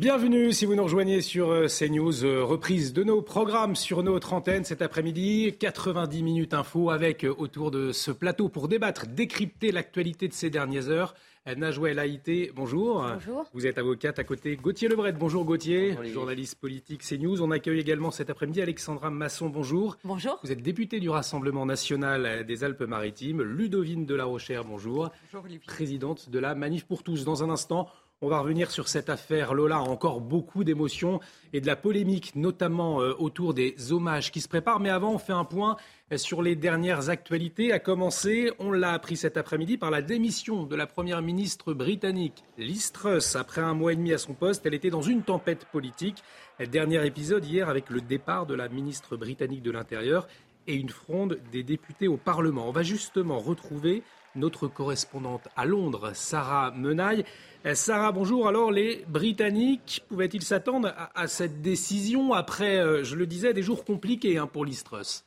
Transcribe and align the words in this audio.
Bienvenue 0.00 0.50
si 0.54 0.64
vous 0.64 0.74
nous 0.74 0.84
rejoignez 0.84 1.20
sur 1.20 1.50
euh, 1.50 1.66
CNews, 1.66 2.24
euh, 2.24 2.42
reprise 2.42 2.94
de 2.94 3.04
nos 3.04 3.20
programmes 3.20 3.76
sur 3.76 4.02
notre 4.02 4.32
antenne 4.32 4.64
cet 4.64 4.80
après-midi. 4.80 5.54
90 5.60 6.22
minutes 6.22 6.54
info 6.54 6.88
avec 6.88 7.22
euh, 7.22 7.34
autour 7.36 7.70
de 7.70 7.92
ce 7.92 8.10
plateau 8.10 8.48
pour 8.48 8.68
débattre, 8.68 9.06
décrypter 9.06 9.72
l'actualité 9.72 10.26
de 10.26 10.32
ces 10.32 10.48
dernières 10.48 10.88
heures. 10.88 11.14
Najwa 11.46 11.90
El 11.90 11.98
Haïté, 11.98 12.50
bonjour. 12.54 13.04
Bonjour. 13.12 13.44
Vous 13.52 13.66
êtes 13.66 13.76
avocate 13.76 14.18
à 14.18 14.24
côté 14.24 14.56
Gauthier 14.56 14.88
Lebret. 14.88 15.12
Bonjour 15.12 15.44
Gauthier, 15.44 15.96
journaliste 16.12 16.54
politique 16.58 17.02
CNews. 17.02 17.42
On 17.42 17.50
accueille 17.50 17.80
également 17.80 18.10
cet 18.10 18.30
après-midi 18.30 18.62
Alexandra 18.62 19.10
Masson. 19.10 19.48
Bonjour. 19.48 19.96
Bonjour. 20.04 20.38
Vous 20.44 20.52
êtes 20.52 20.62
députée 20.62 21.00
du 21.00 21.10
Rassemblement 21.10 21.66
national 21.66 22.46
des 22.46 22.62
Alpes-Maritimes. 22.62 23.42
Ludovine 23.42 24.06
de 24.06 24.14
la 24.14 24.24
Rochère, 24.26 24.64
bonjour. 24.64 25.10
Bonjour 25.32 25.44
Olivier. 25.44 25.66
Présidente 25.66 26.30
de 26.30 26.38
la 26.38 26.54
Manif 26.54 26.86
pour 26.86 27.02
tous. 27.02 27.24
Dans 27.24 27.42
un 27.42 27.50
instant, 27.50 27.88
on 28.22 28.28
va 28.28 28.40
revenir 28.40 28.70
sur 28.70 28.86
cette 28.86 29.08
affaire 29.08 29.54
Lola, 29.54 29.80
encore 29.80 30.20
beaucoup 30.20 30.62
d'émotions 30.62 31.20
et 31.54 31.62
de 31.62 31.66
la 31.66 31.74
polémique, 31.74 32.36
notamment 32.36 33.00
euh, 33.00 33.14
autour 33.18 33.54
des 33.54 33.92
hommages 33.92 34.30
qui 34.30 34.42
se 34.42 34.48
préparent. 34.48 34.78
Mais 34.78 34.90
avant, 34.90 35.14
on 35.14 35.18
fait 35.18 35.32
un 35.32 35.46
point 35.46 35.78
euh, 36.12 36.18
sur 36.18 36.42
les 36.42 36.54
dernières 36.54 37.08
actualités. 37.08 37.72
À 37.72 37.78
commencer, 37.78 38.52
on 38.58 38.72
l'a 38.72 38.92
appris 38.92 39.16
cet 39.16 39.38
après-midi 39.38 39.78
par 39.78 39.90
la 39.90 40.02
démission 40.02 40.64
de 40.64 40.76
la 40.76 40.86
première 40.86 41.22
ministre 41.22 41.72
britannique, 41.72 42.44
Liz 42.58 42.92
Truss. 42.92 43.36
Après 43.36 43.62
un 43.62 43.72
mois 43.72 43.94
et 43.94 43.96
demi 43.96 44.12
à 44.12 44.18
son 44.18 44.34
poste, 44.34 44.66
elle 44.66 44.74
était 44.74 44.90
dans 44.90 45.00
une 45.00 45.22
tempête 45.22 45.64
politique. 45.64 46.22
Dernier 46.70 47.06
épisode 47.06 47.46
hier 47.46 47.70
avec 47.70 47.88
le 47.88 48.02
départ 48.02 48.44
de 48.44 48.54
la 48.54 48.68
ministre 48.68 49.16
britannique 49.16 49.62
de 49.62 49.70
l'Intérieur 49.70 50.28
et 50.66 50.74
une 50.74 50.90
fronde 50.90 51.38
des 51.52 51.62
députés 51.62 52.06
au 52.06 52.18
Parlement. 52.18 52.68
On 52.68 52.72
va 52.72 52.82
justement 52.82 53.38
retrouver 53.38 54.02
notre 54.36 54.68
correspondante 54.68 55.48
à 55.56 55.64
Londres, 55.64 56.12
Sarah 56.14 56.70
Menaille. 56.72 57.24
Euh, 57.66 57.74
Sarah, 57.74 58.12
bonjour. 58.12 58.48
Alors, 58.48 58.70
les 58.70 59.04
Britanniques 59.08 60.02
pouvaient-ils 60.08 60.42
s'attendre 60.42 60.94
à, 61.14 61.26
cette 61.26 61.60
décision 61.62 62.32
après, 62.32 62.78
euh, 62.78 63.04
je 63.04 63.16
le 63.16 63.26
disais, 63.26 63.52
des 63.52 63.62
jours 63.62 63.84
compliqués 63.84 64.38
hein, 64.38 64.46
pour 64.46 64.64
l'Istrus 64.64 65.24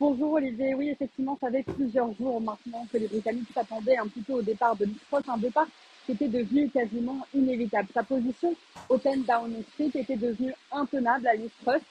Bonjour 0.00 0.32
Olivier. 0.32 0.74
Oui, 0.74 0.90
effectivement, 0.90 1.38
ça 1.40 1.50
fait 1.50 1.62
plusieurs 1.62 2.12
jours 2.14 2.40
maintenant 2.40 2.86
que 2.92 2.98
les 2.98 3.06
Britanniques 3.06 3.48
s'attendaient 3.54 3.96
un 3.96 4.08
peu 4.08 4.32
au 4.32 4.42
départ 4.42 4.76
de 4.76 4.84
l'Istrus, 4.84 5.22
un 5.28 5.38
départ 5.38 5.66
qui 6.04 6.12
était 6.12 6.28
devenu 6.28 6.68
quasiment 6.70 7.26
inévitable. 7.34 7.88
Sa 7.94 8.02
position 8.02 8.54
10 8.90 9.26
Downing 9.26 9.62
Street 9.74 10.00
était 10.00 10.16
devenue 10.16 10.52
intenable 10.72 11.26
à 11.26 11.34
l'Istrus 11.34 11.82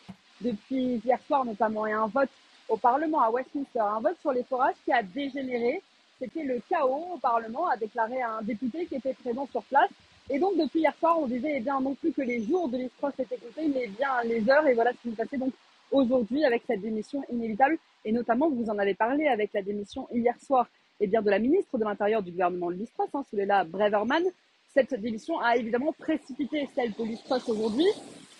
depuis 0.41 1.01
hier 1.05 1.19
soir 1.27 1.45
notamment 1.45 1.87
et 1.87 1.93
un 1.93 2.07
vote 2.07 2.29
au 2.69 2.77
Parlement 2.77 3.21
à 3.21 3.29
Westminster, 3.29 3.79
un 3.79 3.99
vote 3.99 4.17
sur 4.21 4.31
les 4.31 4.43
forages 4.43 4.75
qui 4.83 4.91
a 4.91 5.03
dégénéré 5.03 5.81
c'était 6.19 6.43
le 6.43 6.61
chaos 6.69 7.13
au 7.13 7.17
Parlement, 7.17 7.67
a 7.67 7.77
déclaré 7.77 8.21
un 8.21 8.41
député 8.41 8.85
qui 8.85 8.95
était 8.95 9.13
présent 9.13 9.47
sur 9.51 9.63
place. 9.63 9.89
Et 10.29 10.39
donc, 10.39 10.57
depuis 10.57 10.79
hier 10.79 10.95
soir, 10.97 11.19
on 11.19 11.27
disait, 11.27 11.55
eh 11.57 11.59
bien, 11.59 11.79
non 11.81 11.93
plus 11.93 12.11
que 12.11 12.21
les 12.21 12.43
jours 12.43 12.69
de 12.69 12.77
l'espoir 12.77 13.11
étaient 13.19 13.37
comptés, 13.37 13.67
mais 13.67 13.87
bien 13.87 14.23
les 14.23 14.49
heures. 14.49 14.65
Et 14.65 14.73
voilà 14.73 14.91
ce 14.93 14.97
qui 14.97 15.09
s'est 15.09 15.23
passé 15.23 15.37
donc 15.37 15.53
aujourd'hui 15.91 16.43
avec 16.45 16.63
cette 16.65 16.81
démission 16.81 17.21
inévitable. 17.31 17.77
Et 18.05 18.11
notamment, 18.11 18.49
vous 18.49 18.69
en 18.69 18.79
avez 18.79 18.93
parlé 18.93 19.27
avec 19.27 19.51
la 19.53 19.61
démission 19.61 20.07
hier 20.11 20.35
soir, 20.39 20.67
eh 20.99 21.07
bien, 21.07 21.21
de 21.21 21.29
la 21.29 21.39
ministre 21.39 21.77
de 21.77 21.83
l'Intérieur 21.83 22.23
du 22.23 22.31
gouvernement 22.31 22.71
de 22.71 22.75
l'Istros, 22.75 23.09
hein, 23.13 23.65
Breverman. 23.65 24.23
Cette 24.73 24.93
démission 24.95 25.39
a 25.39 25.57
évidemment 25.57 25.93
précipité 25.97 26.67
celle 26.75 26.93
de 26.93 27.03
l'Istros 27.03 27.47
aujourd'hui. 27.49 27.87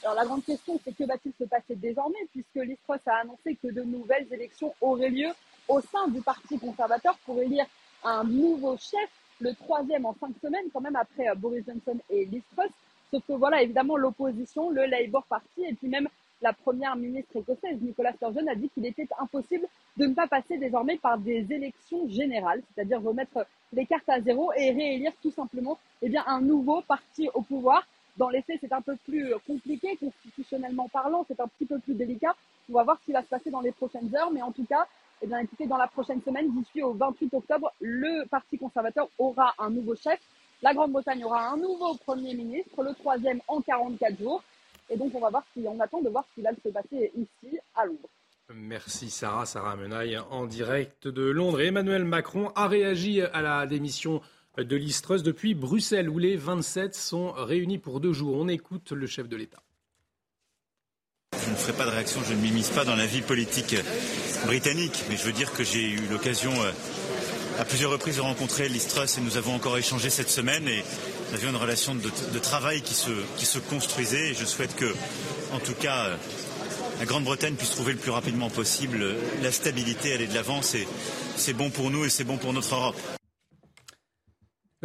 Alors, 0.06 0.18
la 0.18 0.26
grande 0.26 0.46
question, 0.46 0.80
c'est 0.84 0.96
que 0.96 1.04
va-t-il 1.04 1.34
se 1.34 1.46
passer 1.46 1.76
désormais, 1.76 2.28
puisque 2.32 2.64
l'Istros 2.64 3.00
a 3.08 3.22
annoncé 3.22 3.56
que 3.56 3.70
de 3.70 3.82
nouvelles 3.82 4.28
élections 4.32 4.72
auraient 4.80 5.10
lieu 5.10 5.30
au 5.68 5.82
sein 5.82 6.08
du 6.10 6.22
Parti 6.22 6.60
conservateur 6.60 7.18
pour 7.26 7.42
élire 7.42 7.66
un 8.04 8.24
nouveau 8.24 8.78
chef, 8.78 9.10
le 9.40 9.56
troisième 9.56 10.06
en 10.06 10.14
cinq 10.20 10.34
semaines, 10.44 10.66
quand 10.72 10.82
même 10.82 10.96
après 10.96 11.28
euh, 11.28 11.34
Boris 11.34 11.66
Johnson 11.66 12.00
et 12.12 12.26
Liz 12.26 12.44
Truss. 12.56 12.70
Sauf 13.10 13.24
que 13.28 13.34
voilà, 13.34 13.64
évidemment, 13.64 13.98
l'opposition, 13.98 14.70
le 14.70 14.86
Labour 14.86 15.24
Party 15.24 15.66
et 15.68 15.74
puis 15.74 15.88
même 15.88 16.08
la 16.44 16.54
première 16.54 16.96
ministre 16.96 17.38
écossaise, 17.38 17.82
Nicola 17.82 18.14
Sturgeon, 18.14 18.46
a 18.46 18.54
dit 18.54 18.70
qu'il 18.76 18.86
était 18.86 19.08
impossible 19.20 19.66
de 19.98 20.06
ne 20.06 20.14
pas 20.14 20.28
passer 20.28 20.60
désormais 20.60 20.98
par 20.98 21.18
des 21.18 21.52
élections 21.52 22.08
générales, 22.10 22.62
c'est-à-dire 22.76 23.02
remettre 23.02 23.48
les 23.74 23.88
cartes 23.88 24.08
à 24.10 24.22
zéro 24.22 24.52
et 24.54 24.70
réélire 24.70 25.14
tout 25.24 25.32
simplement 25.32 25.80
eh 26.04 26.10
bien, 26.10 26.24
un 26.28 26.42
nouveau 26.42 26.82
parti 26.82 27.28
au 27.34 27.42
pouvoir. 27.42 27.88
Dans 28.18 28.30
les 28.30 28.42
faits, 28.42 28.60
c'est 28.62 28.72
un 28.72 28.82
peu 28.82 28.96
plus 29.06 29.34
compliqué, 29.46 29.98
constitutionnellement 29.98 30.88
parlant, 30.88 31.26
c'est 31.28 31.40
un 31.40 31.48
petit 31.48 31.66
peu 31.66 31.80
plus 31.80 31.96
délicat. 31.96 32.36
On 32.70 32.74
va 32.74 32.84
voir 32.84 32.98
ce 33.02 33.06
qui 33.06 33.12
va 33.12 33.22
se 33.22 33.28
passer 33.28 33.52
dans 33.52 33.62
les 33.62 33.72
prochaines 33.72 34.14
heures, 34.16 34.32
mais 34.32 34.42
en 34.42 34.52
tout 34.52 34.66
cas, 34.66 34.88
eh 35.22 35.28
bien, 35.28 35.40
écoutez, 35.40 35.68
dans 35.68 35.78
la 35.78 35.88
prochaine 35.88 36.22
semaine, 36.24 36.52
d'ici 36.52 36.82
au 36.82 36.94
28 36.94 37.34
octobre, 37.34 37.72
le 37.82 38.26
Parti 38.28 38.58
conservateur 38.58 39.08
aura 39.18 39.54
un 39.60 39.70
nouveau 39.70 39.96
chef. 39.96 40.20
La 40.62 40.74
Grande-Bretagne 40.74 41.24
aura 41.26 41.50
un 41.50 41.58
nouveau 41.58 41.96
Premier 41.96 42.34
ministre, 42.34 42.84
le 42.84 42.94
troisième 42.94 43.42
en 43.48 43.62
44 43.62 44.18
jours. 44.18 44.44
Et 44.90 44.98
donc, 44.98 45.14
on 45.14 45.20
va 45.20 45.30
voir 45.30 45.44
si, 45.54 45.66
on 45.68 45.80
attend 45.80 46.02
de 46.02 46.10
voir 46.10 46.26
ce 46.30 46.36
qui 46.36 46.42
va 46.42 46.52
se 46.52 46.70
passer 46.70 47.12
ici, 47.16 47.58
à 47.76 47.86
Londres. 47.86 48.10
Merci 48.54 49.10
Sarah, 49.10 49.48
Sarah 49.48 49.76
Menaille 49.76 50.20
en 50.30 50.46
direct 50.46 51.08
de 51.08 51.24
Londres. 51.24 51.62
Emmanuel 51.62 52.06
Macron 52.06 52.52
a 52.56 52.68
réagi 52.68 53.22
à 53.22 53.42
la 53.42 53.66
démission 53.66 54.22
de 54.58 54.76
l'Istrus 54.76 55.24
depuis 55.24 55.54
Bruxelles, 55.54 56.10
où 56.10 56.18
les 56.18 56.36
27 56.36 56.96
sont 56.96 57.32
réunis 57.32 57.78
pour 57.78 58.00
deux 58.00 58.14
jours. 58.14 58.38
On 58.38 58.48
écoute 58.48 58.92
le 58.92 59.08
chef 59.08 59.28
de 59.28 59.36
l'État. 59.36 59.62
Je 61.44 61.50
ne 61.52 61.56
ferai 61.56 61.74
pas 61.74 61.86
de 61.86 61.92
réaction, 61.92 62.22
je 62.28 62.34
ne 62.34 62.40
m'immisce 62.40 62.70
pas 62.70 62.86
dans 62.86 62.96
la 62.96 63.06
vie 63.06 63.22
politique 63.22 63.76
britannique, 64.46 65.04
mais 65.10 65.18
je 65.18 65.24
veux 65.24 65.34
dire 65.34 65.52
que 65.54 65.64
j'ai 65.64 65.92
eu 65.92 66.02
l'occasion 66.10 66.52
euh, 66.52 66.72
à 67.60 67.66
plusieurs 67.66 67.92
reprises 67.92 68.18
de 68.18 68.22
rencontrer 68.22 68.70
Liz 68.70 68.88
Truss 68.88 69.18
et 69.18 69.22
nous 69.22 69.38
avons 69.38 69.54
encore 69.54 69.78
échangé 69.78 70.10
cette 70.10 70.30
semaine 70.30 70.68
et 70.68 70.84
nous 71.30 71.36
avions 71.36 71.50
une 71.50 71.56
relation 71.56 71.94
de, 71.94 72.40
travail 72.40 72.82
qui 72.82 72.94
se, 72.94 73.12
qui 73.38 73.46
se 73.46 73.60
construisait 73.60 74.30
et 74.30 74.34
je 74.34 74.46
souhaite 74.46 74.76
que, 74.76 74.94
en 75.54 75.60
tout 75.60 75.74
cas, 75.74 76.06
euh, 76.06 76.16
la 77.00 77.06
Grande-Bretagne 77.06 77.56
puisse 77.56 77.72
trouver 77.72 77.94
le 77.94 78.00
plus 78.00 78.12
rapidement 78.12 78.50
possible 78.50 79.06
la 79.44 79.52
stabilité, 79.52 80.14
aller 80.14 80.28
de 80.28 80.34
l'avant. 80.34 80.62
C'est 80.62 81.54
bon 81.54 81.70
pour 81.70 81.92
nous 81.92 82.06
et 82.06 82.10
c'est 82.10 82.24
bon 82.24 82.38
pour 82.38 82.54
notre 82.54 82.74
Europe. 82.74 82.98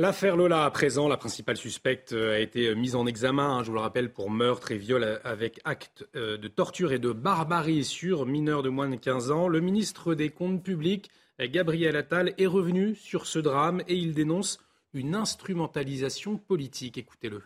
L'affaire 0.00 0.34
Lola, 0.34 0.65
à 0.65 0.71
présent, 0.71 1.09
la 1.09 1.19
principale 1.19 1.59
suspecte 1.59 2.15
euh, 2.15 2.34
a 2.34 2.38
été 2.38 2.69
euh, 2.69 2.75
mise 2.75 2.97
en 2.97 3.05
examen, 3.05 3.59
hein, 3.59 3.62
je 3.62 3.69
vous 3.69 3.75
le 3.75 3.83
rappelle, 3.83 4.11
pour 4.11 4.31
meurtre 4.31 4.72
et 4.72 4.78
viol 4.78 5.05
euh, 5.05 5.19
avec 5.25 5.61
acte 5.66 6.06
de 6.15 6.49
torture 6.49 6.93
et 6.93 6.99
de 6.99 7.12
barbarie 7.12 7.84
sur 7.84 8.25
mineurs 8.25 8.62
de 8.62 8.71
moins 8.71 8.88
de 8.88 8.97
15 8.97 9.31
ans. 9.31 9.47
Le 9.47 9.61
ministre 9.61 10.15
des 10.15 10.31
Comptes 10.31 10.62
publics, 10.62 11.11
Gabriel 11.38 11.97
Attal, 11.97 12.33
est 12.38 12.47
revenu 12.47 12.94
sur 12.94 13.27
ce 13.27 13.38
drame 13.38 13.83
et 13.88 13.94
il 13.94 14.15
dénonce 14.15 14.59
une 14.94 15.15
instrumentalisation 15.15 16.38
politique. 16.38 16.97
Écoutez-le. 16.97 17.43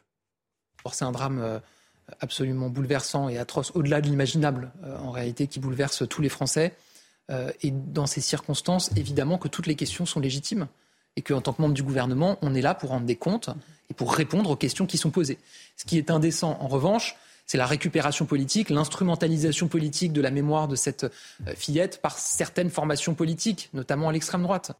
C'est 0.93 1.05
un 1.05 1.11
drame 1.11 1.61
absolument 2.21 2.69
bouleversant 2.69 3.29
et 3.29 3.37
atroce, 3.37 3.73
au-delà 3.75 4.01
de 4.01 4.07
l'imaginable, 4.07 4.71
en 5.01 5.11
réalité, 5.11 5.49
qui 5.49 5.59
bouleverse 5.59 6.09
tous 6.09 6.23
les 6.23 6.29
Français. 6.29 6.73
Et 7.31 7.73
dans 7.73 8.07
ces 8.07 8.21
circonstances, 8.21 8.93
évidemment 8.97 9.39
que 9.39 9.49
toutes 9.49 9.67
les 9.67 9.77
questions 9.77 10.07
sont 10.07 10.21
légitimes 10.21 10.69
et 11.17 11.23
qu'en 11.23 11.41
tant 11.41 11.53
que 11.53 11.63
membre 11.63 11.75
du 11.75 11.83
gouvernement, 11.83 12.39
on 12.43 12.55
est 12.55 12.63
là 12.63 12.75
pour 12.75 12.91
rendre 12.91 13.07
des 13.07 13.17
comptes 13.17 13.51
et 13.91 13.95
pour 13.95 14.15
répondre 14.15 14.51
aux 14.51 14.57
questions 14.57 14.87
qui 14.87 14.99
sont 14.99 15.11
posées. 15.11 15.39
Ce 15.77 15.85
qui 15.85 15.99
est 15.99 16.11
indécent, 16.11 16.57
en 16.61 16.69
revanche, 16.69 17.17
c'est 17.47 17.59
la 17.59 17.67
récupération 17.67 18.25
politique, 18.25 18.71
l'instrumentalisation 18.71 19.69
politique 19.69 20.13
de 20.13 20.21
la 20.21 20.31
mémoire 20.31 20.67
de 20.67 20.77
cette 20.77 21.05
euh, 21.05 21.55
fillette 21.55 22.01
par 22.01 22.19
certaines 22.19 22.71
formations 22.71 23.15
politiques, 23.15 23.69
notamment 23.75 24.09
à 24.09 24.13
l'extrême 24.13 24.43
droite. 24.43 24.73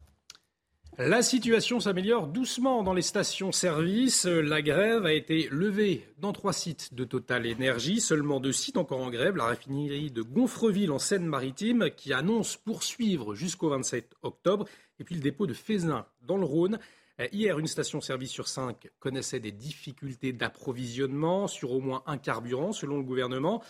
La 0.97 1.21
situation 1.21 1.81
s'améliore 1.81 2.27
doucement 2.27 2.81
dans 2.81 2.93
les 2.93 3.01
stations-service. 3.01 4.25
La 4.25 4.61
grève 4.61 5.05
a 5.05 5.11
été 5.11 5.49
levée 5.51 6.07
dans 6.19 6.31
trois 6.31 6.53
sites 6.53 6.93
de 6.93 7.03
Total 7.03 7.45
Énergie, 7.45 7.99
seulement 7.99 8.39
deux 8.39 8.53
sites 8.53 8.77
encore 8.77 9.01
en 9.01 9.09
grève. 9.09 9.35
La 9.35 9.43
raffinerie 9.43 10.09
de 10.09 10.21
Gonfreville 10.21 10.91
en 10.91 10.99
Seine-Maritime 10.99 11.89
qui 11.97 12.13
annonce 12.13 12.55
poursuivre 12.55 13.35
jusqu'au 13.35 13.71
27 13.71 14.15
octobre 14.23 14.67
et 14.99 15.03
puis 15.03 15.15
le 15.15 15.21
dépôt 15.21 15.47
de 15.47 15.53
Fézin 15.53 16.05
dans 16.21 16.37
le 16.37 16.45
Rhône. 16.45 16.79
Euh, 17.19 17.27
hier, 17.31 17.57
une 17.59 17.67
station-service 17.67 18.31
sur 18.31 18.47
cinq 18.47 18.89
connaissait 18.99 19.39
des 19.39 19.51
difficultés 19.51 20.33
d'approvisionnement 20.33 21.47
sur 21.47 21.71
au 21.71 21.79
moins 21.79 22.03
un 22.05 22.17
carburant, 22.17 22.71
selon 22.71 22.97
le 22.97 23.03
gouvernement. 23.03 23.63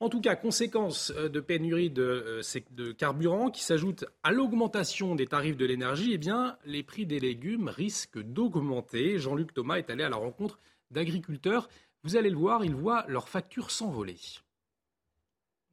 En 0.00 0.08
tout 0.08 0.20
cas, 0.20 0.34
conséquence 0.34 1.12
euh, 1.16 1.28
de 1.28 1.40
pénurie 1.40 1.90
de, 1.90 2.40
de 2.72 2.92
carburant 2.92 3.50
qui 3.50 3.62
s'ajoute 3.62 4.04
à 4.22 4.32
l'augmentation 4.32 5.14
des 5.14 5.26
tarifs 5.26 5.56
de 5.56 5.64
l'énergie, 5.64 6.14
eh 6.14 6.30
les 6.64 6.82
prix 6.82 7.06
des 7.06 7.20
légumes 7.20 7.68
risquent 7.68 8.20
d'augmenter. 8.20 9.18
Jean-Luc 9.18 9.54
Thomas 9.54 9.76
est 9.76 9.90
allé 9.90 10.02
à 10.02 10.08
la 10.08 10.16
rencontre 10.16 10.58
d'agriculteurs. 10.90 11.68
Vous 12.02 12.16
allez 12.16 12.30
le 12.30 12.36
voir, 12.36 12.64
ils 12.64 12.74
voient 12.74 13.04
leurs 13.06 13.28
factures 13.28 13.70
s'envoler. 13.70 14.16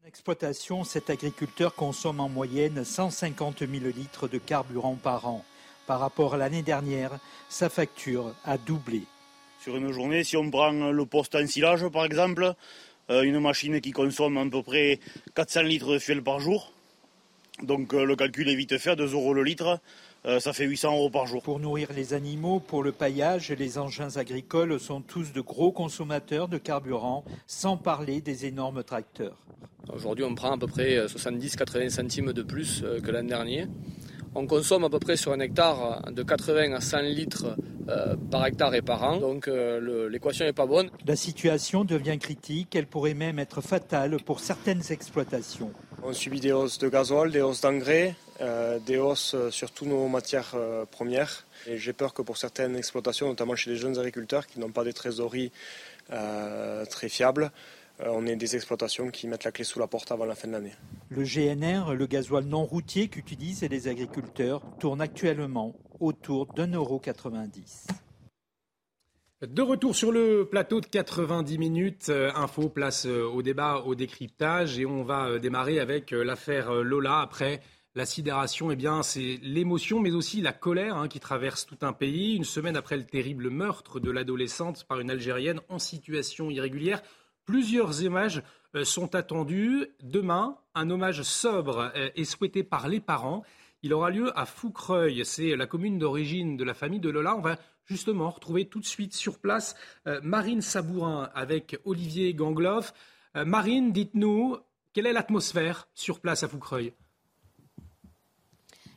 Exploitation, 0.08 0.86
cet 0.86 1.10
agriculteur 1.10 1.76
consomme 1.76 2.22
en 2.22 2.30
moyenne 2.30 2.86
150 2.86 3.60
000 3.60 3.72
litres 3.96 4.30
de 4.30 4.38
carburant 4.38 4.96
par 4.96 5.28
an. 5.28 5.44
Par 5.88 6.00
rapport 6.00 6.36
à 6.36 6.38
l'année 6.38 6.62
dernière, 6.62 7.20
sa 7.50 7.70
facture 7.70 8.34
a 8.46 8.58
doublé. 8.58 9.04
Sur 9.62 9.76
une 9.76 9.92
journée, 9.92 10.24
si 10.24 10.38
on 10.38 10.50
prend 10.50 10.72
le 10.72 11.06
poste 11.06 11.36
en 11.36 11.46
silage 11.46 11.86
par 11.90 12.06
exemple, 12.06 12.54
euh, 13.10 13.24
une 13.24 13.40
machine 13.40 13.82
qui 13.82 13.92
consomme 13.92 14.38
à 14.38 14.46
peu 14.50 14.64
près 14.64 15.00
400 15.36 15.64
litres 15.64 15.94
de 15.94 16.00
fuel 16.00 16.24
par 16.24 16.40
jour, 16.40 16.72
donc 17.62 17.94
euh, 17.94 18.06
le 18.06 18.16
calcul 18.16 18.48
est 18.48 18.56
vite 18.56 18.78
fait, 18.78 18.96
2 18.96 19.14
euros 19.14 19.34
le 19.34 19.44
litre, 19.44 19.82
euh, 20.26 20.40
ça 20.40 20.54
fait 20.54 20.66
800 20.66 20.96
euros 20.96 21.10
par 21.10 21.28
jour. 21.28 21.42
Pour 21.42 21.60
nourrir 21.60 21.90
les 21.96 22.14
animaux, 22.14 22.60
pour 22.60 22.84
le 22.84 22.92
paillage, 22.92 23.52
les 23.52 23.78
engins 23.78 24.18
agricoles 24.18 24.80
sont 24.80 25.02
tous 25.02 25.32
de 25.34 25.42
gros 25.42 25.72
consommateurs 25.72 26.48
de 26.48 26.58
carburant, 26.58 27.24
sans 27.48 27.78
parler 27.78 28.22
des 28.22 28.46
énormes 28.46 28.84
tracteurs. 28.84 29.38
Aujourd'hui, 29.94 30.26
on 30.26 30.36
prend 30.36 30.52
à 30.52 30.58
peu 30.58 30.68
près 30.68 31.06
70-80 31.06 31.90
centimes 31.90 32.34
de 32.34 32.44
plus 32.44 32.84
que 33.04 33.12
l'an 33.12 33.24
dernier. 33.24 33.66
On 34.36 34.46
consomme 34.46 34.84
à 34.84 34.90
peu 34.90 35.00
près 35.00 35.18
sur 35.18 35.32
un 35.32 35.40
hectare 35.40 36.12
de 36.12 36.22
80 36.22 36.74
à 36.74 36.82
100 36.82 37.00
litres 37.00 37.56
euh, 37.90 38.16
par 38.30 38.46
hectare 38.46 38.76
et 38.76 38.84
par 38.84 39.04
an, 39.04 39.18
donc 39.18 39.48
euh, 39.48 40.08
l'équation 40.10 40.46
n'est 40.46 40.54
pas 40.54 40.68
bonne. 40.68 40.92
La 41.08 41.16
situation 41.16 41.84
devient 41.84 42.20
critique, 42.20 42.76
elle 42.76 42.86
pourrait 42.86 43.16
même 43.16 43.40
être 43.40 43.62
fatale 43.62 44.18
pour 44.24 44.40
certaines 44.40 44.84
exploitations. 44.92 45.72
On 46.04 46.14
subit 46.14 46.40
des 46.40 46.52
hausses 46.52 46.78
de 46.78 46.88
gasoil, 46.90 47.32
des 47.32 47.42
hausses 47.42 47.62
d'engrais, 47.62 48.10
euh, 48.10 48.29
des 48.40 48.98
hausses 48.98 49.36
sur 49.50 49.72
toutes 49.72 49.88
nos 49.88 50.08
matières 50.08 50.56
premières. 50.92 51.46
Et 51.68 51.78
j'ai 51.78 51.94
peur 51.94 52.14
que 52.14 52.22
pour 52.22 52.38
certaines 52.38 52.76
exploitations, 52.76 53.28
notamment 53.28 53.56
chez 53.56 53.70
les 53.70 53.76
jeunes 53.76 53.98
agriculteurs 53.98 54.48
qui 54.48 54.60
n'ont 54.60 54.72
pas 54.72 54.84
des 54.84 54.94
trésoreries 54.94 55.52
très 56.10 57.10
fiables, 57.10 57.52
euh, 58.02 58.08
on 58.12 58.26
est 58.26 58.36
des 58.36 58.56
exploitations 58.56 59.10
qui 59.10 59.28
mettent 59.28 59.44
la 59.44 59.52
clé 59.52 59.64
sous 59.64 59.80
la 59.80 59.88
porte 59.88 60.12
avant 60.12 60.26
la 60.26 60.36
fin 60.36 60.48
de 60.48 60.54
l'année. 60.54 60.74
Le 61.10 61.24
GNR, 61.24 61.94
le 61.96 62.06
gasoil 62.06 62.46
non 62.46 62.66
routier 62.66 63.10
qu'utilisent 63.10 63.64
les 63.64 63.88
agriculteurs, 63.88 64.62
tourne 64.80 65.02
actuellement 65.02 65.76
autour 66.00 66.48
d'un 66.54 66.72
euro. 66.72 67.02
De 69.42 69.62
retour 69.62 69.96
sur 69.96 70.12
le 70.12 70.48
plateau 70.50 70.82
de 70.82 70.86
90 70.86 71.58
minutes, 71.58 72.10
euh, 72.10 72.32
info 72.36 72.70
place 72.70 73.06
euh, 73.06 73.24
au 73.24 73.42
débat, 73.42 73.84
au 73.86 73.96
décryptage 73.96 74.80
et 74.80 74.86
on 74.86 75.04
va 75.04 75.40
démarrer 75.40 75.80
avec 75.80 76.12
l'affaire 76.12 76.72
Lola 76.74 77.20
après 77.22 77.62
la 78.00 78.06
sidération, 78.06 78.72
eh 78.72 78.76
bien, 78.76 79.04
c'est 79.04 79.40
l'émotion, 79.44 80.00
mais 80.00 80.12
aussi 80.12 80.42
la 80.42 80.54
colère 80.54 80.98
hein, 80.98 81.08
qui 81.08 81.20
traverse 81.20 81.66
tout 81.66 81.78
un 81.82 81.94
pays. 81.94 82.36
Une 82.36 82.46
semaine 82.46 82.76
après 82.76 82.98
le 82.98 83.06
terrible 83.06 83.50
meurtre 83.50 84.00
de 84.00 84.10
l'adolescente 84.10 84.86
par 84.86 85.00
une 85.00 85.12
Algérienne 85.12 85.62
en 85.70 85.80
situation 85.80 86.50
irrégulière, 86.50 87.02
Plusieurs 87.50 88.04
images 88.04 88.44
euh, 88.76 88.86
sont 88.86 89.16
attendues. 89.16 89.88
Demain, 90.04 90.60
un 90.76 90.92
hommage 90.92 91.24
sobre 91.24 91.92
euh, 91.96 92.10
est 92.16 92.24
souhaité 92.24 92.62
par 92.62 92.88
les 92.88 93.00
parents. 93.00 93.42
Il 93.82 93.92
aura 93.92 94.12
lieu 94.12 94.32
à 94.38 94.46
Foucreuil, 94.46 95.26
c'est 95.26 95.56
la 95.56 95.66
commune 95.66 95.98
d'origine 95.98 96.58
de 96.58 96.64
la 96.64 96.76
famille 96.76 97.00
de 97.00 97.10
Lola. 97.10 97.36
On 97.36 97.42
va 97.42 97.58
justement 97.86 98.30
retrouver 98.30 98.66
tout 98.66 98.80
de 98.80 98.86
suite 98.86 99.16
sur 99.16 99.40
place 99.40 99.76
euh, 100.06 100.20
Marine 100.22 100.62
Sabourin 100.62 101.32
avec 101.34 101.80
Olivier 101.86 102.36
Gangloff. 102.36 102.94
Marine, 103.34 103.92
dites-nous, 103.94 104.58
quelle 104.94 105.08
est 105.08 105.14
l'atmosphère 105.14 105.88
sur 105.96 106.20
place 106.20 106.44
à 106.44 106.48
Foucreuil 106.48 106.94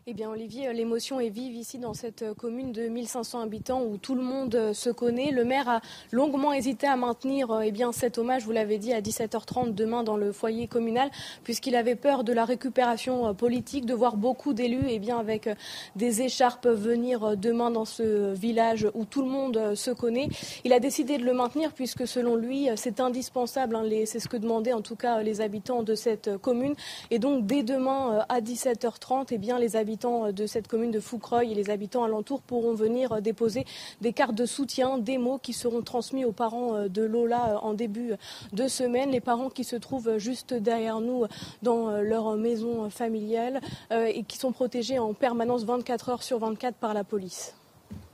eh 0.08 0.14
bien, 0.14 0.30
Olivier, 0.30 0.66
euh, 0.66 0.72
l'émotion 0.72 1.20
est 1.20 1.28
vive 1.28 1.54
ici 1.54 1.78
dans 1.78 1.94
cette 1.94 2.22
euh, 2.22 2.34
commune 2.34 2.72
de 2.72 2.88
1500 2.88 3.40
habitants 3.40 3.84
où 3.84 3.98
tout 3.98 4.16
le 4.16 4.22
monde 4.22 4.52
euh, 4.56 4.72
se 4.74 4.90
connaît. 4.90 5.30
Le 5.30 5.44
maire 5.44 5.68
a 5.68 5.80
longuement 6.10 6.52
hésité 6.52 6.88
à 6.88 6.96
maintenir 6.96 7.60
eh 7.62 7.70
bien, 7.70 7.92
cet 7.92 8.18
hommage, 8.18 8.44
vous 8.44 8.50
l'avez 8.50 8.78
dit, 8.78 8.92
à 8.92 9.00
17h30 9.00 9.74
demain 9.74 10.02
dans 10.02 10.16
le 10.16 10.32
foyer 10.32 10.66
communal, 10.66 11.08
puisqu'il 11.44 11.76
avait 11.76 11.94
peur 11.94 12.24
de 12.24 12.32
la 12.32 12.44
récupération 12.44 13.32
politique, 13.32 13.86
de 13.86 13.94
voir 13.94 14.16
beaucoup 14.16 14.54
d'élus 14.54 14.82
eh 14.88 15.12
avec 15.12 15.48
des 15.94 16.22
écharpes 16.22 16.66
venir 16.66 17.36
demain 17.36 17.70
dans 17.70 17.84
ce 17.84 18.32
village 18.32 18.88
où 18.94 19.04
tout 19.04 19.22
le 19.22 19.28
monde 19.28 19.76
se 19.76 19.92
connaît. 19.92 20.28
Il 20.64 20.72
a 20.72 20.80
décidé 20.80 21.16
de 21.16 21.24
le 21.24 21.32
maintenir 21.32 21.72
puisque, 21.72 22.08
selon 22.08 22.34
lui, 22.34 22.68
c'est 22.74 22.98
indispensable. 22.98 23.76
Hein, 23.76 23.84
c'est 24.06 24.18
ce 24.18 24.28
que 24.28 24.36
demandaient 24.36 24.72
en 24.72 24.80
tout 24.80 24.96
cas 24.96 25.22
les 25.22 25.40
habitants 25.40 25.82
de 25.82 25.94
cette 25.94 26.38
commune. 26.38 26.74
Et 27.10 27.18
donc, 27.18 27.46
dès 27.46 27.62
demain 27.62 28.24
à 28.28 28.40
17h30, 28.40 29.28
eh 29.30 29.38
bien, 29.38 29.58
les 29.58 29.76
habitants 29.76 29.91
habitants 29.92 30.32
de 30.32 30.46
cette 30.46 30.68
commune 30.68 30.90
de 30.90 31.00
Foucreuil 31.00 31.52
et 31.52 31.54
les 31.54 31.68
habitants 31.68 32.02
alentours 32.02 32.40
pourront 32.40 32.72
venir 32.72 33.20
déposer 33.20 33.66
des 34.00 34.14
cartes 34.14 34.34
de 34.34 34.46
soutien, 34.46 34.96
des 34.96 35.18
mots 35.18 35.36
qui 35.36 35.52
seront 35.52 35.82
transmis 35.82 36.24
aux 36.24 36.32
parents 36.32 36.74
euh, 36.76 36.88
de 36.88 37.02
Lola 37.02 37.56
euh, 37.56 37.56
en 37.58 37.74
début 37.74 38.12
de 38.54 38.68
semaine. 38.68 39.10
Les 39.10 39.20
parents 39.20 39.50
qui 39.50 39.64
se 39.64 39.76
trouvent 39.76 40.16
juste 40.16 40.54
derrière 40.54 41.00
nous 41.00 41.26
dans 41.60 41.90
euh, 41.90 42.00
leur 42.00 42.36
maison 42.36 42.88
familiale 42.88 43.60
et 43.90 44.22
qui 44.24 44.38
sont 44.38 44.52
protégés 44.52 44.98
en 44.98 45.12
permanence 45.12 45.64
24 45.64 46.08
heures 46.08 46.22
sur 46.22 46.38
24 46.38 46.76
par 46.76 46.94
la 46.94 47.04
police. 47.04 47.54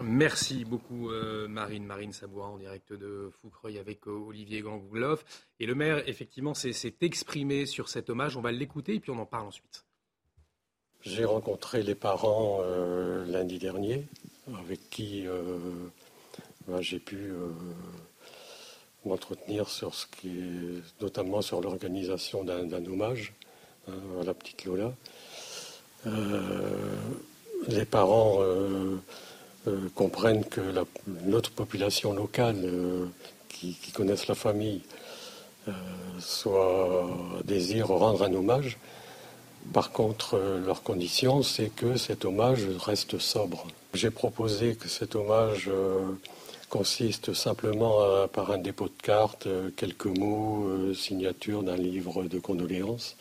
Merci 0.00 0.64
beaucoup 0.64 1.10
Marine, 1.48 1.84
Marine 1.84 2.12
Sabois 2.12 2.46
en 2.46 2.58
direct 2.58 2.92
de 2.92 3.30
Foucreuil 3.40 3.78
avec 3.78 4.06
Olivier 4.06 4.60
Gangloff. 4.62 5.24
Et 5.60 5.66
le 5.66 5.74
maire, 5.74 6.02
effectivement, 6.08 6.54
s'est 6.54 6.96
exprimé 7.00 7.66
sur 7.66 7.88
cet 7.88 8.10
hommage. 8.10 8.36
On 8.36 8.40
va 8.40 8.50
l'écouter 8.50 8.94
et 8.94 9.00
puis 9.00 9.10
on 9.10 9.18
en 9.18 9.26
parle 9.26 9.46
ensuite. 9.46 9.87
J'ai 11.08 11.24
rencontré 11.24 11.82
les 11.82 11.94
parents 11.94 12.58
euh, 12.62 13.24
lundi 13.24 13.58
dernier, 13.58 14.04
avec 14.58 14.90
qui 14.90 15.26
euh, 15.26 15.58
ben, 16.66 16.82
j'ai 16.82 16.98
pu 16.98 17.16
euh, 17.16 17.48
m'entretenir 19.06 19.70
sur 19.70 19.94
ce 19.94 20.04
qui 20.06 20.28
est, 20.28 21.02
notamment 21.02 21.40
sur 21.40 21.62
l'organisation 21.62 22.44
d'un 22.44 22.84
hommage 22.84 23.32
hein, 23.88 23.94
à 24.20 24.24
la 24.24 24.34
petite 24.34 24.66
Lola. 24.66 24.92
les 27.68 27.84
parents 27.86 28.40
comprennent 29.94 30.44
que 30.44 30.60
notre 31.24 31.50
population 31.52 32.12
locale, 32.12 32.70
qui, 33.48 33.74
qui, 33.74 33.92
connaissent 33.92 34.28
la 34.28 34.34
famille, 34.34 34.82
soit 36.20 37.08
désire 37.44 37.88
rendre 37.88 38.22
un 38.22 38.34
hommage. 38.34 38.78
Par 39.72 39.92
contre, 39.92 40.34
euh, 40.34 40.64
leur 40.64 40.82
condition, 40.82 41.42
c'est 41.42 41.68
que 41.68 41.96
cet 41.96 42.24
hommage 42.24 42.66
reste 42.78 43.18
sobre. 43.18 43.66
J'ai 43.94 44.10
proposé 44.10 44.76
que 44.76 44.88
cet 44.88 45.14
hommage 45.14 45.68
euh, 45.68 46.06
consiste 46.68 47.34
simplement 47.34 48.26
par 48.28 48.50
un 48.50 48.58
dépôt 48.58 48.86
de 48.86 49.02
cartes, 49.02 49.46
euh, 49.46 49.70
quelques 49.76 50.06
mots, 50.06 50.94
signature 50.94 51.62
d'un 51.62 51.76
livre 51.76 52.24
de 52.24 52.38
condoléances, 52.38 53.16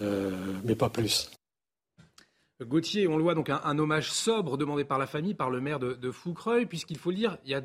mais 0.00 0.74
pas 0.74 0.88
plus. 0.88 1.30
Gauthier, 2.60 3.06
on 3.06 3.16
le 3.16 3.22
voit 3.22 3.34
donc 3.34 3.50
un, 3.50 3.78
hommage 3.78 4.10
sobre 4.10 4.56
demandé 4.56 4.84
par 4.84 4.98
la 4.98 5.06
famille, 5.06 5.34
par 5.34 5.50
le 5.50 5.60
maire 5.60 5.78
de, 5.78 5.94
de 5.94 6.10
Foucreuil, 6.10 6.66
puisqu'il 6.66 6.98
faut 6.98 7.10
le 7.10 7.16
dire, 7.16 7.38
il 7.44 7.50
y 7.50 7.54
a 7.54 7.62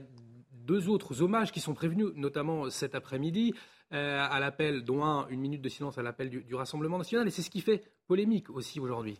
deux 0.51 0.89
autres 0.89 1.22
hommages 1.22 1.51
qui 1.51 1.60
sont 1.60 1.74
prévenus, 1.74 2.07
notamment 2.15 2.69
cet 2.69 2.93
après-midi. 2.93 3.53
Euh, 3.94 4.27
à 4.29 4.41
l'appel, 4.41 4.84
dont 4.84 5.06
un, 5.06 5.29
une 5.29 5.39
minute 5.39 5.62
de 5.62 5.70
silence 5.70 5.98
à 5.98 6.01
l'appel 6.01 6.29
du, 6.29 6.56
Rassemblement 6.56 6.98
national. 6.98 7.25
Et 7.25 7.32
c'est 7.32 7.41
ce 7.41 7.50
qui 7.50 7.62
fait 7.62 7.84
polémique 8.06 8.50
aussi 8.50 8.82
aujourd'hui. 8.82 9.17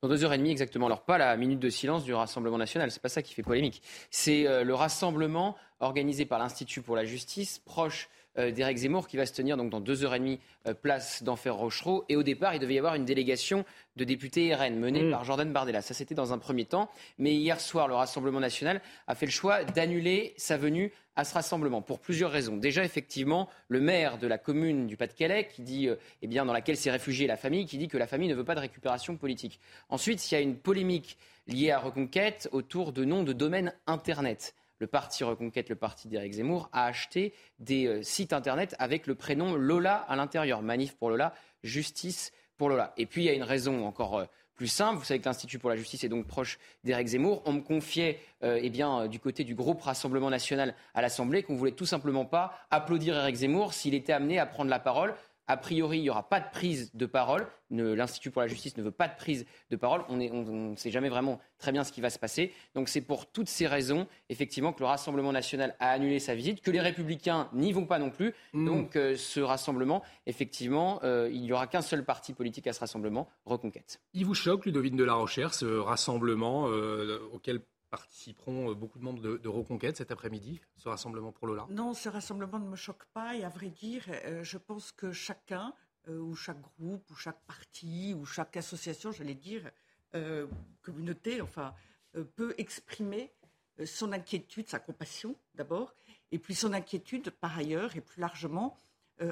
Dans 0.00 0.08
deux 0.08 0.24
heures 0.24 0.32
et 0.32 0.38
demie 0.38 0.50
exactement. 0.50 0.86
Alors 0.86 1.04
pas 1.04 1.18
la 1.18 1.36
minute 1.36 1.60
de 1.60 1.68
silence 1.68 2.02
du 2.02 2.14
Rassemblement 2.14 2.56
national, 2.56 2.90
c'est 2.90 3.02
pas 3.02 3.10
ça 3.10 3.20
qui 3.20 3.34
fait 3.34 3.42
polémique. 3.42 3.82
C'est 4.10 4.46
euh, 4.46 4.64
le 4.64 4.74
rassemblement 4.74 5.54
organisé 5.80 6.24
par 6.24 6.38
l'Institut 6.38 6.80
pour 6.80 6.96
la 6.96 7.04
justice, 7.04 7.58
proche 7.58 8.08
d'Éric 8.36 8.78
Zemmour, 8.78 9.08
qui 9.08 9.16
va 9.16 9.26
se 9.26 9.32
tenir 9.32 9.56
donc 9.56 9.70
dans 9.70 9.80
deux 9.80 10.04
heures 10.04 10.14
et 10.14 10.18
demie 10.18 10.40
place 10.82 11.22
d'Enfer 11.22 11.54
Rochereau. 11.54 12.04
Et 12.08 12.16
au 12.16 12.22
départ, 12.22 12.54
il 12.54 12.58
devait 12.58 12.74
y 12.74 12.78
avoir 12.78 12.94
une 12.94 13.04
délégation 13.04 13.64
de 13.96 14.04
députés 14.04 14.54
RN 14.54 14.78
menée 14.78 15.04
mm. 15.04 15.10
par 15.10 15.24
Jordan 15.24 15.52
Bardella. 15.52 15.82
Ça, 15.82 15.94
c'était 15.94 16.14
dans 16.14 16.32
un 16.32 16.38
premier 16.38 16.64
temps. 16.64 16.90
Mais 17.18 17.34
hier 17.34 17.60
soir, 17.60 17.88
le 17.88 17.94
Rassemblement 17.94 18.40
national 18.40 18.80
a 19.06 19.14
fait 19.14 19.26
le 19.26 19.32
choix 19.32 19.64
d'annuler 19.64 20.34
sa 20.36 20.56
venue 20.56 20.92
à 21.16 21.24
ce 21.24 21.34
rassemblement 21.34 21.80
pour 21.80 21.98
plusieurs 21.98 22.30
raisons. 22.30 22.56
Déjà, 22.56 22.84
effectivement, 22.84 23.48
le 23.68 23.80
maire 23.80 24.18
de 24.18 24.26
la 24.26 24.38
commune 24.38 24.86
du 24.86 24.96
Pas-de-Calais, 24.96 25.48
qui 25.48 25.62
dit, 25.62 25.88
euh, 25.88 25.96
eh 26.22 26.26
bien, 26.26 26.44
dans 26.44 26.52
laquelle 26.52 26.76
s'est 26.76 26.90
réfugiée 26.90 27.26
la 27.26 27.38
famille, 27.38 27.64
qui 27.64 27.78
dit 27.78 27.88
que 27.88 27.96
la 27.96 28.06
famille 28.06 28.28
ne 28.28 28.34
veut 28.34 28.44
pas 28.44 28.54
de 28.54 28.60
récupération 28.60 29.16
politique. 29.16 29.58
Ensuite, 29.88 30.30
il 30.30 30.34
y 30.34 30.36
a 30.36 30.40
une 30.40 30.56
polémique 30.56 31.16
liée 31.46 31.70
à 31.70 31.78
Reconquête 31.78 32.48
autour 32.52 32.92
de 32.92 33.04
noms 33.04 33.22
de 33.22 33.32
domaines 33.32 33.72
Internet. 33.86 34.54
Le 34.78 34.86
parti 34.86 35.24
Reconquête, 35.24 35.68
le 35.68 35.76
parti 35.76 36.08
d'Éric 36.08 36.34
Zemmour, 36.34 36.68
a 36.72 36.86
acheté 36.86 37.32
des 37.58 37.86
euh, 37.86 38.02
sites 38.02 38.32
Internet 38.32 38.74
avec 38.78 39.06
le 39.06 39.14
prénom 39.14 39.54
Lola 39.54 39.96
à 39.96 40.16
l'intérieur. 40.16 40.62
Manif 40.62 40.96
pour 40.96 41.10
Lola, 41.10 41.34
justice 41.62 42.32
pour 42.56 42.68
Lola. 42.68 42.92
Et 42.96 43.06
puis, 43.06 43.22
il 43.22 43.26
y 43.26 43.30
a 43.30 43.34
une 43.34 43.42
raison 43.42 43.86
encore. 43.86 44.18
Euh, 44.18 44.24
plus 44.56 44.68
simple. 44.68 44.98
Vous 44.98 45.04
savez 45.04 45.20
que 45.20 45.26
l'Institut 45.26 45.58
pour 45.58 45.68
la 45.68 45.76
justice 45.76 46.02
est 46.02 46.08
donc 46.08 46.26
proche 46.26 46.58
d'Éric 46.82 47.08
Zemmour. 47.08 47.42
On 47.44 47.52
me 47.52 47.60
confiait, 47.60 48.18
euh, 48.42 48.58
eh 48.60 48.70
bien, 48.70 49.06
du 49.06 49.20
côté 49.20 49.44
du 49.44 49.54
groupe 49.54 49.82
Rassemblement 49.82 50.30
national 50.30 50.74
à 50.94 51.02
l'Assemblée, 51.02 51.42
qu'on 51.42 51.56
voulait 51.56 51.72
tout 51.72 51.84
simplement 51.84 52.24
pas 52.24 52.58
applaudir 52.70 53.16
Éric 53.16 53.36
Zemmour 53.36 53.74
s'il 53.74 53.94
était 53.94 54.14
amené 54.14 54.38
à 54.38 54.46
prendre 54.46 54.70
la 54.70 54.80
parole 54.80 55.14
A 55.48 55.56
priori, 55.56 55.98
il 55.98 56.02
n'y 56.02 56.10
aura 56.10 56.28
pas 56.28 56.40
de 56.40 56.50
prise 56.50 56.90
de 56.94 57.06
parole. 57.06 57.46
L'Institut 57.70 58.30
pour 58.30 58.42
la 58.42 58.48
justice 58.48 58.76
ne 58.76 58.82
veut 58.82 58.90
pas 58.90 59.08
de 59.08 59.16
prise 59.16 59.46
de 59.70 59.76
parole. 59.76 60.02
On 60.08 60.16
ne 60.16 60.76
sait 60.76 60.90
jamais 60.90 61.08
vraiment 61.08 61.40
très 61.58 61.72
bien 61.72 61.84
ce 61.84 61.92
qui 61.92 62.00
va 62.00 62.10
se 62.10 62.18
passer. 62.18 62.52
Donc 62.74 62.88
c'est 62.88 63.00
pour 63.00 63.26
toutes 63.26 63.48
ces 63.48 63.66
raisons, 63.66 64.06
effectivement, 64.28 64.72
que 64.72 64.80
le 64.80 64.86
Rassemblement 64.86 65.32
national 65.32 65.76
a 65.80 65.90
annulé 65.90 66.18
sa 66.18 66.34
visite, 66.34 66.60
que 66.62 66.70
les 66.70 66.80
Républicains 66.80 67.48
n'y 67.52 67.72
vont 67.72 67.86
pas 67.86 67.98
non 67.98 68.10
plus. 68.10 68.34
Mm. 68.52 68.66
Donc 68.66 68.96
euh, 68.96 69.16
ce 69.16 69.40
rassemblement, 69.40 70.02
effectivement, 70.26 71.00
euh, 71.04 71.28
il 71.32 71.42
n'y 71.42 71.52
aura 71.52 71.66
qu'un 71.66 71.82
seul 71.82 72.04
parti 72.04 72.32
politique 72.32 72.66
à 72.66 72.72
ce 72.72 72.80
rassemblement, 72.80 73.28
Reconquête. 73.44 74.00
Il 74.14 74.24
vous 74.24 74.34
choque, 74.34 74.66
Ludovine 74.66 74.96
de 74.96 75.04
la 75.04 75.14
Rochère, 75.14 75.54
ce 75.54 75.66
rassemblement 75.78 76.68
euh, 76.68 77.20
auquel 77.32 77.60
participeront 77.96 78.72
beaucoup 78.72 78.98
de 78.98 79.04
membres 79.04 79.38
de, 79.38 79.48
Reconquête 79.48 79.96
cet 79.96 80.10
après-midi, 80.10 80.60
ce 80.76 80.88
rassemblement 80.88 81.32
pour 81.32 81.46
Lola? 81.46 81.66
Non, 81.70 81.94
ce 81.94 82.08
rassemblement 82.08 82.58
ne 82.58 82.68
me 82.68 82.76
choque 82.76 83.04
pas 83.12 83.34
et 83.34 83.44
à 83.44 83.48
vrai 83.48 83.70
dire, 83.70 84.04
je 84.42 84.58
pense 84.58 84.92
que 84.92 85.12
chacun, 85.12 85.72
ou 86.08 86.34
chaque 86.34 86.60
groupe, 86.60 87.10
ou 87.10 87.14
chaque 87.14 87.40
parti, 87.46 88.14
ou 88.14 88.24
chaque 88.24 88.56
association, 88.56 89.12
j'allais 89.12 89.34
dire, 89.34 89.70
euh, 90.16 90.46
communauté, 90.82 91.40
enfin, 91.40 91.74
euh, 92.16 92.24
peut 92.24 92.54
exprimer 92.58 93.32
euh, 93.80 93.86
son 93.86 94.12
inquiétude, 94.12 94.68
sa 94.68 94.78
compassion 94.78 95.36
d'abord, 95.54 95.94
et 96.30 96.38
puis 96.38 96.54
son 96.54 96.72
inquiétude 96.72 97.30
par 97.30 97.58
ailleurs 97.58 97.96
et 97.96 98.00
plus 98.00 98.20
largement 98.20 98.76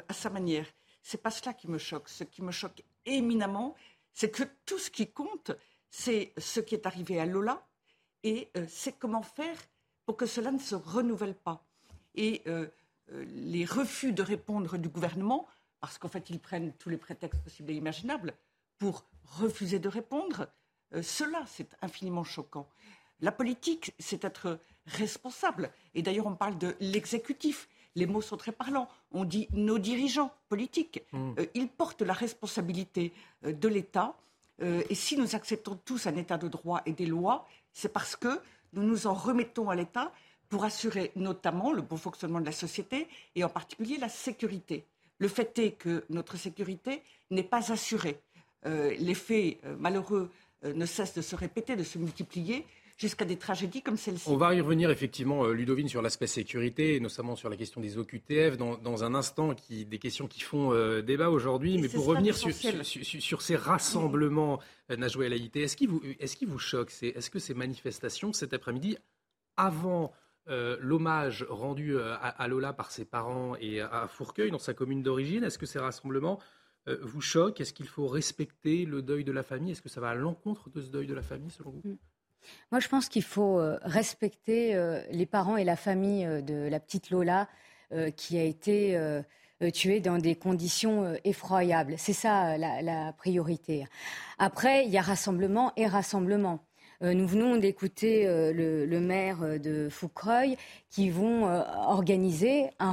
à 0.09 0.15
sa 0.15 0.31
manière. 0.31 0.67
C'est 1.03 1.21
pas 1.21 1.31
cela 1.31 1.53
qui 1.53 1.69
me 1.69 1.77
choque. 1.77 2.09
Ce 2.09 2.25
qui 2.25 2.41
me 2.41 2.53
choque 2.53 2.83
éminemment, 3.05 3.75
c'est 4.15 4.31
que 4.31 4.45
tout 4.65 4.79
ce 4.79 4.91
qui 4.91 5.11
compte, 5.11 5.53
c'est 5.91 6.33
ce 6.39 6.61
qui 6.61 6.75
est 6.75 6.87
arrivé 6.87 7.21
à 7.21 7.27
Lola 7.27 7.67
et 8.25 8.51
c'est 8.67 8.99
comment 8.99 9.23
faire 9.23 9.57
pour 10.07 10.17
que 10.17 10.27
cela 10.27 10.51
ne 10.51 10.59
se 10.59 10.75
renouvelle 10.75 11.35
pas. 11.35 11.65
Et 12.17 12.43
les 13.13 13.65
refus 13.65 14.13
de 14.13 14.23
répondre 14.23 14.77
du 14.79 14.89
gouvernement, 14.89 15.47
parce 15.81 15.99
qu'en 15.99 16.09
fait 16.09 16.31
ils 16.31 16.41
prennent 16.41 16.73
tous 16.73 16.89
les 16.89 16.97
prétextes 16.97 17.41
possibles 17.43 17.71
et 17.71 17.75
imaginables 17.75 18.35
pour 18.79 19.05
refuser 19.39 19.79
de 19.79 19.89
répondre, 19.89 20.49
euh, 20.95 21.03
cela, 21.03 21.45
c'est 21.47 21.77
infiniment 21.83 22.25
choquant. 22.25 22.69
La 23.21 23.33
politique, 23.33 23.95
c'est 23.99 24.25
être 24.25 24.59
responsable. 24.87 25.71
Et 25.95 26.03
d'ailleurs, 26.03 26.27
on 26.27 26.35
parle 26.35 26.59
de 26.59 26.75
l'exécutif. 26.81 27.69
Les 27.95 28.07
mots 28.07 28.21
sont 28.21 28.37
très 28.37 28.53
parlants. 28.53 28.89
On 29.13 29.25
dit 29.25 29.49
nos 29.53 29.79
dirigeants 29.79 30.33
politiques. 30.49 31.03
Hmm. 31.13 31.35
Euh, 31.39 31.47
ils 31.55 31.69
portent 31.69 32.03
la 32.03 32.13
responsabilité 32.13 33.13
euh, 33.45 33.53
de 33.53 33.69
l'État. 33.69 34.17
et 34.61 34.95
si 34.95 35.17
nous 35.17 35.35
acceptons 35.35 35.77
tous 35.85 36.07
un 36.07 36.15
État 36.15 36.39
de 36.39 36.47
droit 36.47 36.81
et 36.87 36.93
des 36.93 37.07
lois, 37.07 37.45
c'est 37.75 37.93
parce 37.93 38.17
que 38.17 38.41
nous 38.73 38.83
nous 38.83 39.07
en 39.07 39.13
remettons 39.13 39.69
à 39.69 39.75
l'État 39.75 40.13
pour 40.49 40.65
assurer 40.65 41.13
notamment 41.17 41.73
le 41.73 41.83
bon 41.83 41.97
fonctionnement 41.97 42.41
de 42.41 42.47
la 42.47 42.53
société 42.53 43.07
et 43.35 43.45
en 43.45 43.49
particulier 43.51 43.99
la 43.99 44.09
sécurité. 44.09 44.85
Le 45.19 45.29
fait 45.29 45.59
est 45.59 45.73
que 45.73 46.05
notre 46.09 46.37
sécurité 46.37 47.03
n'est 47.31 47.43
pas 47.43 47.71
assurée. 47.73 48.21
les 48.65 49.15
faits 49.15 49.59
malheureux 49.79 50.31
euh, 50.65 50.73
ne 50.73 50.87
cesse 50.87 51.15
de 51.15 51.23
se 51.23 51.37
répéter, 51.37 51.77
de 51.77 51.83
se 51.83 51.99
multiplier 51.99 52.67
jusqu'à 52.97 53.25
des 53.25 53.37
tragédies 53.37 53.83
comme 53.83 53.97
celle-ci. 53.97 54.29
On 54.29 54.37
va 54.37 54.55
y 54.55 54.61
revenir 54.61 54.91
effectivement, 54.91 55.45
euh, 55.45 55.53
Ludovine, 55.53 55.89
sur 55.89 56.03
l'aspect 56.03 56.27
sécurité, 56.27 57.01
notamment 57.01 57.37
sur 57.37 57.49
la 57.49 57.57
question 57.57 57.81
des 57.81 57.99
OQTF, 57.99 58.57
dans, 58.57 59.05
un 59.05 59.15
instant, 59.15 59.55
qui, 59.55 59.85
des 59.85 59.99
questions 59.99 60.29
qui 60.29 60.41
font 60.41 60.73
euh, 60.73 61.03
débat 61.03 61.31
aujourd'hui. 61.31 61.79
Mais 61.79 61.89
pour 61.89 62.07
revenir 62.07 62.37
sur, 62.37 62.53
sur, 62.55 63.43
ces 63.43 63.57
rassemblements, 63.57 64.61
euh, 64.91 64.97
Najoué 64.97 65.27
est-ce 65.55 65.77
qui 65.77 65.87
vous, 65.87 66.01
est 66.05 66.45
vous 66.45 66.59
choque 66.59 66.93
Est-ce 67.03 67.31
que 67.31 67.39
ces 67.39 67.55
manifestations 67.55 68.33
cet 68.33 68.53
après-midi, 68.55 68.97
avant 69.57 70.13
l'hommage 70.47 71.47
rendu 71.49 71.97
à, 71.99 72.49
Lola 72.49 72.75
par 72.75 72.91
ses 72.91 73.07
parents 73.07 73.57
et 73.57 73.81
à 73.81 74.07
Fourcueil, 74.09 74.51
dans 74.51 74.59
sa 74.59 74.75
commune 74.75 75.03
d'origine, 75.03 75.43
est-ce 75.43 75.57
que 75.57 75.65
ces 75.65 75.79
rassemblements 75.79 76.39
euh, 76.89 76.99
vous 77.03 77.21
choque 77.21 77.61
Est-ce 77.61 77.73
qu'il 77.73 77.89
faut 77.89 78.07
respecter 78.07 78.85
le 78.85 79.03
deuil 79.03 79.25
de 79.25 79.33
la 79.33 79.43
famille? 79.43 79.73
Est-ce 79.73 79.83
que 79.83 79.89
ça 79.89 80.01
va 80.01 80.11
à 80.11 80.15
l'encontre 80.15 80.71
de 80.71 80.83
ce 80.83 80.91
deuil 80.91 81.07
de 81.07 81.15
la 81.15 81.23
famille, 81.23 81.51
selon 81.51 81.71
vous? 81.71 81.83
Mm. 81.85 81.97
Moi, 82.71 82.81
je 82.81 82.89
pense 82.89 83.09
qu'il 83.09 83.23
faut 83.23 83.59
euh, 83.59 83.79
respecter 83.83 84.75
euh, 84.75 85.03
les 85.11 85.27
parents 85.27 85.57
et 85.57 85.65
la 85.65 85.77
famille 85.77 86.27
de 86.43 86.69
la 86.69 86.81
petite 86.81 87.11
Lola 87.11 87.49
qui 88.17 88.39
a 88.39 88.43
été 88.43 88.99
tuée 89.73 90.01
dans 90.01 90.19
des 90.19 90.35
conditions 90.35 91.15
effroyables. 91.23 91.95
C'est 91.97 92.15
ça 92.15 92.59
la, 92.59 93.13
priorité. 93.13 93.87
Après, 94.39 94.85
il 94.85 94.91
y 94.91 94.99
a 94.99 95.03
rassemblement 95.03 95.73
et 95.77 95.87
rassemblement. 95.87 96.59
nous 97.03 97.27
venons 97.29 97.57
d'écouter 97.57 98.25
le, 98.27 98.99
maire 98.99 99.61
de 99.61 99.89
Foucreuil 99.89 100.57
qui 100.91 101.09
va 101.11 101.89
organiser 101.93 102.73
un, 102.81 102.93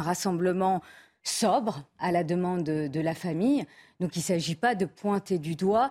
rassemblement 0.00 0.80
sobre 1.24 1.82
à 1.98 2.12
la 2.12 2.22
demande 2.22 2.62
de, 2.62 3.00
la 3.00 3.14
famille. 3.14 3.64
Donc 4.00 4.16
il 4.16 4.20
ne 4.20 4.24
s'agit 4.24 4.54
pas 4.54 4.74
de 4.74 4.84
pointer 4.84 5.38
du 5.38 5.56
doigt 5.56 5.90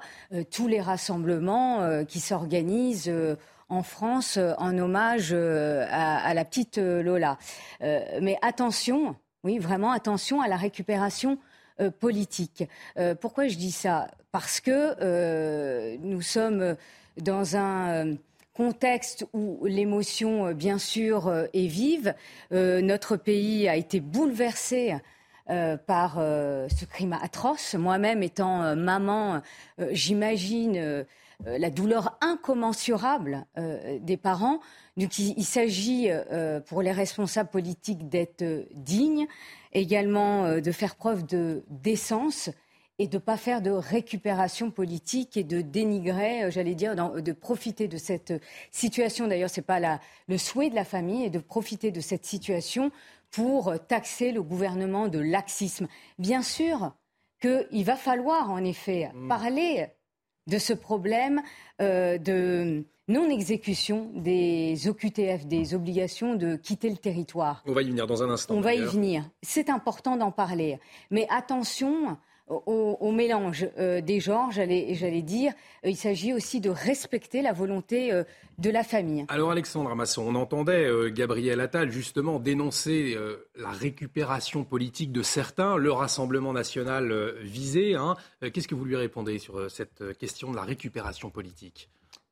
tous 0.52 0.68
les 0.68 0.80
rassemblements 0.80 2.04
qui 2.06 2.20
s'organisent 2.20 3.12
en 3.70 3.84
France 3.84 4.38
en 4.58 4.78
hommage 4.78 5.34
à, 5.34 6.34
la 6.34 6.46
petite 6.46 6.78
Lola. 6.78 7.38
mais 7.82 8.38
attention, 8.42 9.16
oui, 9.44 9.58
vraiment 9.58 9.92
attention 9.92 10.42
à 10.42 10.48
la 10.48 10.58
récupération 10.58 11.40
politique. 12.00 12.63
pourquoi 13.20 13.48
je 13.48 13.58
dis 13.58 13.72
ça? 13.72 14.12
Parce 14.32 14.60
que 14.60 15.98
nous 15.98 16.22
sommes 16.22 16.75
dans 17.18 17.56
un 17.56 18.16
contexte 18.54 19.25
où 19.34 19.66
l'émotion, 19.66 20.48
euh, 20.48 20.54
bien 20.54 20.78
sûr, 20.78 21.28
euh, 21.28 21.46
est 21.54 21.68
vive. 21.68 22.13
Euh, 22.52 22.82
notre 22.82 23.18
pays 23.18 23.68
a 23.68 23.75
été 23.75 24.00
bouleversé 24.00 24.96
par 25.48 26.16
ce 26.16 26.86
crime 26.86 27.14
atroce. 27.14 27.76
Moi-même, 27.76 28.24
étant 28.24 28.76
maman, 28.76 29.42
j'imagine 29.92 31.06
la 31.46 31.70
douleur 31.70 32.18
incommensurable 32.22 33.46
des 34.02 34.18
parents. 34.18 34.60
Donc, 34.98 35.18
il 35.20 35.44
s'agit 35.44 36.10
pour 36.68 36.82
les 36.82 36.92
responsables 36.92 37.50
politiques 37.50 38.10
d'être 38.10 38.44
dignes, 38.74 39.28
également 39.74 40.60
de 40.60 40.72
faire 40.72 40.96
preuve 40.96 41.26
de 41.26 41.64
décence 41.70 42.50
et 43.00 43.08
de 43.08 43.18
ne 43.18 43.22
pas 43.22 43.38
faire 43.38 43.62
de 43.62 43.72
récupération 43.72 44.70
politique 44.70 45.36
et 45.36 45.44
de 45.44 45.62
dénigrer, 45.62 46.44
euh, 46.44 46.52
j'allais 46.52 46.76
dire, 46.76 46.96
de 46.96 47.32
profiter 47.32 47.88
de 47.88 47.98
cette 47.98 48.34
situation. 48.72 49.28
D'ailleurs, 49.28 49.50
ce 49.50 49.60
n'est 49.60 49.66
pas 49.66 49.80
le 50.28 50.38
souhait 50.38 50.70
de 50.70 50.76
la 50.76 50.86
famille, 50.86 51.26
et 51.26 51.30
de 51.30 51.40
profiter 51.40 51.92
de 51.92 52.02
cette 52.02 52.26
situation 52.26 52.92
pour 53.34 53.74
taxer 53.88 54.32
le 54.32 54.42
gouvernement 54.42 55.10
de 55.10 55.20
laxisme. 55.20 55.88
Bien 56.20 56.44
sûr 56.44 56.94
qu'il 57.42 57.84
va 57.84 57.96
falloir, 57.96 58.50
en 58.52 58.63
effet, 58.63 59.12
mmh. 59.13 59.28
parler 59.28 59.88
de 60.48 60.58
ce 60.58 60.74
problème 60.74 61.42
euh, 61.82 62.18
de 62.18 62.86
non-exécution 63.08 64.12
des 64.13 64.88
OQTF, 64.88 65.46
des 65.46 65.74
obligations 65.74 66.36
de 66.36 66.56
quitter 66.56 66.90
le 66.90 66.98
territoire. 66.98 67.63
On 67.66 67.74
va 67.74 67.82
y 67.82 67.90
venir 67.90 68.08
dans 68.08 68.24
un 68.24 68.30
instant. 68.30 68.54
On 68.56 68.62
va 68.62 68.75
y 68.75 68.82
venir. 68.82 69.30
C'est 69.42 69.70
important 69.70 70.16
d'en 70.16 70.32
parler. 70.32 70.80
Mais 71.12 71.28
attention 71.30 72.18
au, 72.48 73.12
mélange 73.12 73.68
euh, 73.78 74.02
des 74.02 74.20
genres, 74.20 74.52
j'allais 74.52 75.22
dire. 75.22 75.54
Euh, 75.86 75.90
il 75.90 75.96
s'agit 75.96 76.34
aussi 76.34 76.60
de 76.60 76.70
respecter 76.70 77.42
la 77.42 77.54
volonté 77.54 78.12
euh, 78.12 78.24
de 78.58 78.70
la 78.70 78.84
famille. 78.84 79.26
Alors 79.30 79.52
Alexandre 79.52 79.96
Masson, 79.96 80.24
on 80.28 80.36
entendait 80.36 80.90
Gabriel 81.12 81.60
Attal 81.62 81.92
justement 81.92 82.40
dénoncer 82.40 83.18
la 83.56 83.70
récupération 83.70 84.64
politique 84.64 85.12
de 85.12 85.24
certains, 85.24 85.76
le 85.76 85.92
Rassemblement 85.92 86.54
national 86.54 87.34
visé. 87.42 87.96
Hein. 87.96 88.16
Qu'est-ce 88.54 88.68
que 88.68 88.76
vous 88.76 88.86
lui 88.86 88.96
répondez 88.96 89.40
sur 89.40 89.72
cette 89.72 90.18
question 90.20 90.52
de 90.52 90.56
la 90.56 90.62
récupération 90.62 91.32
politique? 91.32 91.90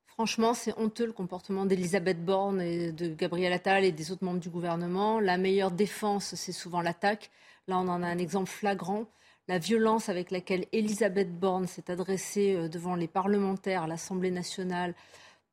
Franchement, 0.08 0.53
c'est 0.53 0.77
honteux 0.77 1.08
le 1.08 1.13
comportement 1.13 1.65
d'Elisabeth 1.65 2.24
Borne 2.24 2.62
et 2.62 2.91
de 2.91 3.15
Gabriel 3.15 3.51
Attal 3.51 3.84
et 3.84 3.91
des 3.91 4.12
autres 4.12 4.24
membres 4.24 4.39
du 4.39 4.50
gouvernement. 4.50 5.20
La 5.20 5.38
meilleure 5.38 5.72
défense, 5.72 6.36
c'est 6.36 6.51
souvent 6.51 6.82
l'attaque. 6.82 7.32
Là, 7.68 7.80
on 7.80 7.88
en 7.88 8.03
a 8.03 8.08
un 8.08 8.20
exemple 8.20 8.50
flagrant 8.50 9.08
la 9.51 9.58
violence 9.58 10.08
avec 10.08 10.31
laquelle 10.31 10.65
Elisabeth 10.72 11.38
Borne 11.38 11.67
s'est 11.67 11.91
adressée 11.91 12.55
euh, 12.55 12.70
devant 12.70 12.96
les 12.96 13.10
parlementaires 13.10 13.84
à 13.84 13.88
l'Assemblée 13.88 14.31
nationale 14.31 14.96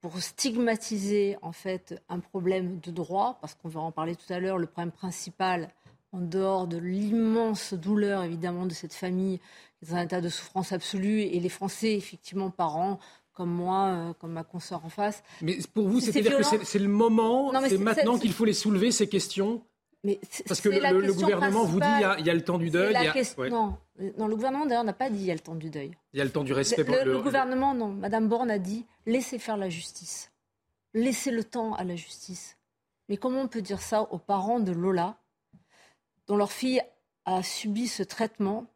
pour 0.01 0.23
stigmatiser 0.23 1.37
en 1.43 1.51
fait 1.51 2.01
un 2.09 2.21
problème 2.21 2.79
de 2.79 2.93
droit, 2.93 3.39
parce 3.41 3.57
qu'on 3.57 3.69
va 3.69 3.81
en 3.81 3.91
parler 3.91 4.15
tout 4.15 4.33
à 4.33 4.39
l'heure, 4.39 4.57
le 4.57 4.69
problème 4.69 4.93
principal, 4.93 5.69
en 6.13 6.21
dehors 6.21 6.69
de 6.69 6.77
l'immense 6.77 7.75
douleur 7.75 8.23
évidemment 8.23 8.67
de 8.67 8.73
cette 8.73 8.95
famille, 8.95 9.41
qui 9.81 9.87
est 9.87 9.89
dans 9.91 9.97
un 9.97 10.05
état 10.05 10.21
de 10.21 10.29
souffrance 10.29 10.71
absolue, 10.71 11.23
et 11.23 11.41
les 11.41 11.49
Français, 11.49 11.97
effectivement, 11.97 12.51
parents, 12.51 13.01
comme 13.33 13.51
moi, 13.51 13.89
euh, 13.89 14.13
comme 14.21 14.31
ma 14.31 14.45
consoeur 14.45 14.85
en 14.85 14.91
face. 14.91 15.25
Mais 15.43 15.59
pour 15.75 15.89
vous, 15.89 15.99
c'est-à-dire 15.99 16.37
que 16.37 16.65
c'est 16.65 16.79
le 16.79 16.87
moment, 16.87 17.53
c'est 17.69 17.79
maintenant 17.79 18.17
qu'il 18.17 18.33
faut 18.33 18.45
les 18.45 18.53
soulever, 18.53 18.93
ces 18.93 19.09
questions 19.09 19.61
parce 20.47 20.61
que 20.61 20.69
le, 20.69 21.13
gouvernement 21.13 21.65
vous 21.65 21.81
dit 21.81 21.87
il 22.19 22.27
y, 22.27 22.31
a, 22.31 22.35
le 22.35 22.43
temps 22.43 22.59
du 22.59 22.71
deuil. 22.71 22.95
non, 23.51 23.77
le 23.99 24.35
gouvernement 24.35 24.67
d'ailleurs 24.67 24.85
n'a 24.85 24.93
pas 24.93 25.11
dit 25.11 25.19
il 25.19 25.27
y 25.27 25.31
a 25.31 25.35
le 25.35 25.41
temps 25.41 25.57
du 25.57 25.71
deuil. 25.71 25.93
Il 26.13 26.19
y 26.19 26.21
a 26.21 26.25
le 26.25 26.31
temps 26.31 26.45
du 26.45 26.53
respect. 26.53 26.85
Le, 26.85 27.13
le, 27.13 27.21
gouvernement, 27.21 27.75
non. 27.75 27.89
Madame 27.89 28.29
Borne 28.29 28.51
a 28.51 28.59
dit 28.59 28.87
laissez 29.07 29.39
faire 29.39 29.57
la 29.57 29.69
justice. 29.69 30.31
Laissez 30.95 31.31
le 31.31 31.43
temps 31.45 31.75
à 31.75 31.85
la 31.85 31.97
justice. 31.97 32.57
Mais 33.09 33.17
comment 33.17 33.41
on 33.41 33.49
peut 33.49 33.63
dire 33.63 33.81
ça 33.81 34.03
aux 34.03 34.19
parents 34.19 34.61
de 34.61 34.73
Lola 34.73 35.17
dont 36.27 36.37
leur 36.37 36.53
fille 36.53 36.81
a 37.25 37.43
subi 37.43 37.89
ce 37.89 38.03
traitement, 38.03 38.67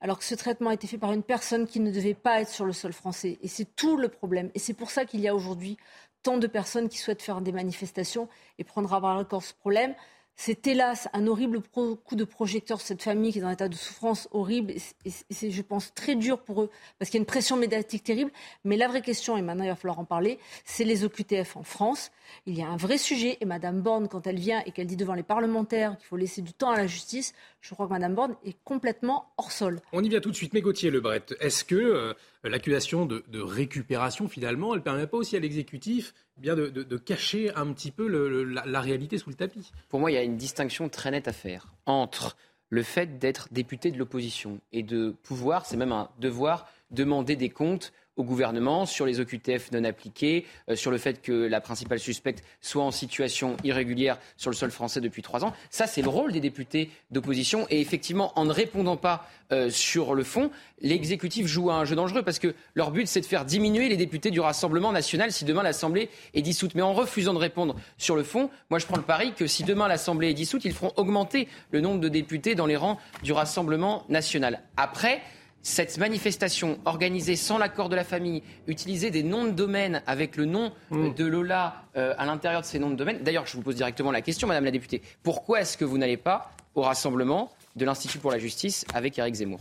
alors 0.00 0.18
que 0.18 0.24
ce 0.24 0.34
traitement 0.34 0.70
a 0.70 0.74
été 0.74 0.86
fait 0.86 0.98
par 0.98 1.12
une 1.12 1.22
personne 1.22 1.66
qui 1.66 1.80
ne 1.80 1.90
devait 1.90 2.14
pas 2.14 2.40
être 2.40 2.50
sur 2.50 2.64
le 2.64 2.72
sol 2.72 2.92
français? 2.92 3.38
Et 3.42 3.48
c'est 3.48 3.74
tout 3.76 3.96
le 3.96 4.08
problème. 4.08 4.50
Et 4.54 4.58
c'est 4.58 4.74
pour 4.74 4.90
ça 4.90 5.04
qu'il 5.04 5.20
y 5.20 5.28
a 5.28 5.34
aujourd'hui 5.34 5.76
tant 6.22 6.38
de 6.38 6.46
personnes 6.46 6.88
qui 6.88 6.98
souhaitent 6.98 7.22
faire 7.22 7.40
des 7.40 7.52
manifestations 7.52 8.28
et 8.58 8.64
prendre 8.64 8.92
à 8.92 9.00
bras 9.00 9.18
le 9.18 9.24
corps 9.24 9.42
ce 9.42 9.54
problème. 9.54 9.94
C'est 10.40 10.68
hélas 10.68 11.08
un 11.14 11.26
horrible 11.26 11.60
coup 11.60 11.98
de 12.12 12.22
projecteur 12.22 12.78
sur 12.78 12.86
cette 12.86 13.02
famille 13.02 13.32
qui 13.32 13.38
est 13.38 13.42
dans 13.42 13.48
un 13.48 13.54
état 13.54 13.68
de 13.68 13.74
souffrance 13.74 14.28
horrible. 14.30 14.70
Et 15.04 15.10
c'est, 15.10 15.50
je 15.50 15.62
pense, 15.62 15.92
très 15.94 16.14
dur 16.14 16.38
pour 16.38 16.62
eux 16.62 16.70
parce 16.96 17.10
qu'il 17.10 17.18
y 17.18 17.20
a 17.20 17.22
une 17.22 17.26
pression 17.26 17.56
médiatique 17.56 18.04
terrible. 18.04 18.30
Mais 18.62 18.76
la 18.76 18.86
vraie 18.86 19.02
question, 19.02 19.36
et 19.36 19.42
maintenant 19.42 19.64
il 19.64 19.68
va 19.68 19.74
falloir 19.74 19.98
en 19.98 20.04
parler, 20.04 20.38
c'est 20.64 20.84
les 20.84 21.02
OQTF 21.02 21.56
en 21.56 21.64
France. 21.64 22.12
Il 22.46 22.56
y 22.56 22.62
a 22.62 22.68
un 22.68 22.76
vrai 22.76 22.98
sujet. 22.98 23.36
Et 23.40 23.46
Madame 23.46 23.80
Borne, 23.80 24.06
quand 24.06 24.28
elle 24.28 24.38
vient 24.38 24.62
et 24.64 24.70
qu'elle 24.70 24.86
dit 24.86 24.96
devant 24.96 25.14
les 25.14 25.24
parlementaires 25.24 25.96
qu'il 25.98 26.06
faut 26.06 26.16
laisser 26.16 26.40
du 26.40 26.52
temps 26.52 26.70
à 26.70 26.76
la 26.76 26.86
justice, 26.86 27.34
je 27.60 27.74
crois 27.74 27.88
que 27.88 27.92
Madame 27.92 28.14
Borne 28.14 28.36
est 28.44 28.56
complètement 28.62 29.32
hors 29.38 29.50
sol. 29.50 29.80
On 29.92 30.04
y 30.04 30.08
vient 30.08 30.20
tout 30.20 30.30
de 30.30 30.36
suite. 30.36 30.54
Mais 30.54 30.60
Gauthier 30.60 30.92
Lebret, 30.92 31.24
est-ce 31.40 31.64
que 31.64 31.74
euh, 31.74 32.14
l'accusation 32.44 33.06
de, 33.06 33.40
récupération, 33.40 34.28
finalement, 34.28 34.72
elle 34.72 34.80
ne 34.80 34.84
permet 34.84 35.06
pas 35.06 35.16
aussi 35.16 35.36
à 35.36 35.40
l'exécutif 35.40 36.14
eh 36.42 36.46
de, 36.46 36.96
cacher 36.96 37.54
un 37.54 37.72
petit 37.72 37.90
peu 37.90 38.06
la, 38.44 38.80
réalité 38.80 39.18
sous 39.18 39.30
le 39.30 39.36
tapis. 39.36 39.72
Pour 39.88 40.00
moi, 40.00 40.10
il 40.10 40.14
y 40.14 40.18
a 40.18 40.22
une 40.22 40.36
distinction 40.36 40.88
très 40.88 41.10
nette 41.10 41.28
à 41.28 41.32
faire 41.32 41.74
entre 41.86 42.36
le 42.70 42.82
fait 42.82 43.18
d'être 43.18 43.48
député 43.50 43.90
de 43.90 43.98
l'opposition 43.98 44.60
et 44.72 44.82
de 44.82 45.16
pouvoir, 45.22 45.64
c'est 45.64 45.76
même 45.76 45.92
un 45.92 46.10
devoir, 46.18 46.68
demander 46.90 47.34
des 47.34 47.48
comptes 47.48 47.92
au 48.18 48.24
gouvernement 48.24 48.84
sur 48.84 49.06
les 49.06 49.20
OQTF 49.20 49.72
non 49.72 49.84
appliqués, 49.84 50.44
euh, 50.68 50.76
sur 50.76 50.90
le 50.90 50.98
fait 50.98 51.22
que 51.22 51.32
la 51.32 51.60
principale 51.60 51.98
suspecte 51.98 52.44
soit 52.60 52.84
en 52.84 52.90
situation 52.90 53.56
irrégulière 53.64 54.18
sur 54.36 54.50
le 54.50 54.56
sol 54.56 54.70
français 54.70 55.00
depuis 55.00 55.22
trois 55.22 55.44
ans. 55.44 55.54
Ça, 55.70 55.86
c'est 55.86 56.02
le 56.02 56.08
rôle 56.08 56.32
des 56.32 56.40
députés 56.40 56.90
d'opposition. 57.10 57.66
Et 57.70 57.80
effectivement, 57.80 58.32
en 58.38 58.44
ne 58.44 58.52
répondant 58.52 58.96
pas 58.96 59.26
euh, 59.52 59.70
sur 59.70 60.14
le 60.14 60.24
fond, 60.24 60.50
l'exécutif 60.80 61.46
joue 61.46 61.70
un 61.70 61.84
jeu 61.84 61.96
dangereux 61.96 62.22
parce 62.22 62.38
que 62.38 62.54
leur 62.74 62.90
but, 62.90 63.06
c'est 63.06 63.20
de 63.20 63.26
faire 63.26 63.44
diminuer 63.44 63.88
les 63.88 63.96
députés 63.96 64.30
du 64.30 64.40
Rassemblement 64.40 64.92
national 64.92 65.32
si 65.32 65.44
demain 65.44 65.62
l'Assemblée 65.62 66.10
est 66.34 66.42
dissoute. 66.42 66.74
Mais 66.74 66.82
en 66.82 66.92
refusant 66.92 67.32
de 67.32 67.38
répondre 67.38 67.76
sur 67.96 68.16
le 68.16 68.24
fond, 68.24 68.50
moi, 68.68 68.78
je 68.78 68.86
prends 68.86 68.96
le 68.96 69.02
pari 69.02 69.32
que 69.32 69.46
si 69.46 69.62
demain 69.62 69.88
l'Assemblée 69.88 70.30
est 70.30 70.34
dissoute, 70.34 70.64
ils 70.64 70.74
feront 70.74 70.92
augmenter 70.96 71.48
le 71.70 71.80
nombre 71.80 72.00
de 72.00 72.08
députés 72.08 72.54
dans 72.54 72.66
les 72.66 72.76
rangs 72.76 72.98
du 73.22 73.32
Rassemblement 73.32 74.04
national. 74.08 74.60
Après, 74.76 75.22
cette 75.68 75.98
manifestation 75.98 76.78
organisée 76.84 77.36
sans 77.36 77.58
l'accord 77.58 77.88
de 77.88 77.96
la 77.96 78.04
famille, 78.04 78.42
utiliser 78.66 79.10
des 79.10 79.22
noms 79.22 79.44
de 79.44 79.50
domaine 79.50 80.02
avec 80.06 80.36
le 80.36 80.46
nom 80.46 80.72
mm. 80.90 81.14
de 81.14 81.24
Lola 81.26 81.84
euh, 81.96 82.14
à 82.16 82.24
l'intérieur 82.24 82.62
de 82.62 82.66
ces 82.66 82.78
noms 82.78 82.90
de 82.90 82.96
domaine. 82.96 83.22
D'ailleurs, 83.22 83.46
je 83.46 83.56
vous 83.56 83.62
pose 83.62 83.76
directement 83.76 84.10
la 84.10 84.22
question, 84.22 84.48
Madame 84.48 84.64
la 84.64 84.70
députée. 84.70 85.02
Pourquoi 85.22 85.60
est-ce 85.60 85.76
que 85.76 85.84
vous 85.84 85.98
n'allez 85.98 86.16
pas 86.16 86.50
au 86.74 86.82
rassemblement 86.82 87.52
de 87.76 87.84
l'Institut 87.84 88.18
pour 88.18 88.30
la 88.30 88.38
justice 88.38 88.84
avec 88.94 89.18
Éric 89.18 89.34
Zemmour? 89.36 89.60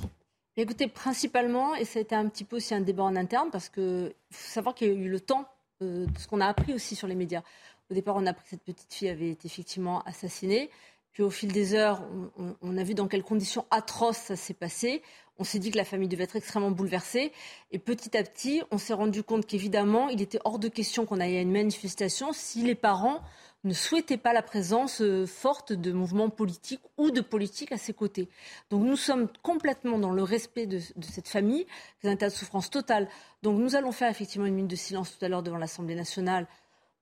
Écoutez, 0.55 0.87
principalement, 0.87 1.75
et 1.75 1.85
ça 1.85 1.99
a 1.99 2.01
été 2.01 2.15
un 2.15 2.27
petit 2.29 2.43
peu 2.43 2.55
aussi 2.55 2.73
un 2.73 2.81
débat 2.81 3.03
en 3.03 3.15
interne, 3.15 3.49
parce 3.51 3.69
qu'il 3.69 4.13
faut 4.31 4.51
savoir 4.51 4.73
qu'il 4.73 4.87
y 4.87 4.91
a 4.91 4.93
eu 4.93 5.09
le 5.09 5.19
temps 5.19 5.45
euh, 5.83 6.05
de 6.05 6.17
ce 6.17 6.27
qu'on 6.27 6.41
a 6.41 6.47
appris 6.47 6.73
aussi 6.73 6.95
sur 6.95 7.07
les 7.07 7.15
médias. 7.15 7.43
Au 7.91 7.93
départ, 7.93 8.15
on 8.15 8.25
a 8.25 8.31
appris 8.31 8.43
que 8.45 8.49
cette 8.51 8.63
petite 8.63 8.93
fille 8.93 9.09
avait 9.09 9.29
été 9.29 9.47
effectivement 9.47 10.01
assassinée. 10.03 10.69
Puis 11.13 11.23
au 11.23 11.29
fil 11.31 11.51
des 11.51 11.73
heures, 11.73 12.03
on 12.61 12.77
a 12.77 12.83
vu 12.83 12.93
dans 12.93 13.07
quelles 13.07 13.23
conditions 13.23 13.65
atroces 13.71 14.17
ça 14.17 14.35
s'est 14.35 14.53
passé. 14.53 15.01
On 15.39 15.43
s'est 15.43 15.59
dit 15.59 15.71
que 15.71 15.77
la 15.77 15.85
famille 15.85 16.07
devait 16.07 16.23
être 16.23 16.35
extrêmement 16.35 16.71
bouleversée. 16.71 17.31
Et 17.71 17.79
petit 17.79 18.17
à 18.17 18.23
petit, 18.23 18.61
on 18.71 18.77
s'est 18.77 18.93
rendu 18.93 19.23
compte 19.23 19.45
qu'évidemment, 19.45 20.09
il 20.09 20.21
était 20.21 20.39
hors 20.45 20.59
de 20.59 20.67
question 20.67 21.05
qu'on 21.05 21.19
aille 21.19 21.37
à 21.37 21.41
une 21.41 21.51
manifestation 21.51 22.33
si 22.33 22.63
les 22.63 22.75
parents 22.75 23.21
ne 23.63 23.73
souhaitaient 23.73 24.17
pas 24.17 24.33
la 24.33 24.41
présence 24.41 25.01
euh, 25.01 25.25
forte 25.25 25.73
de 25.73 25.91
mouvements 25.91 26.29
politiques 26.29 26.81
ou 26.97 27.11
de 27.11 27.21
politiques 27.21 27.71
à 27.71 27.77
ses 27.77 27.93
côtés. 27.93 28.29
Donc 28.69 28.83
nous 28.83 28.95
sommes 28.95 29.27
complètement 29.41 29.99
dans 29.99 30.11
le 30.11 30.23
respect 30.23 30.65
de, 30.65 30.79
cette 31.01 31.27
famille, 31.27 31.65
qui 31.99 32.07
est 32.07 32.09
un 32.09 32.13
état 32.13 32.29
de 32.29 32.33
souffrance 32.33 32.69
totale. 32.69 33.07
Donc 33.43 33.59
nous 33.59 33.75
allons 33.75 33.91
faire 33.91 34.09
effectivement 34.09 34.47
une 34.47 34.55
minute 34.55 34.71
de 34.71 34.75
silence 34.75 35.17
tout 35.17 35.25
à 35.25 35.27
l'heure 35.27 35.43
devant 35.43 35.57
l'Assemblée 35.57 35.95
nationale, 35.95 36.47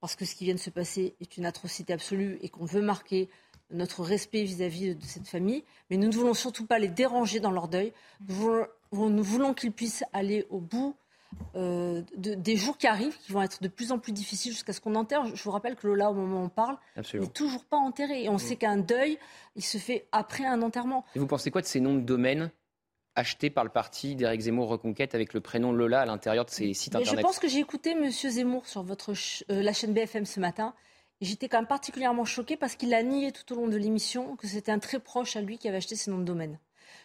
parce 0.00 0.16
que 0.16 0.24
ce 0.24 0.34
qui 0.34 0.44
vient 0.44 0.54
de 0.54 0.60
se 0.60 0.70
passer 0.70 1.14
est 1.20 1.36
une 1.36 1.46
atrocité 1.46 1.92
absolue 1.92 2.38
et 2.42 2.48
qu'on 2.48 2.64
veut 2.64 2.82
marquer 2.82 3.28
notre 3.70 4.02
respect 4.02 4.44
vis-à-vis 4.44 4.94
de 4.94 5.04
cette 5.04 5.26
famille, 5.26 5.64
mais 5.90 5.96
nous 5.96 6.08
ne 6.08 6.14
voulons 6.14 6.34
surtout 6.34 6.66
pas 6.66 6.78
les 6.78 6.88
déranger 6.88 7.40
dans 7.40 7.50
leur 7.50 7.68
deuil. 7.68 7.92
Nous 8.28 8.66
voulons, 8.92 9.54
qu'ils 9.54 9.72
puissent 9.72 10.04
aller 10.12 10.46
au 10.50 10.60
bout 10.60 10.96
euh, 11.56 12.02
des 12.16 12.56
jours 12.56 12.78
qui 12.78 12.86
arrivent, 12.86 13.16
qui 13.18 13.32
vont 13.32 13.42
être 13.42 13.62
de 13.62 13.68
plus 13.68 13.92
en 13.92 13.98
plus 13.98 14.12
difficiles 14.12 14.52
jusqu'à 14.52 14.72
ce 14.72 14.80
qu'on 14.80 14.94
enterre. 14.94 15.26
Je 15.34 15.42
vous 15.42 15.50
rappelle 15.50 15.74
que 15.74 15.86
Lola, 15.86 16.10
au 16.10 16.14
moment 16.14 16.42
où 16.42 16.44
on 16.44 16.48
parle, 16.48 16.76
n'est 17.14 17.26
toujours 17.26 17.64
pas 17.64 17.76
enterré. 17.76 18.24
Et 18.24 18.28
on 18.28 18.34
mm. 18.34 18.38
sait 18.38 18.56
qu'un 18.56 18.76
deuil, 18.76 19.18
il 19.56 19.64
se 19.64 19.78
fait 19.78 20.06
après 20.12 20.44
un 20.44 20.62
enterrement. 20.62 21.04
Et 21.14 21.18
vous 21.18 21.26
pensez 21.26 21.50
quoi 21.50 21.60
de 21.60 21.66
ces 21.66 21.80
noms 21.80 21.94
de 21.94 22.00
domaines 22.00 22.50
achetés 23.16 23.50
par 23.50 23.64
le 23.64 23.70
parti 23.70 24.14
d'Éric 24.14 24.42
Zemmour 24.42 24.68
Reconquête 24.68 25.14
avec 25.14 25.32
le 25.32 25.40
prénom 25.40 25.72
Lola 25.72 26.02
à 26.02 26.06
l'intérieur 26.06 26.44
de 26.44 26.50
ces 26.50 26.74
sites 26.74 26.94
internet 26.94 27.18
Je 27.18 27.26
pense 27.26 27.38
que 27.38 27.48
j'ai 27.48 27.58
écouté 27.58 27.92
M. 27.92 28.10
Zemmour 28.10 28.66
sur 28.66 28.82
votre 28.82 29.12
euh, 29.50 29.62
la 29.62 29.72
chaîne 29.72 29.92
BFM 29.92 30.26
ce 30.26 30.38
matin. 30.38 30.74
J'étais 31.20 31.48
quand 31.48 31.58
même 31.58 31.66
particulièrement 31.66 32.24
choquée 32.24 32.56
parce 32.56 32.74
qu'il 32.74 32.92
a 32.92 33.02
nié 33.02 33.32
tout 33.32 33.52
au 33.52 33.56
long 33.56 33.68
de 33.68 33.76
l'émission 33.76 34.36
que 34.36 34.46
c'était 34.46 34.72
un 34.72 34.78
très 34.78 34.98
proche 34.98 35.36
à 35.36 35.40
lui 35.40 35.58
qui 35.58 35.68
avait 35.68 35.78
acheté 35.78 35.96
ces 35.96 36.10
noms 36.10 36.18
de 36.18 36.24
domaine. 36.24 36.58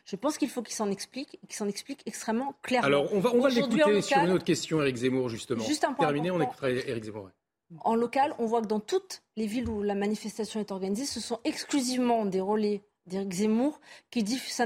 Je 0.06 0.16
pense 0.16 0.38
qu'il 0.38 0.50
faut 0.50 0.62
qu'il 0.62 0.76
s'en 0.76 0.90
explique, 0.90 1.40
qu'il 1.48 1.56
s'en 1.56 1.68
explique 1.68 2.02
extrêmement 2.06 2.56
clairement. 2.62 2.88
Alors, 2.88 3.14
on 3.14 3.20
va, 3.20 3.34
on 3.34 3.42
va 3.42 3.50
l'écouter 3.50 4.02
sur 4.02 4.18
une 4.20 4.32
autre 4.32 4.44
question, 4.44 4.82
Éric 4.82 4.98
Zemmour, 4.98 5.30
justement. 5.30 5.64
Juste 5.64 5.84
un 5.84 5.94
point 5.94 6.08
Terminé, 6.08 6.32
on 6.32 6.42
écoutera 6.42 6.70
Éric 6.70 7.06
Zemmour. 7.06 7.30
En 7.80 7.96
local, 7.96 8.36
on 8.38 8.46
voit 8.46 8.62
que 8.62 8.68
dans 8.68 8.82
toutes 8.82 9.24
les 9.38 9.46
villes 9.46 9.70
où 9.70 9.82
la 9.82 9.96
manifestation 9.96 10.60
est 10.60 10.72
organisée, 10.72 11.06
ce 11.06 11.22
sont 11.22 11.40
exclusivement 11.46 12.26
des 12.26 12.42
relais 12.42 12.82
d'Éric 13.06 13.32
Zemmour 13.32 13.80
qui 14.10 14.24
diffusent 14.24 14.62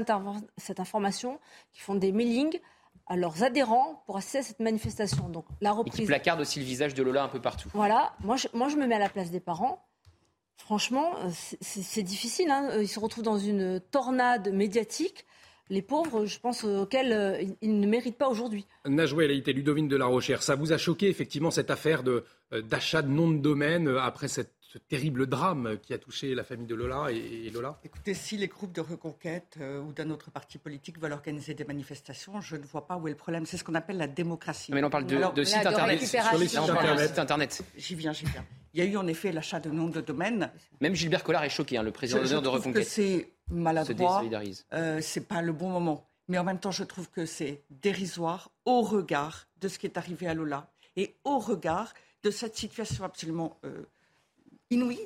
cette 0.56 0.80
information, 0.80 1.38
qui 1.72 1.80
font 1.80 1.94
des 1.94 2.12
mailings 2.12 2.58
à 3.06 3.16
leurs 3.16 3.42
adhérents 3.42 4.02
pour 4.06 4.16
assister 4.16 4.38
à 4.38 4.42
cette 4.42 4.60
manifestation. 4.60 5.28
Donc 5.28 5.46
la 5.60 5.72
reprise. 5.72 6.00
Et 6.00 6.02
qui 6.02 6.06
placarde 6.06 6.40
aussi 6.40 6.58
le 6.58 6.64
visage 6.64 6.94
de 6.94 7.02
Lola 7.02 7.24
un 7.24 7.28
peu 7.28 7.40
partout. 7.40 7.68
Voilà, 7.74 8.12
moi 8.20 8.36
je, 8.36 8.48
moi 8.52 8.68
je 8.68 8.76
me 8.76 8.86
mets 8.86 8.96
à 8.96 8.98
la 8.98 9.08
place 9.08 9.30
des 9.30 9.40
parents. 9.40 9.84
Franchement, 10.56 11.12
euh, 11.18 11.30
c'est 11.60 12.02
difficile. 12.02 12.50
Hein. 12.50 12.80
Ils 12.80 12.88
se 12.88 12.98
retrouvent 12.98 13.24
dans 13.24 13.38
une 13.38 13.80
tornade 13.80 14.52
médiatique. 14.52 15.26
Les 15.68 15.82
pauvres, 15.82 16.26
je 16.26 16.38
pense, 16.38 16.64
auxquels 16.64 17.12
euh, 17.12 17.42
ils 17.60 17.80
ne 17.80 17.86
méritent 17.86 18.16
pas 18.16 18.28
aujourd'hui. 18.28 18.66
Najoué, 18.86 19.24
elle 19.24 19.32
a 19.32 19.34
été 19.34 19.52
Ludovine 19.52 19.88
de 19.88 19.96
la 19.96 20.06
Rochère. 20.06 20.42
Ça 20.42 20.54
vous 20.54 20.72
a 20.72 20.78
choqué 20.78 21.08
effectivement 21.08 21.50
cette 21.50 21.70
affaire 21.70 22.02
euh, 22.06 22.22
d'achat 22.62 23.02
de, 23.02 23.08
de 23.08 23.12
nom 23.12 23.30
de 23.30 23.38
domaine 23.38 23.88
après 24.00 24.28
cette 24.28 24.55
ce 24.72 24.78
terrible 24.78 25.26
drame 25.26 25.78
qui 25.80 25.94
a 25.94 25.98
touché 25.98 26.34
la 26.34 26.44
famille 26.44 26.66
de 26.66 26.74
Lola 26.74 27.10
et, 27.10 27.50
Lola 27.50 27.78
Écoutez, 27.84 28.14
si 28.14 28.36
les 28.36 28.48
groupes 28.48 28.72
de 28.72 28.80
reconquête 28.80 29.56
euh, 29.60 29.80
ou 29.80 29.92
d'un 29.92 30.10
autre 30.10 30.30
parti 30.30 30.58
politique 30.58 30.98
veulent 30.98 31.12
organiser 31.12 31.54
des 31.54 31.64
manifestations, 31.64 32.40
je 32.40 32.56
ne 32.56 32.64
vois 32.64 32.86
pas 32.86 32.96
où 32.96 33.06
est 33.06 33.12
le 33.12 33.16
problème. 33.16 33.46
C'est 33.46 33.56
ce 33.56 33.64
qu'on 33.64 33.74
appelle 33.74 33.96
la 33.96 34.08
démocratie. 34.08 34.72
Mais 34.72 34.82
on 34.82 34.90
parle 34.90 35.06
de, 35.06 35.34
de 35.34 35.44
sites 35.44 35.64
internet. 35.64 36.04
Sur 36.04 36.38
les 36.38 36.48
sites 36.48 36.58
internet. 36.58 37.18
internet. 37.18 37.64
J'y 37.76 37.94
viens, 37.94 38.12
j'y 38.12 38.26
viens. 38.26 38.44
Il 38.74 38.80
y 38.80 38.82
a 38.82 38.90
eu 38.90 38.96
en 38.96 39.06
effet 39.06 39.32
l'achat 39.32 39.60
de 39.60 39.70
noms 39.70 39.88
de 39.88 40.00
domaines. 40.00 40.50
Même 40.80 40.94
Gilbert 40.94 41.22
Collard 41.22 41.44
est 41.44 41.48
choqué, 41.48 41.78
hein, 41.78 41.82
le 41.82 41.92
président 41.92 42.42
de 42.42 42.48
Reconquête. 42.48 42.82
Que 42.82 42.88
c'est 42.88 43.32
maladroit. 43.48 44.22
Euh, 44.74 44.98
c'est 45.00 45.26
pas 45.26 45.42
le 45.42 45.52
bon 45.52 45.70
moment. 45.70 46.10
Mais 46.28 46.38
en 46.38 46.44
même 46.44 46.58
temps, 46.58 46.72
je 46.72 46.84
trouve 46.84 47.08
que 47.08 47.24
c'est 47.24 47.62
dérisoire 47.70 48.50
au 48.64 48.82
regard 48.82 49.46
de 49.60 49.68
ce 49.68 49.78
qui 49.78 49.86
est 49.86 49.96
arrivé 49.96 50.26
à 50.26 50.34
Lola 50.34 50.68
et 50.96 51.14
au 51.24 51.38
regard 51.38 51.94
de 52.22 52.30
cette 52.30 52.56
situation 52.56 53.04
absolument 53.04 53.58
euh, 53.64 53.84
inouïe 54.70 55.00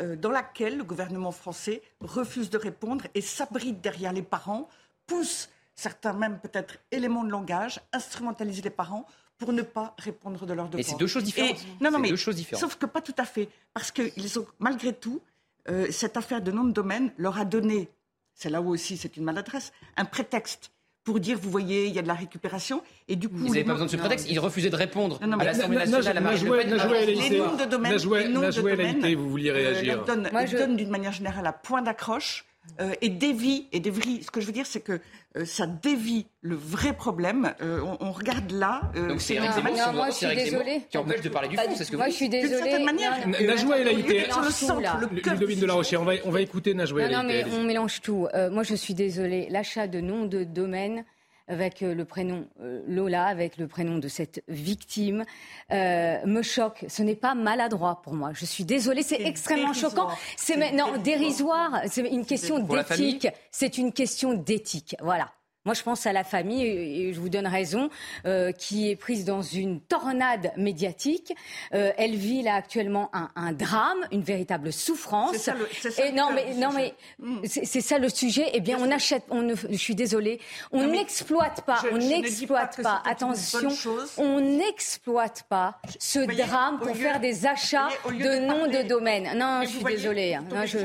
euh, 0.00 0.16
dans 0.16 0.30
laquelle 0.30 0.78
le 0.78 0.84
gouvernement 0.84 1.32
français 1.32 1.82
refuse 2.00 2.50
de 2.50 2.58
répondre 2.58 3.06
et 3.14 3.20
s'abrite 3.20 3.80
derrière 3.80 4.12
les 4.12 4.22
parents, 4.22 4.68
pousse 5.06 5.48
certains 5.74 6.12
même 6.12 6.38
peut-être 6.38 6.76
éléments 6.90 7.24
de 7.24 7.30
langage, 7.30 7.80
instrumentalise 7.92 8.62
les 8.62 8.70
parents 8.70 9.06
pour 9.38 9.52
ne 9.52 9.62
pas 9.62 9.94
répondre 9.98 10.46
de 10.46 10.52
leurs 10.52 10.66
devoirs. 10.66 10.78
Mais 10.78 10.82
c'est 10.82 10.98
deux 10.98 11.06
choses 11.06 11.24
différentes. 11.24 11.64
non, 11.80 11.90
non, 11.90 11.98
mais, 11.98 12.10
deux 12.10 12.16
choses 12.16 12.36
différentes. 12.36 12.60
Sauf 12.60 12.76
que 12.76 12.86
pas 12.86 13.00
tout 13.00 13.14
à 13.16 13.24
fait, 13.24 13.48
parce 13.72 13.90
ont 13.90 14.46
malgré 14.58 14.92
tout 14.92 15.20
euh, 15.68 15.90
cette 15.90 16.16
affaire 16.16 16.42
de 16.42 16.52
nom 16.52 16.64
de 16.64 16.72
domaine 16.72 17.12
leur 17.16 17.38
a 17.38 17.44
donné, 17.44 17.88
c'est 18.34 18.50
là 18.50 18.60
où 18.60 18.68
aussi 18.68 18.96
c'est 18.96 19.16
une 19.16 19.24
maladresse, 19.24 19.72
un 19.96 20.04
prétexte 20.04 20.70
pour 21.04 21.20
dire, 21.20 21.38
vous 21.40 21.50
voyez, 21.50 21.86
il 21.86 21.94
y 21.94 21.98
a 21.98 22.02
de 22.02 22.08
la 22.08 22.14
récupération. 22.14 22.82
Et 23.08 23.16
du 23.16 23.28
coup, 23.28 23.36
ils 23.44 23.48
n'avaient 23.50 23.64
pas 23.64 23.72
besoin 23.72 23.86
de 23.86 23.90
ce 23.90 23.96
prétexte. 23.96 24.30
Ils 24.30 24.38
refusaient 24.38 24.70
de 24.70 24.76
répondre 24.76 25.18
à 25.22 25.44
l'Assemblée 25.44 25.78
nationale 25.78 26.18
à 26.18 26.22
Pen. 26.22 26.76
Les 27.06 27.38
noms 27.38 27.56
de 27.56 27.64
domaine, 27.64 27.96
les 27.96 28.28
noms 28.28 28.42
de 28.42 28.50
domaine, 28.50 29.14
vous 29.14 29.30
vouliez 29.30 29.50
réagir. 29.50 30.04
donnent 30.04 30.76
d'une 30.76 30.90
manière 30.90 31.12
générale 31.12 31.46
à 31.46 31.52
point 31.52 31.82
d'accroche. 31.82 32.44
Euh, 32.80 32.92
et 33.00 33.08
dévie, 33.08 33.66
et 33.72 33.80
dévie. 33.80 34.22
Ce 34.22 34.30
que 34.30 34.40
je 34.40 34.46
veux 34.46 34.52
dire, 34.52 34.66
c'est 34.66 34.80
que 34.80 35.00
euh, 35.36 35.44
ça 35.44 35.66
dévie 35.66 36.26
le 36.42 36.56
vrai 36.56 36.92
problème. 36.92 37.54
Euh, 37.62 37.80
on, 37.82 38.06
on, 38.06 38.12
regarde 38.12 38.50
là. 38.50 38.90
Euh, 38.96 39.08
Donc 39.08 39.20
c'est 39.20 39.34
Eric 39.34 39.52
Zemmour, 39.52 39.76
non, 39.76 39.92
moi, 39.92 40.10
je 40.10 40.14
suis 40.14 40.34
désolée. 40.34 40.82
qui 40.90 40.98
empêche 40.98 41.20
de 41.20 41.28
parler 41.28 41.48
du 41.48 41.56
fond, 41.56 41.62
c'est 41.76 41.84
ce 41.84 41.90
que 41.90 41.96
moi, 41.96 42.06
vous 42.06 42.10
je 42.10 42.16
suis 42.16 42.28
désolée. 42.28 42.48
D'une 42.48 42.64
certaine 42.64 42.84
manière, 42.84 43.28
Najwa 43.28 43.78
El 43.78 43.88
Haïté, 43.88 44.24
sur 44.30 44.40
le 44.40 44.50
centre, 44.50 44.98
le 45.00 45.06
Ludovine 45.16 45.60
de 45.60 45.66
la 45.66 45.74
Rochère. 45.74 46.02
On 46.02 46.04
va, 46.04 46.14
on 46.24 46.30
va 46.30 46.40
écouter 46.40 46.74
Najwa 46.74 47.02
El 47.02 47.12
Non, 47.12 47.22
mais 47.22 47.44
on 47.52 47.62
mélange 47.62 48.00
tout. 48.00 48.26
moi, 48.50 48.62
je 48.62 48.74
suis 48.74 48.94
désolée. 48.94 49.46
L'achat 49.50 49.86
de 49.86 50.00
noms 50.00 50.26
de 50.26 50.44
domaine 50.44 51.04
avec 51.50 51.80
le 51.80 52.04
prénom 52.04 52.46
Lola, 52.86 53.26
avec 53.26 53.58
le 53.58 53.66
prénom 53.66 53.98
de 53.98 54.08
cette 54.08 54.42
victime, 54.48 55.24
me 55.70 56.42
choque. 56.42 56.84
Ce 56.88 57.02
n'est 57.02 57.16
pas 57.16 57.34
maladroit 57.34 58.00
pour 58.02 58.14
moi. 58.14 58.30
Je 58.32 58.46
suis 58.46 58.64
désolée, 58.64 59.02
c'est 59.02 59.20
extrêmement 59.20 59.74
choquant. 59.74 60.08
C'est 60.36 60.72
non 60.72 60.96
dérisoire. 60.96 61.82
C'est 61.86 62.08
une 62.08 62.24
question 62.24 62.60
d'éthique. 62.60 63.28
C'est 63.50 63.76
une 63.78 63.92
question 63.92 64.34
d'éthique. 64.34 64.96
Voilà. 65.02 65.28
Moi, 65.66 65.74
je 65.74 65.82
pense 65.82 66.06
à 66.06 66.12
la 66.14 66.24
famille, 66.24 66.64
et 66.64 67.12
je 67.12 67.20
vous 67.20 67.28
donne 67.28 67.46
raison, 67.46 67.90
euh, 68.24 68.50
qui 68.50 68.90
est 68.90 68.96
prise 68.96 69.26
dans 69.26 69.42
une 69.42 69.78
tornade 69.80 70.52
médiatique. 70.56 71.34
Euh, 71.74 71.92
elle 71.98 72.14
vit 72.14 72.40
là 72.40 72.54
actuellement 72.54 73.10
un, 73.12 73.28
un, 73.36 73.52
drame, 73.52 73.98
une 74.10 74.22
véritable 74.22 74.72
souffrance. 74.72 75.36
Ça 75.36 75.54
le, 75.54 75.68
et 76.00 76.12
non, 76.12 76.30
mais 76.34 76.54
non, 76.54 76.70
mais 76.74 76.94
mm. 77.18 77.40
c'est 77.44 77.82
ça 77.82 77.98
le 77.98 78.08
sujet. 78.08 78.48
Eh 78.54 78.60
bien, 78.60 78.78
on 78.80 78.90
achète. 78.90 79.24
On 79.28 79.42
ne, 79.42 79.54
je 79.54 79.76
suis 79.76 79.94
désolée. 79.94 80.40
On 80.72 80.86
n'exploite 80.86 81.62
pas. 81.66 81.82
on 81.92 81.98
n'exploite 81.98 82.82
pas. 82.82 83.02
Attention, 83.04 83.68
on 84.16 84.40
n'exploite 84.40 85.44
pas 85.50 85.78
ce 85.98 86.20
drame 86.20 86.78
pour 86.78 86.96
faire 86.96 87.20
des 87.20 87.44
achats 87.44 87.88
de, 88.08 88.46
noms 88.46 88.66
de 88.66 88.88
domaine. 88.88 89.36
Non, 89.36 89.60
je 89.64 89.68
suis 89.68 89.84
désolée. 89.84 90.34
Hein. 90.34 90.44
Non, 90.50 90.64
je, 90.64 90.78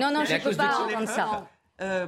non, 0.00 0.10
non, 0.10 0.24
je 0.24 0.34
ne 0.34 0.38
peux 0.40 0.56
pas 0.56 0.78
entendre 0.78 1.08
ça. 1.08 1.46
Euh, 1.80 2.06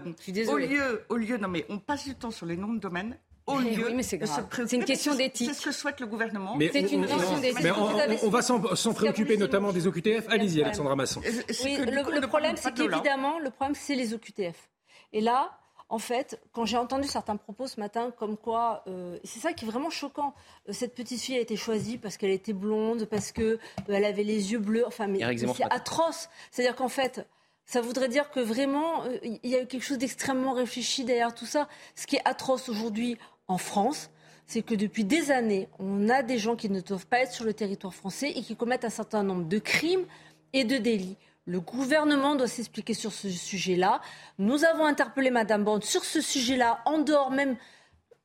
au 0.49 0.57
lieu, 0.57 1.05
au 1.09 1.17
lieu, 1.17 1.37
non 1.37 1.49
mais 1.49 1.67
on 1.69 1.79
passe 1.79 2.05
du 2.05 2.15
temps 2.15 2.31
sur 2.31 2.47
les 2.47 2.57
noms 2.57 2.73
de 2.73 2.81
domaines. 2.81 3.19
Au 3.49 3.59
lieu, 3.59 3.87
oui, 3.87 3.95
mais 3.95 4.03
c'est 4.03 4.21
C'est 4.27 4.77
une 4.77 4.85
question 4.85 5.15
d'éthique. 5.15 5.49
C'est 5.49 5.61
ce 5.61 5.65
que 5.65 5.73
souhaite 5.73 6.01
le 6.01 6.07
gouvernement. 6.07 6.57
C'est 6.59 6.81
une 6.93 7.07
question 7.07 7.39
d'éthique. 7.39 8.23
on, 8.23 8.29
va 8.29 8.43
s'en 8.43 8.93
préoccuper 8.93 9.37
notamment 9.39 9.73
des 9.73 9.87
OQTF. 9.87 10.27
Allez-y, 10.29 10.63
Alexandra 10.63 10.95
Masson. 10.95 11.23
Oui, 11.65 11.79
le, 11.79 12.27
problème, 12.27 12.57
c'est 12.57 12.75
qu'évidemment, 12.75 13.39
le 13.39 13.51
problème, 13.51 13.75
c'est 13.75 13.95
les 13.95 14.13
OQTF. 14.13 14.69
Et 15.15 15.23
là, 15.23 15.59
en 15.89 15.99
fait, 15.99 16.39
quand 16.53 16.67
j'ai 16.67 16.77
entendu 16.77 17.09
certains 17.09 17.37
propos 17.37 17.67
ce 17.67 17.81
matin, 17.81 18.13
comme 18.19 18.37
quoi, 18.37 18.83
euh, 18.87 19.19
c'est 19.25 19.41
ça 19.41 19.55
qui 19.55 19.65
est 19.65 19.69
vraiment 19.69 19.89
choquant. 19.89 20.35
Euh, 20.69 20.75
cette 20.75 20.95
petite 20.95 21.19
fille 21.19 21.37
a 21.37 21.41
été 21.41 21.57
choisie 21.57 21.97
parce 21.97 22.19
qu'elle 22.19 22.31
était 22.31 22.53
blonde, 22.53 23.07
parce 23.07 23.33
qu'elle 23.33 23.59
avait 23.89 24.25
les 24.25 24.53
yeux 24.53 24.59
bleus. 24.59 24.87
Enfin, 24.87 25.07
mais 25.07 25.21
c'est 25.39 25.65
atroce. 25.71 26.29
C'est-à-dire 26.51 26.77
qu'en 26.77 26.89
fait, 26.89 27.27
ça 27.69 27.83
voudrait 27.83 28.09
dire 28.09 28.31
que 28.31 28.41
vraiment, 28.41 29.05
euh, 29.05 29.19
il 29.23 29.51
y 29.51 29.55
a 29.55 29.63
eu 29.63 29.67
quelque 29.67 29.83
chose 29.83 29.99
d'extrêmement 29.99 30.55
réfléchi 30.55 31.05
derrière 31.05 31.35
tout 31.35 31.45
ça. 31.45 31.69
Ce 31.95 32.07
qui 32.07 32.17
est 32.17 32.23
atroce 32.25 32.71
aujourd'hui 32.71 33.19
en 33.47 33.59
France, 33.59 34.09
c'est 34.47 34.63
que 34.63 34.75
depuis 34.75 35.05
des 35.05 35.31
années, 35.31 35.69
on 35.79 36.09
a 36.09 36.23
des 36.23 36.39
gens 36.39 36.57
qui 36.57 36.71
ne 36.71 36.81
doivent 36.81 37.07
pas 37.07 37.19
être 37.19 37.33
sur 37.33 37.45
le 37.45 37.53
territoire 37.53 37.95
français 37.95 38.31
et 38.31 38.41
qui 38.41 38.57
commettent 38.57 38.87
un 38.87 38.91
certain 38.91 39.23
nombre 39.23 39.45
de 39.45 39.59
crimes 39.59 40.07
et 40.55 40.65
de 40.65 40.79
délits. 40.79 41.19
Le 41.45 41.61
gouvernement 41.61 42.37
doit 42.37 42.49
s'expliquer 42.49 42.95
sur 42.95 43.13
ce 43.13 43.29
sujet-là. 43.29 44.01
Nous 44.39 44.65
avons 44.65 44.87
interpellé 44.87 45.31
Madame 45.31 45.65
Bond 45.65 45.83
sur 45.83 46.07
ce 46.07 46.23
sujet-là, 46.23 46.81
en 46.87 46.99
dehors 46.99 47.31
même. 47.31 47.57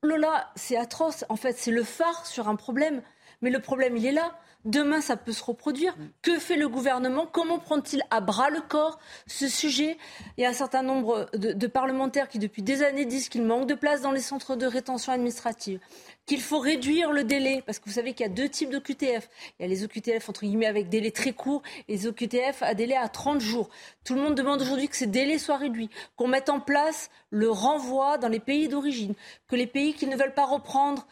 Lola, 0.02 0.52
c'est 0.56 0.78
atroce. 0.78 1.26
En 1.28 1.36
fait, 1.36 1.58
c'est 1.58 1.72
le 1.72 1.84
phare 1.84 2.26
sur 2.26 2.48
un 2.48 2.56
problème. 2.56 3.02
Mais 3.42 3.50
le 3.50 3.60
problème, 3.60 3.98
il 3.98 4.06
est 4.06 4.14
là. 4.14 4.40
Demain, 4.66 5.02
ça 5.02 5.18
peut 5.18 5.34
se 5.34 5.44
reproduire. 5.44 5.94
Que 6.22 6.40
fait 6.40 6.56
le 6.56 6.70
gouvernement? 6.70 7.26
Comment 7.26 7.60
prend-il 7.60 8.02
à 8.12 8.22
bras 8.22 8.50
le 8.50 8.62
corps 8.62 8.98
ce 9.28 9.50
sujet? 9.50 9.98
Il 10.38 10.42
y 10.42 10.46
a 10.46 10.50
un 10.50 10.54
certain 10.54 10.84
nombre 10.84 11.30
de, 11.34 11.68
parlementaires 11.68 12.30
qui, 12.30 12.40
depuis 12.40 12.62
des 12.62 12.82
années, 12.82 13.06
disent 13.06 13.28
qu'il 13.28 13.44
manque 13.44 13.68
de 13.68 13.74
place 13.74 14.02
dans 14.02 14.14
les 14.14 14.22
centres 14.22 14.56
de 14.56 14.66
rétention 14.66 15.12
administrative, 15.12 15.82
qu'il 16.26 16.40
faut 16.42 16.60
réduire 16.60 17.12
le 17.12 17.26
délai, 17.26 17.62
parce 17.66 17.80
que 17.80 17.86
vous 17.86 17.96
savez 17.96 18.14
qu'il 18.14 18.26
y 18.26 18.30
a 18.30 18.34
deux 18.34 18.48
types 18.48 18.70
d'OQTF. 18.70 19.30
Il 19.60 19.64
y 19.64 19.66
a 19.66 19.68
les 19.68 19.84
OQTF, 19.84 20.30
entre 20.30 20.46
guillemets, 20.46 20.68
avec 20.68 20.88
délai 20.88 21.12
très 21.12 21.34
court, 21.34 21.62
et 21.90 21.98
les 21.98 22.08
OQTF 22.08 22.64
à 22.64 22.74
délai 22.74 22.96
à 22.96 23.10
30 23.10 23.42
jours. 23.42 23.70
Tout 24.06 24.16
le 24.16 24.22
monde 24.22 24.36
demande 24.36 24.62
aujourd'hui 24.62 24.88
que 24.88 24.96
ces 24.96 25.08
délais 25.08 25.40
soient 25.40 25.58
réduits, 25.58 25.90
qu'on 26.16 26.30
mette 26.30 26.48
en 26.48 26.62
place 26.62 27.10
le 27.32 27.50
renvoi 27.50 28.18
dans 28.18 28.30
les 28.30 28.40
pays 28.40 28.70
d'origine, 28.70 29.14
que 29.50 29.58
les 29.58 29.68
pays 29.68 29.94
qui 29.94 30.08
ne 30.08 30.16
veulent 30.16 30.34
pas 30.34 30.46
reprendre 30.46 31.06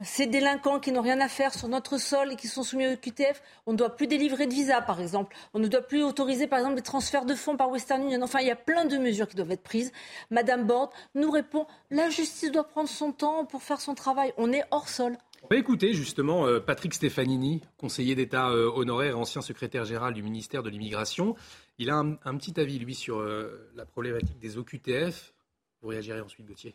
ces 0.00 0.26
délinquants 0.26 0.78
qui 0.78 0.92
n'ont 0.92 1.02
rien 1.02 1.20
à 1.20 1.28
faire 1.28 1.52
sur 1.54 1.68
notre 1.68 1.98
sol 1.98 2.32
et 2.32 2.36
qui 2.36 2.46
sont 2.46 2.62
soumis 2.62 2.86
au 2.86 2.96
QTF, 2.96 3.42
on 3.66 3.72
ne 3.72 3.76
doit 3.76 3.96
plus 3.96 4.06
délivrer 4.06 4.46
de 4.46 4.54
visa, 4.54 4.80
par 4.80 5.00
exemple. 5.00 5.36
On 5.54 5.58
ne 5.58 5.66
doit 5.66 5.82
plus 5.82 6.04
autoriser, 6.04 6.46
par 6.46 6.60
exemple, 6.60 6.76
les 6.76 6.82
transferts 6.82 7.24
de 7.24 7.34
fonds 7.34 7.56
par 7.56 7.70
Western 7.70 8.02
Union. 8.02 8.20
Enfin, 8.22 8.40
il 8.40 8.46
y 8.46 8.50
a 8.52 8.56
plein 8.56 8.84
de 8.84 8.96
mesures 8.96 9.26
qui 9.26 9.36
doivent 9.36 9.50
être 9.50 9.62
prises. 9.62 9.92
Madame 10.30 10.66
Borde 10.66 10.90
nous 11.14 11.30
répond 11.30 11.66
la 11.90 12.10
justice 12.10 12.52
doit 12.52 12.68
prendre 12.68 12.88
son 12.88 13.12
temps 13.12 13.44
pour 13.44 13.62
faire 13.62 13.80
son 13.80 13.94
travail. 13.94 14.32
On 14.36 14.52
est 14.52 14.64
hors 14.70 14.88
sol. 14.88 15.16
On 15.42 15.48
va 15.48 15.56
écouter 15.56 15.94
justement 15.94 16.46
euh, 16.46 16.60
Patrick 16.60 16.94
Stefanini, 16.94 17.62
conseiller 17.76 18.14
d'État 18.14 18.50
euh, 18.50 18.70
honoraire 18.74 19.12
et 19.12 19.14
ancien 19.14 19.40
secrétaire 19.40 19.84
général 19.84 20.14
du 20.14 20.22
ministère 20.22 20.62
de 20.62 20.70
l'Immigration. 20.70 21.36
Il 21.78 21.90
a 21.90 21.96
un, 21.96 22.36
petit 22.36 22.58
avis, 22.58 22.78
lui, 22.78 22.94
sur 22.94 23.18
euh, 23.18 23.70
la 23.76 23.86
problématique 23.86 24.38
des 24.38 24.58
OQTF. 24.58 25.32
Vous 25.80 25.88
réagirez 25.88 26.20
ensuite, 26.20 26.46
Gauthier. 26.46 26.74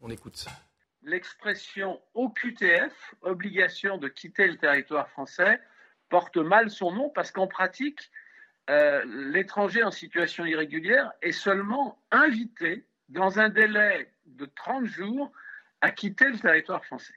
On 0.00 0.10
écoute 0.10 0.46
l'expression 1.04 2.00
OQTF, 2.14 3.14
obligation 3.22 3.98
de 3.98 4.08
quitter 4.08 4.46
le 4.46 4.56
territoire 4.56 5.08
français, 5.08 5.60
porte 6.08 6.36
mal 6.36 6.70
son 6.70 6.92
nom 6.92 7.10
parce 7.10 7.30
qu'en 7.30 7.46
pratique, 7.46 8.10
euh, 8.70 9.02
l'étranger 9.32 9.82
en 9.82 9.90
situation 9.90 10.44
irrégulière 10.44 11.12
est 11.22 11.32
seulement 11.32 12.00
invité 12.10 12.86
dans 13.08 13.40
un 13.40 13.48
délai 13.48 14.12
de 14.26 14.46
30 14.46 14.86
jours 14.86 15.32
à 15.80 15.90
quitter 15.90 16.26
le 16.26 16.38
territoire 16.38 16.84
français. 16.84 17.14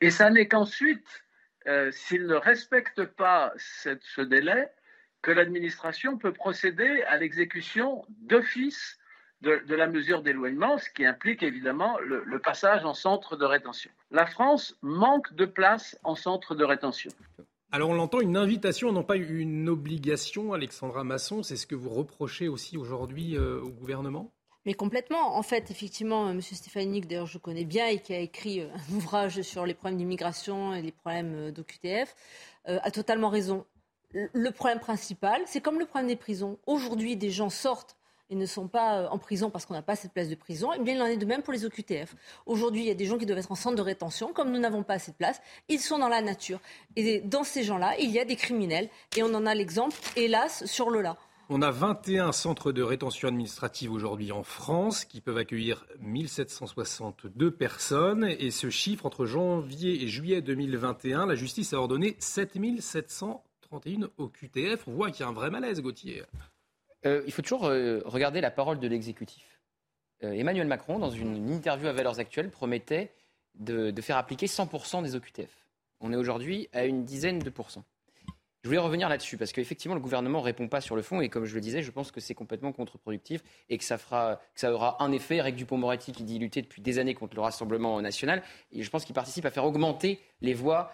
Et 0.00 0.10
ça 0.10 0.30
n'est 0.30 0.48
qu'ensuite, 0.48 1.24
euh, 1.66 1.90
s'il 1.90 2.26
ne 2.26 2.34
respecte 2.34 3.04
pas 3.04 3.52
ce 3.56 4.20
délai, 4.20 4.70
que 5.22 5.32
l'administration 5.32 6.18
peut 6.18 6.32
procéder 6.32 7.02
à 7.04 7.16
l'exécution 7.16 8.04
d'office 8.08 8.98
de, 9.42 9.74
la 9.74 9.86
mesure 9.86 10.22
d'éloignement, 10.22 10.78
ce 10.78 10.88
qui 10.90 11.04
implique 11.04 11.42
évidemment 11.42 11.98
le, 11.98 12.38
passage 12.38 12.84
en 12.84 12.94
centre 12.94 13.36
de 13.36 13.44
rétention. 13.44 13.90
La 14.10 14.26
France 14.26 14.76
manque 14.82 15.34
de 15.34 15.44
place 15.44 15.98
en 16.04 16.14
centre 16.14 16.54
de 16.54 16.64
rétention. 16.64 17.10
Alors 17.72 17.90
on 17.90 17.94
l'entend, 17.94 18.20
une 18.20 18.36
invitation, 18.36 18.92
non 18.92 19.02
pas 19.02 19.16
une 19.16 19.68
obligation, 19.68 20.52
Alexandra 20.52 21.04
Masson, 21.04 21.42
c'est 21.42 21.56
ce 21.56 21.66
que 21.66 21.74
vous 21.74 21.90
reprochez 21.90 22.48
aussi 22.48 22.76
aujourd'hui 22.76 23.36
euh, 23.36 23.60
au 23.60 23.70
gouvernement? 23.70 24.32
Mais 24.64 24.74
complètement. 24.74 25.36
En 25.36 25.42
fait, 25.42 25.70
effectivement, 25.70 26.28
euh, 26.28 26.30
M. 26.30 26.40
Stéphanie, 26.40 27.00
d'ailleurs 27.00 27.26
je 27.26 27.38
connais 27.38 27.64
bien 27.64 27.88
et 27.88 27.98
qui 27.98 28.14
a 28.14 28.20
écrit 28.20 28.60
euh, 28.60 28.68
un 28.72 28.94
ouvrage 28.96 29.42
sur 29.42 29.66
les 29.66 29.74
problèmes 29.74 29.98
d'immigration 29.98 30.72
et 30.74 30.82
les 30.82 30.92
problèmes 30.92 31.50
d'OQTF, 31.50 32.14
a 32.66 32.90
totalement 32.90 33.28
raison. 33.28 33.64
Le 34.12 34.50
problème 34.50 34.80
principal, 34.80 35.40
c'est 35.46 35.60
comme 35.60 35.78
le 35.78 35.86
problème 35.86 36.08
des 36.08 36.16
prisons. 36.16 36.58
Aujourd'hui, 36.66 37.16
des 37.16 37.30
gens 37.30 37.50
sortent 37.50 37.96
ils 38.30 38.38
ne 38.38 38.46
sont 38.46 38.68
pas 38.68 39.00
euh, 39.00 39.08
en 39.08 39.18
prison 39.18 39.50
parce 39.50 39.66
qu'on 39.66 39.74
n'a 39.74 39.82
pas 39.82 39.96
cette 39.96 40.12
place 40.12 40.28
de 40.28 40.34
prison, 40.34 40.72
et 40.72 40.78
eh 40.80 40.82
bien 40.82 40.94
il 40.94 41.02
en 41.02 41.06
est 41.06 41.16
de 41.16 41.26
même 41.26 41.42
pour 41.42 41.52
les 41.52 41.64
OQTF. 41.64 42.14
Aujourd'hui, 42.46 42.82
il 42.82 42.86
y 42.86 42.90
a 42.90 42.94
des 42.94 43.06
gens 43.06 43.18
qui 43.18 43.26
doivent 43.26 43.38
être 43.38 43.52
en 43.52 43.56
centre 43.56 43.76
de 43.76 43.82
rétention, 43.82 44.32
comme 44.32 44.50
nous 44.50 44.58
n'avons 44.58 44.82
pas 44.82 44.94
assez 44.94 45.12
de 45.12 45.16
place, 45.16 45.40
ils 45.68 45.80
sont 45.80 45.98
dans 45.98 46.08
la 46.08 46.22
nature. 46.22 46.60
Et 46.96 47.20
dans 47.20 47.44
ces 47.44 47.62
gens-là, 47.62 47.94
il 47.98 48.10
y 48.10 48.18
a 48.18 48.24
des 48.24 48.36
criminels, 48.36 48.88
et 49.16 49.22
on 49.22 49.34
en 49.34 49.46
a 49.46 49.54
l'exemple, 49.54 49.96
hélas, 50.16 50.64
sur 50.66 50.90
Lola. 50.90 51.16
On 51.48 51.62
a 51.62 51.70
21 51.70 52.32
centres 52.32 52.72
de 52.72 52.82
rétention 52.82 53.28
administrative 53.28 53.92
aujourd'hui 53.92 54.32
en 54.32 54.42
France 54.42 55.04
qui 55.04 55.20
peuvent 55.20 55.38
accueillir 55.38 55.86
1762 56.00 57.52
personnes. 57.52 58.24
Et 58.24 58.50
ce 58.50 58.68
chiffre, 58.68 59.06
entre 59.06 59.26
janvier 59.26 60.02
et 60.02 60.08
juillet 60.08 60.42
2021, 60.42 61.24
la 61.24 61.36
justice 61.36 61.72
a 61.72 61.78
ordonné 61.78 62.16
7731 62.18 64.08
OQTF. 64.18 64.88
On 64.88 64.94
voit 64.94 65.12
qu'il 65.12 65.20
y 65.20 65.22
a 65.22 65.28
un 65.28 65.32
vrai 65.32 65.50
malaise, 65.50 65.80
Gauthier. 65.80 66.24
Euh, 67.04 67.22
il 67.26 67.32
faut 67.32 67.42
toujours 67.42 67.66
euh, 67.66 68.00
regarder 68.04 68.40
la 68.40 68.50
parole 68.50 68.78
de 68.78 68.88
l'exécutif. 68.88 69.60
Euh, 70.24 70.32
Emmanuel 70.32 70.66
Macron, 70.66 70.98
dans 70.98 71.10
une 71.10 71.50
interview 71.50 71.88
à 71.88 71.92
Valeurs 71.92 72.18
Actuelles, 72.18 72.50
promettait 72.50 73.12
de, 73.54 73.92
faire 74.00 74.16
appliquer 74.16 74.46
100% 74.46 75.02
des 75.02 75.14
OQTF. 75.14 75.66
On 76.00 76.12
est 76.12 76.16
aujourd'hui 76.16 76.68
à 76.72 76.84
une 76.84 77.04
dizaine 77.04 77.38
de 77.38 77.50
pourcents. 77.50 77.84
Je 78.62 78.68
voulais 78.68 78.80
revenir 78.80 79.08
là-dessus 79.08 79.36
parce 79.36 79.52
qu'effectivement, 79.52 79.94
le 79.94 80.00
gouvernement 80.00 80.40
ne 80.40 80.44
répond 80.44 80.66
pas 80.66 80.80
sur 80.80 80.96
le 80.96 81.02
fond 81.02 81.20
et 81.20 81.28
comme 81.28 81.44
je 81.44 81.54
le 81.54 81.60
disais, 81.60 81.82
je 81.82 81.90
pense 81.92 82.10
que 82.10 82.20
c'est 82.20 82.34
complètement 82.34 82.72
contre-productif 82.72 83.42
et 83.68 83.78
que 83.78 83.84
ça, 83.84 83.96
fera, 83.96 84.40
que 84.54 84.60
ça 84.60 84.72
aura 84.72 85.02
un 85.04 85.12
effet. 85.12 85.36
Eric 85.36 85.54
Dupont-Moretti 85.54 86.10
qui 86.10 86.24
dit 86.24 86.38
lutter 86.40 86.62
depuis 86.62 86.82
des 86.82 86.98
années 86.98 87.14
contre 87.14 87.36
le 87.36 87.42
Rassemblement 87.42 88.00
national 88.02 88.42
et 88.72 88.82
je 88.82 88.90
pense 88.90 89.04
qu'il 89.04 89.14
participe 89.14 89.46
à 89.46 89.52
faire 89.52 89.64
augmenter 89.64 90.20
les 90.40 90.52
voix 90.54 90.90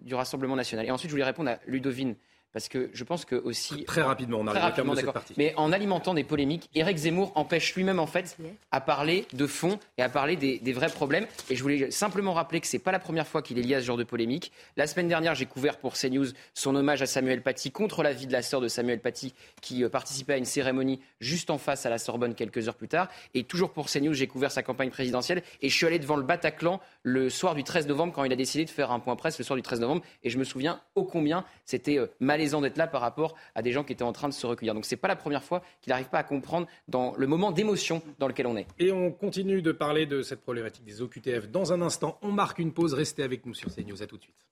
du 0.00 0.14
Rassemblement 0.14 0.56
national. 0.56 0.84
Et 0.84 0.90
ensuite, 0.90 1.08
je 1.08 1.14
voulais 1.14 1.24
répondre 1.24 1.50
à 1.50 1.60
Ludovine 1.66 2.16
parce 2.52 2.68
que 2.68 2.90
je 2.92 3.04
pense 3.04 3.24
que 3.24 3.36
aussi 3.36 3.84
très 3.84 4.02
rapidement, 4.02 4.38
on 4.40 4.46
arrive 4.46 4.62
à 4.62 4.70
de 4.70 4.94
cette 4.96 5.12
partie. 5.12 5.34
Mais 5.36 5.52
en 5.56 5.72
alimentant 5.72 6.14
des 6.14 6.24
polémiques, 6.24 6.70
Éric 6.74 6.96
Zemmour 6.96 7.32
empêche 7.34 7.74
lui-même 7.74 7.98
en 7.98 8.06
fait 8.06 8.36
à 8.70 8.80
parler 8.80 9.26
de 9.32 9.46
fond 9.46 9.78
et 9.98 10.02
à 10.02 10.08
parler 10.08 10.36
des, 10.36 10.72
vrais 10.72 10.88
problèmes. 10.88 11.26
Et 11.50 11.56
je 11.56 11.62
voulais 11.62 11.90
simplement 11.90 12.32
rappeler 12.32 12.60
que 12.60 12.66
c'est 12.66 12.78
pas 12.78 12.92
la 12.92 12.98
première 12.98 13.26
fois 13.26 13.42
qu'il 13.42 13.58
est 13.58 13.62
lié 13.62 13.74
à 13.74 13.80
ce 13.80 13.86
genre 13.86 13.96
de 13.96 14.04
polémique. 14.04 14.52
La 14.76 14.86
semaine 14.86 15.08
dernière, 15.08 15.34
j'ai 15.34 15.46
couvert 15.46 15.78
pour 15.78 15.94
CNews 15.94 16.28
son 16.54 16.74
hommage 16.74 17.02
à 17.02 17.06
Samuel 17.06 17.42
Paty 17.42 17.70
contre 17.70 18.02
la 18.02 18.12
vie 18.12 18.26
de 18.26 18.32
la 18.32 18.42
sœur 18.42 18.60
de 18.60 18.68
Samuel 18.68 19.00
Paty 19.00 19.34
qui 19.60 19.84
euh, 19.84 19.88
participait 19.88 20.34
à 20.34 20.38
une 20.38 20.44
cérémonie 20.44 21.00
juste 21.20 21.50
en 21.50 21.58
face 21.58 21.84
à 21.84 21.90
la 21.90 21.98
Sorbonne 21.98 22.34
quelques 22.34 22.68
heures 22.68 22.74
plus 22.74 22.88
tard. 22.88 23.08
Et 23.34 23.44
toujours 23.44 23.70
pour 23.70 23.90
CNews, 23.90 24.14
j'ai 24.14 24.26
couvert 24.26 24.50
sa 24.50 24.62
campagne 24.62 24.90
présidentielle 24.90 25.42
et 25.60 25.68
je 25.68 25.74
suis 25.74 25.86
allé 25.86 25.98
devant 25.98 26.16
le 26.16 26.22
Bataclan 26.22 26.80
le 27.02 27.28
soir 27.28 27.54
du 27.54 27.64
13 27.64 27.86
novembre 27.86 28.14
quand 28.14 28.24
il 28.24 28.32
a 28.32 28.36
décidé 28.36 28.64
de 28.64 28.70
faire 28.70 28.92
un 28.92 29.00
point 29.00 29.16
presse 29.16 29.38
le 29.38 29.44
soir 29.44 29.56
du 29.56 29.62
13 29.62 29.80
novembre. 29.80 30.02
Et 30.22 30.30
je 30.30 30.38
me 30.38 30.44
souviens 30.44 30.80
ô 30.94 31.04
combien 31.04 31.44
c'était 31.66 31.98
euh, 31.98 32.06
malaisant 32.20 32.45
malaisant 32.46 32.60
d'être 32.60 32.76
là 32.76 32.86
par 32.86 33.00
rapport 33.00 33.34
à 33.54 33.62
des 33.62 33.72
gens 33.72 33.82
qui 33.82 33.92
étaient 33.92 34.04
en 34.04 34.12
train 34.12 34.28
de 34.28 34.34
se 34.34 34.46
recueillir. 34.46 34.74
Donc 34.74 34.84
ce 34.84 34.94
n'est 34.94 35.00
pas 35.00 35.08
la 35.08 35.16
première 35.16 35.42
fois 35.42 35.62
qu'il 35.80 35.90
n'arrive 35.90 36.08
pas 36.08 36.18
à 36.18 36.22
comprendre 36.22 36.66
dans 36.88 37.14
le 37.16 37.26
moment 37.26 37.50
d'émotion 37.50 38.02
dans 38.18 38.28
lequel 38.28 38.46
on 38.46 38.56
est. 38.56 38.66
Et 38.78 38.92
on 38.92 39.10
continue 39.10 39.62
de 39.62 39.72
parler 39.72 40.06
de 40.06 40.22
cette 40.22 40.42
problématique 40.42 40.84
des 40.84 41.02
OQTF 41.02 41.50
dans 41.50 41.72
un 41.72 41.82
instant. 41.82 42.18
On 42.22 42.30
marque 42.30 42.58
une 42.58 42.72
pause. 42.72 42.94
Restez 42.94 43.22
avec 43.22 43.44
nous 43.46 43.54
sur 43.54 43.74
CNews. 43.74 44.02
À 44.02 44.06
tout 44.06 44.16
de 44.16 44.22
suite. 44.22 44.46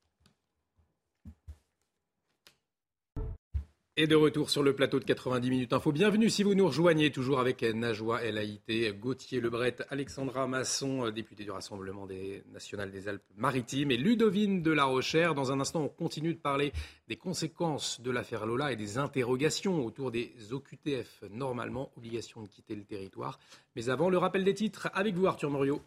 Et 3.97 4.07
de 4.07 4.15
retour 4.17 4.49
sur 4.49 4.61
le 4.61 4.75
plateau 4.75 4.99
de 4.99 5.05
90 5.05 5.49
minutes 5.49 5.71
info. 5.71 5.93
Bienvenue 5.93 6.29
si 6.29 6.43
vous 6.43 6.53
nous 6.53 6.67
rejoignez, 6.67 7.11
toujours 7.11 7.39
avec 7.39 7.61
Najwa 7.61 8.17
Haïté, 8.17 8.91
Gauthier 8.91 9.39
Lebret, 9.39 9.77
Alexandra 9.89 10.47
Masson, 10.47 11.09
député 11.11 11.45
du 11.45 11.51
Rassemblement 11.51 12.05
des 12.05 12.43
national 12.51 12.91
des 12.91 13.07
Alpes-Maritimes, 13.07 13.91
et 13.91 13.97
Ludovine 13.97 14.61
de 14.61 14.71
la 14.71 14.83
Rochère. 14.83 15.33
Dans 15.33 15.53
un 15.53 15.61
instant, 15.61 15.83
on 15.83 15.87
continue 15.87 16.33
de 16.33 16.39
parler 16.39 16.73
des 17.07 17.15
conséquences 17.15 18.01
de 18.01 18.11
l'affaire 18.11 18.45
Lola 18.45 18.73
et 18.73 18.75
des 18.75 18.97
interrogations 18.97 19.85
autour 19.85 20.11
des 20.11 20.33
OQTF, 20.51 21.23
normalement, 21.31 21.89
obligation 21.95 22.41
de 22.41 22.49
quitter 22.49 22.75
le 22.75 22.83
territoire. 22.83 23.39
Mais 23.77 23.87
avant, 23.87 24.09
le 24.09 24.17
rappel 24.17 24.43
des 24.43 24.53
titres 24.53 24.89
avec 24.93 25.15
vous, 25.15 25.25
Arthur 25.25 25.49
Morio. 25.49 25.79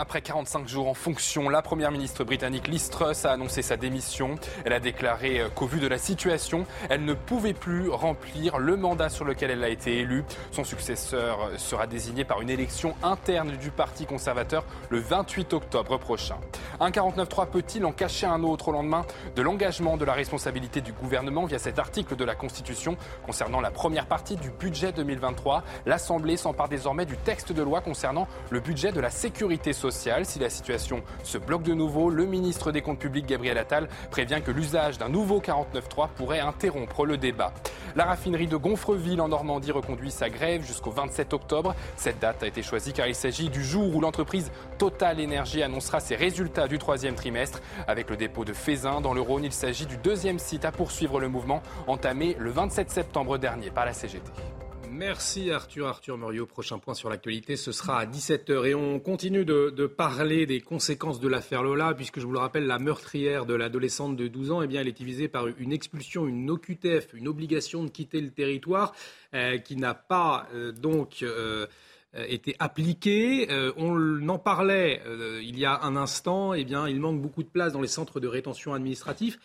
Après 0.00 0.22
45 0.22 0.68
jours 0.68 0.86
en 0.86 0.94
fonction, 0.94 1.48
la 1.48 1.60
première 1.60 1.90
ministre 1.90 2.22
britannique 2.22 2.68
Liz 2.68 2.88
Truss 2.88 3.24
a 3.24 3.32
annoncé 3.32 3.62
sa 3.62 3.76
démission. 3.76 4.36
Elle 4.64 4.72
a 4.72 4.78
déclaré 4.78 5.42
qu'au 5.56 5.66
vu 5.66 5.80
de 5.80 5.88
la 5.88 5.98
situation, 5.98 6.66
elle 6.88 7.04
ne 7.04 7.14
pouvait 7.14 7.52
plus 7.52 7.88
remplir 7.88 8.58
le 8.58 8.76
mandat 8.76 9.08
sur 9.08 9.24
lequel 9.24 9.50
elle 9.50 9.64
a 9.64 9.68
été 9.68 9.98
élue. 9.98 10.22
Son 10.52 10.62
successeur 10.62 11.50
sera 11.56 11.88
désigné 11.88 12.24
par 12.24 12.40
une 12.40 12.48
élection 12.48 12.94
interne 13.02 13.56
du 13.56 13.72
Parti 13.72 14.06
conservateur 14.06 14.64
le 14.88 15.00
28 15.00 15.52
octobre 15.52 15.98
prochain. 15.98 16.36
Un 16.78 16.90
49-3 16.90 17.48
peut-il 17.48 17.84
en 17.84 17.90
cacher 17.90 18.26
un 18.26 18.44
autre 18.44 18.68
au 18.68 18.72
lendemain 18.72 19.04
de 19.34 19.42
l'engagement 19.42 19.96
de 19.96 20.04
la 20.04 20.12
responsabilité 20.12 20.80
du 20.80 20.92
gouvernement 20.92 21.46
via 21.46 21.58
cet 21.58 21.80
article 21.80 22.14
de 22.14 22.24
la 22.24 22.36
Constitution 22.36 22.96
concernant 23.26 23.60
la 23.60 23.72
première 23.72 24.06
partie 24.06 24.36
du 24.36 24.50
budget 24.50 24.92
2023 24.92 25.64
L'Assemblée 25.86 26.36
s'empare 26.36 26.68
désormais 26.68 27.04
du 27.04 27.16
texte 27.16 27.50
de 27.50 27.62
loi 27.62 27.80
concernant 27.80 28.28
le 28.50 28.60
budget 28.60 28.92
de 28.92 29.00
la 29.00 29.10
sécurité 29.10 29.72
sociale 29.72 29.87
si 29.90 30.38
la 30.38 30.50
situation 30.50 31.02
se 31.22 31.38
bloque 31.38 31.62
de 31.62 31.74
nouveau, 31.74 32.10
le 32.10 32.26
ministre 32.26 32.72
des 32.72 32.82
Comptes 32.82 32.98
publics, 32.98 33.26
Gabriel 33.26 33.58
Attal, 33.58 33.88
prévient 34.10 34.40
que 34.44 34.50
l'usage 34.50 34.98
d'un 34.98 35.08
nouveau 35.08 35.40
49.3 35.40 36.08
pourrait 36.16 36.40
interrompre 36.40 37.06
le 37.06 37.16
débat. 37.16 37.52
La 37.96 38.04
raffinerie 38.04 38.46
de 38.46 38.56
Gonfreville 38.56 39.20
en 39.20 39.28
Normandie 39.28 39.72
reconduit 39.72 40.10
sa 40.10 40.30
grève 40.30 40.64
jusqu'au 40.64 40.90
27 40.90 41.32
octobre. 41.32 41.74
Cette 41.96 42.18
date 42.20 42.42
a 42.42 42.46
été 42.46 42.62
choisie 42.62 42.92
car 42.92 43.06
il 43.06 43.14
s'agit 43.14 43.48
du 43.48 43.64
jour 43.64 43.94
où 43.94 44.00
l'entreprise 44.00 44.50
Total 44.78 45.20
Energy 45.20 45.62
annoncera 45.62 46.00
ses 46.00 46.16
résultats 46.16 46.68
du 46.68 46.78
troisième 46.78 47.14
trimestre. 47.14 47.60
Avec 47.86 48.10
le 48.10 48.16
dépôt 48.16 48.44
de 48.44 48.52
Fézin 48.52 49.00
dans 49.00 49.14
le 49.14 49.20
Rhône, 49.20 49.44
il 49.44 49.52
s'agit 49.52 49.86
du 49.86 49.96
deuxième 49.96 50.38
site 50.38 50.64
à 50.64 50.72
poursuivre 50.72 51.20
le 51.20 51.28
mouvement 51.28 51.62
entamé 51.86 52.36
le 52.38 52.50
27 52.50 52.90
septembre 52.90 53.38
dernier 53.38 53.70
par 53.70 53.84
la 53.84 53.92
CGT. 53.92 54.30
Merci 54.98 55.52
Arthur. 55.52 55.86
Arthur 55.86 56.18
Muriot, 56.18 56.44
prochain 56.44 56.80
point 56.80 56.92
sur 56.92 57.08
l'actualité, 57.08 57.54
ce 57.54 57.70
sera 57.70 58.00
à 58.00 58.04
17h. 58.04 58.66
Et 58.66 58.74
on 58.74 58.98
continue 58.98 59.44
de, 59.44 59.86
parler 59.86 60.44
des 60.44 60.60
conséquences 60.60 61.20
de 61.20 61.28
l'affaire 61.28 61.62
Lola, 61.62 61.94
puisque 61.94 62.18
je 62.18 62.26
vous 62.26 62.32
le 62.32 62.40
rappelle, 62.40 62.66
la 62.66 62.80
meurtrière 62.80 63.46
de 63.46 63.54
l'adolescente 63.54 64.16
de 64.16 64.26
12 64.26 64.50
ans, 64.50 64.60
eh 64.60 64.66
bien, 64.66 64.80
elle 64.80 64.88
est 64.88 65.00
visée 65.00 65.28
par 65.28 65.46
une 65.46 65.72
expulsion, 65.72 66.26
une 66.26 66.50
OQTF, 66.50 67.14
une 67.14 67.28
obligation 67.28 67.84
de 67.84 67.90
quitter 67.90 68.20
le 68.20 68.30
territoire, 68.30 68.92
euh, 69.34 69.58
qui 69.58 69.76
n'a 69.76 69.94
pas 69.94 70.48
euh, 70.52 70.72
donc... 70.72 71.22
Euh, 71.22 71.66
été 72.26 72.56
appliquée. 72.58 73.46
on 73.76 74.28
en 74.30 74.38
parlait 74.38 75.02
il 75.42 75.58
y 75.58 75.66
a 75.66 75.82
un 75.82 75.94
instant. 75.94 76.54
Eh 76.54 76.64
bien, 76.64 76.88
il 76.88 76.98
manque 77.00 77.20
beaucoup 77.20 77.42
de 77.42 77.48
place 77.48 77.74
dans 77.74 77.82
les 77.82 77.86
centres 77.86 78.18
de 78.18 78.26
rétention 78.26 78.72
administratifs. 78.72 79.38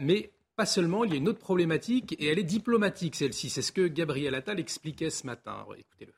mais 0.00 0.30
pas 0.58 0.66
seulement, 0.66 1.04
il 1.04 1.12
y 1.12 1.14
a 1.14 1.16
une 1.16 1.28
autre 1.28 1.38
problématique 1.38 2.16
et 2.18 2.26
elle 2.26 2.38
est 2.40 2.42
diplomatique 2.42 3.14
celle-ci. 3.14 3.48
C'est 3.48 3.62
ce 3.62 3.70
que 3.70 3.86
Gabriel 3.86 4.34
Attal 4.34 4.58
expliquait 4.58 5.08
ce 5.08 5.24
matin. 5.24 5.64
Écoutez-le. 5.78 6.12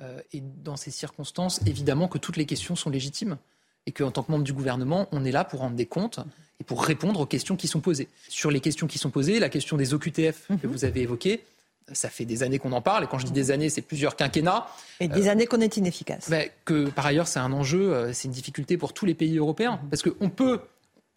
Euh, 0.00 0.20
et 0.32 0.40
dans 0.40 0.76
ces 0.76 0.92
circonstances, 0.92 1.60
évidemment 1.66 2.06
que 2.06 2.18
toutes 2.18 2.36
les 2.36 2.46
questions 2.46 2.76
sont 2.76 2.90
légitimes 2.90 3.38
et 3.86 3.92
qu'en 3.92 4.12
tant 4.12 4.22
que 4.22 4.30
membre 4.30 4.44
du 4.44 4.52
gouvernement, 4.52 5.08
on 5.10 5.24
est 5.24 5.32
là 5.32 5.42
pour 5.42 5.60
rendre 5.60 5.74
des 5.74 5.86
comptes 5.86 6.20
et 6.60 6.64
pour 6.64 6.84
répondre 6.84 7.18
aux 7.18 7.26
questions 7.26 7.56
qui 7.56 7.66
sont 7.66 7.80
posées. 7.80 8.08
Sur 8.28 8.52
les 8.52 8.60
questions 8.60 8.86
qui 8.86 8.98
sont 8.98 9.10
posées, 9.10 9.40
la 9.40 9.48
question 9.48 9.76
des 9.76 9.94
OQTF 9.94 10.46
que 10.46 10.52
mhm. 10.52 10.72
vous 10.72 10.84
avez 10.84 11.00
évoquée, 11.00 11.42
ça 11.90 12.08
fait 12.08 12.24
des 12.24 12.44
années 12.44 12.60
qu'on 12.60 12.70
en 12.70 12.82
parle, 12.82 13.02
et 13.02 13.06
quand 13.08 13.18
je 13.18 13.26
dis 13.26 13.32
des 13.32 13.50
années, 13.50 13.68
c'est 13.68 13.82
plusieurs 13.82 14.14
quinquennats. 14.14 14.68
Et 15.00 15.08
des 15.08 15.26
années 15.26 15.46
qu'on 15.46 15.60
est 15.60 15.76
inefficace. 15.76 16.30
que 16.64 16.88
par 16.90 17.04
ailleurs, 17.04 17.26
c'est 17.26 17.40
un 17.40 17.52
enjeu, 17.52 17.92
euh, 17.92 18.12
c'est 18.12 18.28
une 18.28 18.34
difficulté 18.34 18.78
pour 18.78 18.92
tous 18.92 19.06
les 19.06 19.14
pays 19.14 19.38
européens, 19.38 19.80
mhm. 19.82 19.88
parce 19.90 20.02
qu'on 20.02 20.30
peut 20.30 20.60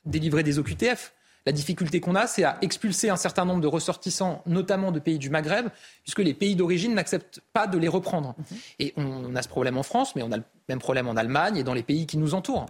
délivrer 0.07 0.41
des 0.41 0.57
OQTF, 0.57 1.13
la 1.45 1.51
difficulté 1.51 1.99
qu'on 1.99 2.15
a, 2.15 2.27
c'est 2.27 2.43
à 2.43 2.58
expulser 2.62 3.10
un 3.10 3.15
certain 3.15 3.45
nombre 3.45 3.62
de 3.62 3.67
ressortissants, 3.67 4.41
notamment 4.45 4.91
de 4.91 4.99
pays 4.99 5.19
du 5.19 5.29
Maghreb, 5.29 5.67
puisque 6.03 6.19
les 6.19 6.34
pays 6.34 6.55
d'origine 6.55 6.93
n'acceptent 6.95 7.41
pas 7.53 7.67
de 7.67 7.77
les 7.77 7.88
reprendre. 7.88 8.36
Mhm. 8.38 8.58
Et 8.79 8.93
on 8.97 9.36
a 9.36 9.41
ce 9.41 9.47
problème 9.47 9.77
en 9.77 9.84
France, 9.84 10.15
mais 10.15 10.23
on 10.23 10.31
a 10.31 10.38
le 10.38 10.43
même 10.69 10.79
problème 10.79 11.08
en 11.08 11.15
Allemagne 11.15 11.58
et 11.58 11.63
dans 11.63 11.73
les 11.73 11.84
pays 11.84 12.08
qui 12.08 12.17
nous 12.17 12.34
entourent. 12.34 12.65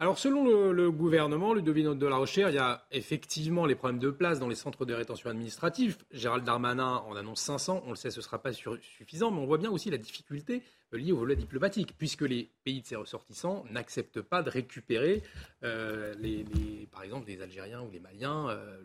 Alors, 0.00 0.18
selon 0.18 0.44
le, 0.44 0.72
le 0.72 0.92
gouvernement, 0.92 1.54
de 1.54 2.06
la 2.06 2.16
Rochère, 2.16 2.50
il 2.50 2.54
y 2.54 2.58
a 2.58 2.86
effectivement 2.92 3.66
les 3.66 3.74
problèmes 3.74 3.98
de 3.98 4.10
place 4.10 4.38
dans 4.38 4.48
les 4.48 4.54
centres 4.54 4.84
de 4.84 4.94
rétention 4.94 5.28
administrative. 5.28 5.96
Gérald 6.12 6.44
Darmanin 6.44 7.02
en 7.08 7.16
annonce 7.16 7.40
500. 7.40 7.82
On 7.84 7.90
le 7.90 7.96
sait, 7.96 8.12
ce 8.12 8.18
ne 8.18 8.22
sera 8.22 8.40
pas 8.40 8.52
suffisant, 8.52 9.32
mais 9.32 9.40
on 9.40 9.46
voit 9.46 9.58
bien 9.58 9.70
aussi 9.70 9.90
la 9.90 9.98
difficulté 9.98 10.62
liée 10.92 11.12
au 11.12 11.18
volet 11.18 11.36
diplomatique, 11.36 11.94
puisque 11.98 12.22
les 12.22 12.48
pays 12.64 12.80
de 12.80 12.86
ces 12.86 12.96
ressortissants 12.96 13.64
n'acceptent 13.70 14.22
pas 14.22 14.42
de 14.42 14.50
récupérer, 14.50 15.22
euh, 15.64 16.14
les, 16.18 16.44
par 16.90 17.02
exemple, 17.02 17.26
des 17.26 17.42
Algériens 17.42 17.82
ou 17.82 17.90
les 17.90 18.00
Maliens. 18.00 18.48
Euh, 18.48 18.78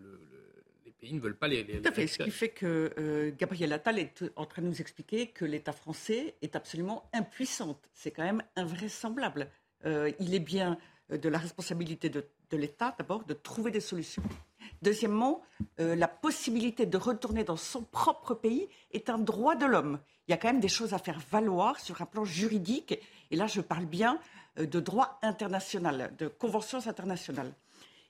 les 0.86 0.92
pays 0.92 1.14
ne 1.14 1.20
veulent 1.20 1.38
pas 1.38 1.48
les. 1.48 1.66
Tout 1.66 1.88
à 1.88 1.92
fait. 1.92 2.08
Ce 2.08 2.24
qui 2.24 2.32
fait 2.32 2.50
que 2.50 2.92
euh, 2.98 3.32
Gabriel 3.38 3.72
Attal 3.72 4.00
est 4.00 4.24
en 4.36 4.46
train 4.46 4.62
de 4.62 4.68
nous 4.68 4.82
expliquer 4.82 5.28
que 5.28 5.46
l'État 5.46 5.74
français 5.74 6.36
est 6.42 6.56
absolument 6.56 7.10
impuissant. 7.14 7.80
C'est 7.94 8.12
quand 8.12 8.24
même 8.24 8.44
invraisemblable. 8.56 9.48
il 9.86 10.34
est 10.34 10.40
bien 10.40 10.78
de 11.10 11.30
la 11.30 11.38
responsabilité 11.38 12.10
de, 12.10 12.26
l'État, 12.52 12.96
d'abord, 12.98 13.24
de 13.26 13.34
trouver 13.34 13.72
des 13.72 13.80
solutions. 13.80 14.24
Deuxièmement, 14.82 15.42
euh, 15.80 15.96
la 15.96 16.08
possibilité 16.08 16.86
de 16.86 16.98
retourner 16.98 17.44
dans 17.44 17.58
son 17.58 17.84
propre 17.84 18.34
pays 18.34 18.68
est 18.92 19.10
un 19.10 19.18
droit 19.18 19.56
de 19.56 19.66
l'homme. 19.66 20.00
Il 20.28 20.32
y 20.32 20.34
a 20.34 20.38
quand 20.38 20.48
même 20.48 20.60
des 20.60 20.68
choses 20.68 20.94
à 20.94 21.00
faire 21.00 21.20
valoir 21.32 21.80
sur 21.80 22.02
un 22.02 22.06
plan 22.06 22.26
juridique. 22.26 23.00
Et 23.32 23.36
là, 23.36 23.48
je 23.48 23.62
parle 23.62 23.86
bien 23.86 24.20
euh, 24.60 24.66
de 24.66 24.80
droit 24.80 25.20
international, 25.22 26.14
de 26.18 26.28
conventions 26.28 26.88
internationales. 26.88 27.54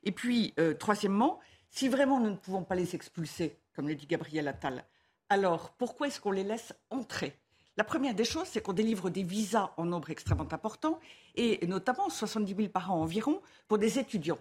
Et 0.04 0.12
puis, 0.12 0.54
troisièmement, 0.80 1.40
si 1.70 1.88
vraiment 1.88 2.20
nous 2.20 2.30
ne 2.30 2.36
pouvons 2.36 2.64
pas 2.64 2.76
les 2.76 2.94
expulser, 2.94 3.58
comme 3.74 3.88
le 3.88 3.96
dit 3.96 4.06
Gabriel 4.06 4.50
Attal, 4.50 4.84
alors 5.30 5.72
pourquoi 5.72 6.08
est-ce 6.08 6.20
qu'on 6.20 6.32
les 6.32 6.44
laisse 6.44 6.74
entrer? 6.90 7.40
La 7.76 7.84
première 7.84 8.14
des 8.14 8.26
choses, 8.26 8.48
c'est 8.48 8.62
qu'on 8.62 8.74
délivre 8.74 9.10
des 9.10 9.24
visas 9.24 9.74
en 9.78 9.86
nombre 9.86 10.12
extrêmement 10.12 10.52
important, 10.52 11.00
et 11.36 11.66
notamment 11.66 12.10
70 12.10 12.56
000 12.56 12.70
par 12.70 12.92
an 12.92 13.02
environ, 13.02 13.42
pour 13.68 13.78
des 13.78 13.98
étudiants. 13.98 14.40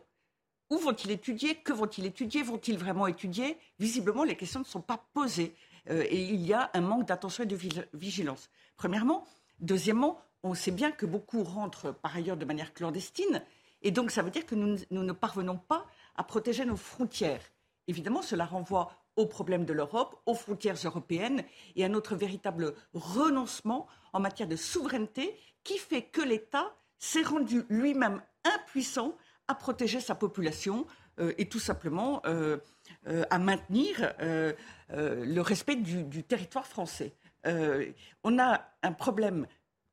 Où 0.70 0.78
vont-ils 0.78 1.10
étudier? 1.10 1.56
Que 1.56 1.72
vont-ils 1.72 2.06
étudier? 2.06 2.42
Vont-ils 2.42 2.78
vraiment 2.78 3.06
étudier? 3.06 3.58
Visiblement, 3.78 4.24
les 4.24 4.36
questions 4.36 4.60
ne 4.60 4.64
sont 4.64 4.80
pas 4.80 5.04
posées. 5.12 5.54
Euh, 5.90 6.04
et 6.08 6.22
il 6.22 6.40
y 6.46 6.52
a 6.52 6.70
un 6.74 6.80
manque 6.80 7.06
d'attention 7.06 7.44
et 7.44 7.46
de 7.46 7.58
vigilance. 7.92 8.50
Premièrement. 8.76 9.26
Deuxièmement, 9.60 10.18
on 10.42 10.54
sait 10.54 10.70
bien 10.70 10.90
que 10.90 11.06
beaucoup 11.06 11.44
rentrent 11.44 11.92
par 11.92 12.16
ailleurs 12.16 12.36
de 12.36 12.44
manière 12.44 12.74
clandestine. 12.74 13.42
Et 13.82 13.90
donc, 13.90 14.10
ça 14.10 14.22
veut 14.22 14.30
dire 14.30 14.46
que 14.46 14.54
nous 14.54 14.78
ne 14.90 15.12
parvenons 15.12 15.56
pas 15.56 15.86
à 16.16 16.24
protéger 16.24 16.64
nos 16.64 16.76
frontières. 16.76 17.42
Évidemment, 17.86 18.22
cela 18.22 18.44
renvoie 18.44 18.92
aux 19.16 19.27
problèmes 19.27 19.64
de 19.64 19.72
l'Europe, 19.72 20.20
aux 20.27 20.35
frontières 20.35 20.77
européennes 20.85 21.44
et 21.77 21.85
à 21.85 21.88
notre 21.88 22.16
véritable 22.16 22.75
renoncement 22.94 23.87
en 24.12 24.20
matière 24.20 24.48
de 24.48 24.57
souveraineté 24.57 25.38
qui 25.64 25.79
fait 25.79 26.03
que 26.03 26.22
l'État 26.22 26.75
s'est 26.98 27.22
rendu 27.22 27.64
lui-même 27.68 28.22
impuissant 28.44 29.16
à 29.48 29.55
protéger 29.55 30.01
sa 30.01 30.14
population 30.14 30.87
euh, 31.20 31.33
et 31.37 31.48
tout 31.48 31.59
simplement 31.59 32.22
euh, 32.27 32.59
euh, 33.07 33.25
à 33.31 33.38
maintenir 33.38 34.14
le 34.18 35.40
respect 35.40 35.77
du, 35.77 36.05
du 36.05 36.25
territoire 36.25 36.66
français. 36.66 37.14
on 37.44 38.38
a 38.38 38.68
un 38.83 38.92
problème 38.92 39.46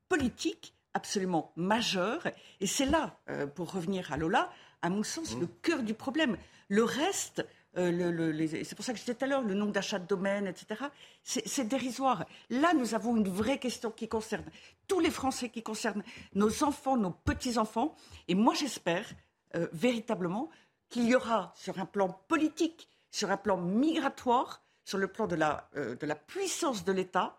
politique 0.08 0.74
absolument 0.92 1.52
majeur 1.56 2.26
et 2.60 2.66
c'est 2.66 2.86
là, 2.86 3.18
pour 3.54 3.72
revenir 3.72 4.12
à 4.12 4.16
Lola, 4.16 4.50
à 4.82 4.90
mon 4.90 5.02
sens, 5.02 5.34
mmh. 5.34 5.40
le 5.40 5.46
cœur 5.46 5.82
du 5.82 5.94
problème. 5.94 6.36
Le 6.68 6.84
reste, 6.84 7.46
euh, 7.76 8.48
c'est 8.64 8.74
pour 8.74 8.84
ça 8.84 8.92
que 8.92 8.98
je 8.98 9.04
disais 9.04 9.14
tout 9.14 9.24
à 9.24 9.28
l'heure, 9.28 9.42
le 9.42 9.54
nombre 9.54 9.72
d'achats 9.72 9.98
de 9.98 10.06
domaines, 10.06 10.46
etc. 10.46 10.86
C'est 11.22 11.68
dérisoire. 11.68 12.26
Là, 12.48 12.74
nous 12.74 12.94
avons 12.94 13.16
une 13.16 13.28
vraie 13.28 13.58
question 13.58 13.90
qui 13.90 14.08
concerne 14.08 14.44
tous 14.88 15.00
les 15.00 15.10
Français, 15.10 15.50
qui 15.50 15.62
concerne 15.62 16.02
nos 16.34 16.64
enfants, 16.64 16.96
nos 16.96 17.10
petits-enfants. 17.10 17.94
Et 18.28 18.34
moi, 18.34 18.54
j'espère 18.54 19.06
euh, 19.54 19.68
véritablement 19.72 20.50
qu'il 20.88 21.06
y 21.06 21.14
aura, 21.14 21.52
sur 21.54 21.78
un 21.78 21.86
plan 21.86 22.08
politique, 22.26 22.88
sur 23.10 23.30
un 23.30 23.36
plan 23.36 23.56
migratoire, 23.56 24.62
sur 24.84 24.98
le 24.98 25.06
plan 25.06 25.28
de 25.28 25.36
la, 25.36 25.68
euh, 25.76 25.94
de 25.94 26.06
la 26.06 26.16
puissance 26.16 26.84
de 26.84 26.92
l'État, 26.92 27.36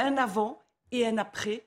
un 0.00 0.16
avant 0.16 0.60
et 0.90 1.06
un 1.06 1.18
après 1.18 1.64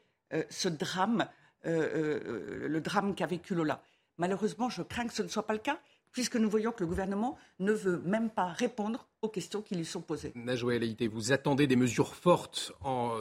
ce 0.50 0.68
drame, 0.68 1.30
le 1.64 2.80
drame 2.80 3.16
qu'a 3.16 3.26
vécu 3.26 3.56
Lola. 3.56 3.82
Malheureusement, 4.18 4.70
je 4.70 4.82
crains 4.82 5.08
que 5.08 5.14
ce 5.14 5.24
ne 5.24 5.30
soit 5.30 5.48
pas 5.48 5.54
le 5.54 5.60
cas 5.60 5.80
puisque 6.12 6.36
nous 6.36 6.50
voyons 6.50 6.71
que 6.71 6.82
le 6.82 6.88
gouvernement 6.88 7.38
ne 7.60 7.71
veut 7.71 8.02
même 8.06 8.30
pas 8.30 8.47
répondre 8.47 9.08
aux 9.21 9.30
questions 9.30 9.62
qui 9.62 9.76
lui 9.76 9.86
sont 9.86 10.02
posées. 10.02 10.32
Najoué 10.36 10.80
Leïté, 10.80 11.08
vous 11.08 11.32
attendez 11.32 11.67
des 11.67 11.76
mesures 11.76 12.15
fortes 12.15 12.74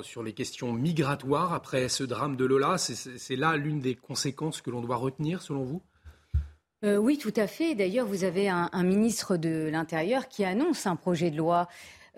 sur 0.02 0.22
les 0.22 0.32
questions 0.32 0.72
migratoires 0.72 1.52
après 1.52 1.88
ce 1.88 2.04
drame 2.04 2.36
de 2.36 2.44
Lola. 2.44 2.78
C'est 2.78 3.36
là 3.36 3.56
l'une 3.56 3.80
des 3.80 3.94
conséquences 3.94 4.60
que 4.60 4.70
l'on 4.70 4.80
doit 4.80 4.96
retenir, 4.96 5.42
selon 5.42 5.64
vous? 5.64 5.82
Euh, 6.84 6.96
oui, 6.96 7.18
tout 7.18 7.32
à 7.36 7.46
fait. 7.46 7.74
D'ailleurs, 7.74 8.06
vous 8.06 8.24
avez 8.24 8.48
un, 8.48 8.82
ministre 8.82 9.36
de 9.36 9.68
l'Intérieur 9.70 10.28
qui 10.28 10.44
annonce 10.44 10.86
un 10.86 10.96
projet 10.96 11.30
de 11.30 11.36
loi 11.36 11.68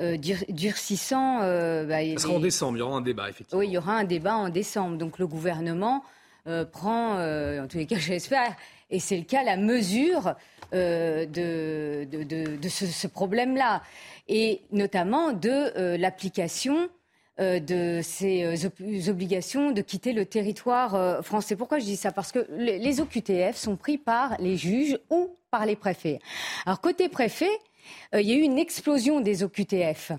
euh, 0.00 0.16
durcissant. 0.16 1.42
Euh, 1.42 1.84
bah, 1.84 1.98
Ça 2.16 2.22
sera 2.22 2.34
en 2.34 2.40
décembre, 2.40 2.76
il 2.76 2.80
y 2.80 2.82
aura 2.82 2.96
un 2.96 3.00
débat, 3.00 3.28
effectivement. 3.28 3.58
Oui, 3.58 3.66
il 3.68 3.72
y 3.72 3.78
aura 3.78 3.94
un 3.94 4.04
débat 4.04 4.36
en 4.36 4.48
décembre. 4.48 4.98
Donc 4.98 5.18
le 5.18 5.26
gouvernement 5.26 6.04
prend, 6.72 7.14
en 7.14 7.66
tous 7.68 7.78
les 7.78 7.86
cas, 7.86 7.96
j'espère, 7.98 8.56
et 8.90 8.98
c'est 8.98 9.16
le 9.16 9.24
cas, 9.24 9.42
la 9.42 9.56
mesure 9.56 10.34
de, 10.72 11.26
de, 12.04 12.68
ce, 12.68 12.86
ce 12.86 13.06
problème-là. 13.06 13.82
Et 14.28 14.62
notamment 14.70 15.32
de 15.32 15.96
l'application 15.96 16.88
euh, 17.40 17.60
de 17.60 18.00
ces 18.02 18.44
euh, 18.44 19.10
obligations 19.10 19.70
de 19.70 19.80
quitter 19.80 20.12
le 20.12 20.26
territoire 20.26 20.94
euh, 20.94 21.22
français. 21.22 21.56
Pourquoi 21.56 21.78
je 21.78 21.86
dis 21.86 21.96
ça? 21.96 22.12
Parce 22.12 22.30
que 22.30 22.46
les 22.50 23.00
OQTF 23.00 23.56
sont 23.56 23.76
pris 23.76 23.96
par 23.96 24.36
les 24.38 24.58
juges 24.58 24.98
ou 25.08 25.34
par 25.50 25.64
les 25.64 25.74
préfets. 25.74 26.18
Alors 26.66 26.82
côté 26.82 27.08
préfet, 27.08 27.50
il 28.12 28.20
y 28.20 28.32
a 28.32 28.34
eu 28.34 28.42
une 28.42 28.58
explosion 28.58 29.20
des 29.20 29.42
OQTF. 29.42 30.12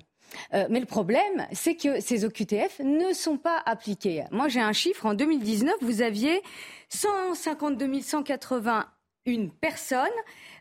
Mais 0.52 0.80
le 0.80 0.86
problème, 0.86 1.48
c'est 1.52 1.76
que 1.76 2.00
ces 2.00 2.26
OQTF 2.26 2.80
ne 2.84 3.14
sont 3.14 3.38
pas 3.38 3.62
appliqués. 3.66 4.24
Moi, 4.32 4.48
j'ai 4.48 4.62
un 4.62 4.74
chiffre. 4.74 5.06
En 5.06 5.14
2019, 5.14 5.76
vous 5.82 6.02
aviez 6.02 6.42
152 6.90 8.02
181 8.02 8.86
personnes 9.62 10.08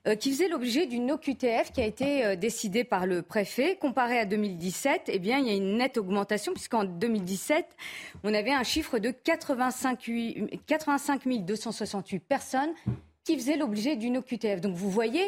euh, 0.06 0.14
qui 0.14 0.30
faisait 0.30 0.48
l'objet 0.48 0.86
d'une 0.86 1.10
OQTF 1.12 1.72
qui 1.72 1.80
a 1.80 1.86
été 1.86 2.24
euh, 2.24 2.36
décidée 2.36 2.84
par 2.84 3.06
le 3.06 3.22
préfet. 3.22 3.76
Comparé 3.76 4.18
à 4.18 4.24
2017, 4.24 5.02
eh 5.08 5.18
bien, 5.18 5.38
il 5.38 5.46
y 5.46 5.50
a 5.50 5.54
une 5.54 5.76
nette 5.78 5.98
augmentation 5.98 6.52
puisqu'en 6.52 6.84
2017, 6.84 7.66
on 8.24 8.34
avait 8.34 8.52
un 8.52 8.62
chiffre 8.62 8.98
de 8.98 9.10
85, 9.10 10.10
85 10.66 11.22
268 11.44 12.18
personnes 12.20 12.72
qui 13.24 13.36
faisaient 13.36 13.56
l'objet 13.56 13.96
d'une 13.96 14.18
OQTF. 14.18 14.60
Donc 14.60 14.74
vous 14.74 14.90
voyez, 14.90 15.24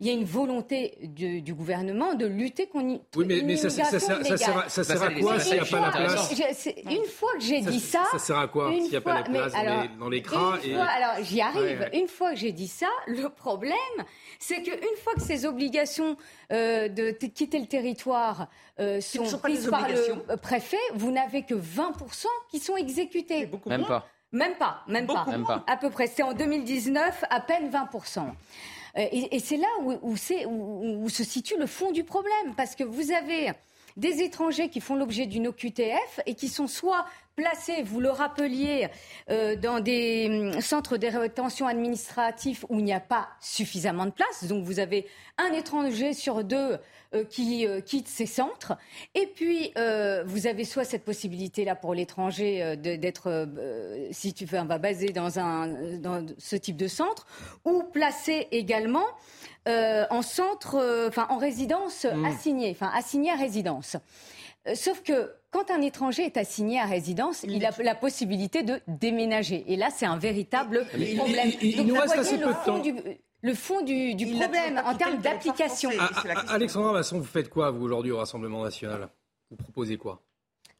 il 0.00 0.06
y 0.06 0.10
a 0.10 0.12
une 0.12 0.24
volonté 0.24 0.98
du, 1.02 1.54
gouvernement 1.54 2.14
de 2.14 2.26
lutter 2.26 2.66
contre 2.66 3.02
Oui, 3.16 3.24
mais, 3.26 3.42
mais 3.42 3.56
ça, 3.56 3.70
ça, 3.70 3.84
ça, 3.84 3.98
ça, 4.00 4.84
sert 4.84 5.02
à 5.02 5.10
quoi 5.10 5.38
s'il 5.38 5.54
n'y 5.54 5.60
a 5.60 5.64
pas 5.64 5.80
la 5.80 5.90
place 5.90 6.34
Une 6.90 7.04
fois 7.04 7.32
que 7.34 7.42
j'ai 7.42 7.60
dit 7.60 7.80
ça... 7.80 8.04
Ça 8.12 8.18
sert 8.18 8.38
à 8.38 8.48
quoi 8.48 8.72
s'il 8.72 8.90
n'y 8.90 8.96
a 8.96 9.00
pas 9.00 9.14
la 9.14 9.22
place 9.22 9.52
dans 9.98 10.08
les 10.08 10.22
crans 10.22 10.52
Alors 10.52 11.22
j'y 11.22 11.40
arrive. 11.40 11.88
Une 11.92 12.08
fois 12.08 12.32
que 12.32 12.38
j'ai 12.38 12.52
dit 12.52 12.68
ça, 12.68 12.88
le 13.06 13.28
problème, 13.28 13.74
c'est 14.38 14.62
qu'une 14.62 14.96
fois 15.02 15.14
que 15.14 15.22
ces 15.22 15.46
obligations 15.46 16.16
euh, 16.52 16.88
de 16.88 17.10
quitter 17.10 17.58
le 17.58 17.66
territoire 17.66 18.48
euh, 18.78 19.00
sont, 19.00 19.38
prises 19.38 19.68
par 19.68 19.88
le 19.88 20.36
préfet, 20.36 20.76
vous 20.94 21.10
n'avez 21.10 21.42
que 21.42 21.54
20% 21.54 22.26
qui 22.50 22.58
sont 22.58 22.76
exécutés. 22.76 23.48
Même 23.66 23.84
pas. 23.84 24.06
Même 24.32 24.54
pas, 24.54 24.82
même 24.86 25.06
pas. 25.06 25.24
même 25.26 25.44
pas. 25.44 25.64
À 25.66 25.76
peu 25.76 25.90
près. 25.90 26.06
C'est 26.06 26.22
en 26.22 26.32
2019, 26.32 27.24
à 27.30 27.40
peine 27.40 27.70
20%. 27.70 28.20
Euh, 28.96 29.06
et, 29.12 29.38
c'est 29.38 29.56
là 29.56 29.68
où, 29.82 29.98
où, 30.02 30.16
se 31.08 31.24
situe 31.24 31.56
le 31.58 31.66
fond 31.66 31.92
du 31.92 32.04
problème, 32.04 32.54
parce 32.56 32.74
que 32.74 32.84
vous 32.84 33.12
avez 33.12 33.52
des 33.96 34.22
étrangers 34.22 34.68
qui 34.68 34.80
font 34.80 34.94
l'objet 34.94 35.26
d'une 35.26 35.48
OQTF 35.48 36.20
et 36.26 36.34
qui 36.34 36.48
sont 36.48 36.66
soit 36.66 37.04
placés, 37.36 37.82
vous 37.82 38.00
le 38.00 38.10
rappeliez, 38.10 38.88
euh, 39.30 39.56
dans 39.56 39.80
des 39.80 40.52
hum, 40.54 40.60
centres 40.60 40.96
de 40.96 41.06
rétention 41.06 41.66
administratifs 41.66 42.64
où 42.68 42.78
il 42.78 42.84
n'y 42.84 42.92
a 42.92 43.00
pas 43.00 43.28
suffisamment 43.40 44.06
de 44.06 44.10
place. 44.10 44.44
Donc 44.44 44.64
vous 44.64 44.78
avez 44.78 45.06
un 45.38 45.52
étranger 45.52 46.12
sur 46.12 46.44
deux 46.44 46.78
euh, 47.14 47.24
qui 47.24 47.66
euh, 47.66 47.80
quitte 47.80 48.08
ces 48.08 48.26
centres. 48.26 48.76
Et 49.14 49.26
puis, 49.26 49.72
vous 50.26 50.46
avez 50.46 50.64
soit 50.64 50.84
cette 50.84 51.04
possibilité-là 51.04 51.74
pour 51.74 51.94
l'étranger 51.94 52.76
d'être, 52.76 53.48
si 54.10 54.34
tu 54.34 54.44
veux, 54.44 54.62
basé 54.78 55.08
dans, 55.08 55.38
un, 55.38 55.98
dans 55.98 56.24
ce 56.38 56.56
type 56.56 56.76
de 56.76 56.86
centre, 56.86 57.26
ou 57.64 57.82
placé 57.82 58.48
également 58.52 59.06
en 59.66 60.22
centre, 60.22 61.06
enfin 61.08 61.26
en 61.30 61.38
résidence 61.38 62.04
mmh. 62.04 62.24
assignée, 62.24 62.70
enfin 62.70 62.90
assigné 62.94 63.30
à 63.30 63.36
résidence. 63.36 63.96
Sauf 64.74 65.02
que 65.02 65.32
quand 65.50 65.70
un 65.70 65.80
étranger 65.80 66.24
est 66.24 66.36
assigné 66.36 66.78
à 66.78 66.86
résidence, 66.86 67.42
il, 67.44 67.64
a 67.64 67.70
la 67.82 67.94
possibilité 67.94 68.62
de 68.62 68.80
déménager. 68.86 69.64
Et 69.66 69.76
là, 69.76 69.88
c'est 69.90 70.06
un 70.06 70.18
véritable 70.18 70.86
problème. 71.16 71.50
Il, 71.62 71.86
nous 71.86 71.94
reste 71.94 72.16
assez 72.16 72.38
peu 72.38 72.48
de 72.48 72.64
temps 72.64 72.82
le 73.42 73.54
fond 73.54 73.82
du, 73.82 74.14
problème 74.26 74.80
en 74.84 74.94
termes 74.94 75.20
d'application. 75.20 75.90
Ah, 75.98 76.10
ah, 76.28 76.52
Alexandra 76.52 76.92
Masson, 76.92 77.18
vous 77.18 77.24
faites 77.24 77.48
quoi, 77.48 77.70
vous, 77.70 77.84
aujourd'hui, 77.84 78.12
au 78.12 78.18
Rassemblement 78.18 78.62
national? 78.62 79.08
Vous 79.50 79.56
proposez 79.56 79.96
quoi? 79.96 80.22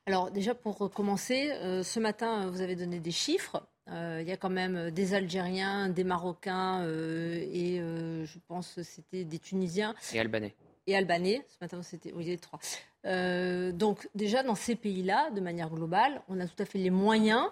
Alors, 0.06 0.30
déjà, 0.30 0.54
pour 0.54 0.90
commencer, 0.92 1.50
euh, 1.52 1.82
ce 1.82 2.00
matin, 2.00 2.50
vous 2.50 2.60
avez 2.60 2.76
donné 2.76 3.00
des 3.00 3.10
chiffres. 3.10 3.62
Euh, 3.88 4.18
il 4.20 4.28
y 4.28 4.32
a 4.32 4.36
quand 4.36 4.50
même 4.50 4.90
des 4.90 5.14
Algériens, 5.14 5.88
des 5.88 6.04
Marocains 6.04 6.82
euh, 6.84 7.44
et 7.52 7.78
je 7.78 8.38
pense 8.46 8.80
c'était 8.82 9.24
des 9.24 9.38
Tunisiens. 9.38 9.94
Et 10.12 10.20
Albanais. 10.20 10.54
Et 10.86 10.96
Albanais. 10.96 11.44
Ce 11.48 11.56
matin, 11.60 11.82
c'était. 11.82 12.12
Oui, 12.12 12.26
il 12.26 12.32
y 12.32 12.38
trois. 12.38 12.60
Donc, 13.04 14.08
déjà, 14.14 14.42
dans 14.42 14.54
ces 14.54 14.76
pays-là, 14.76 15.30
de 15.30 15.40
manière 15.40 15.70
globale, 15.70 16.22
on 16.28 16.40
a 16.40 16.46
tout 16.46 16.62
à 16.62 16.64
fait 16.64 16.78
les 16.78 16.90
moyens 16.90 17.48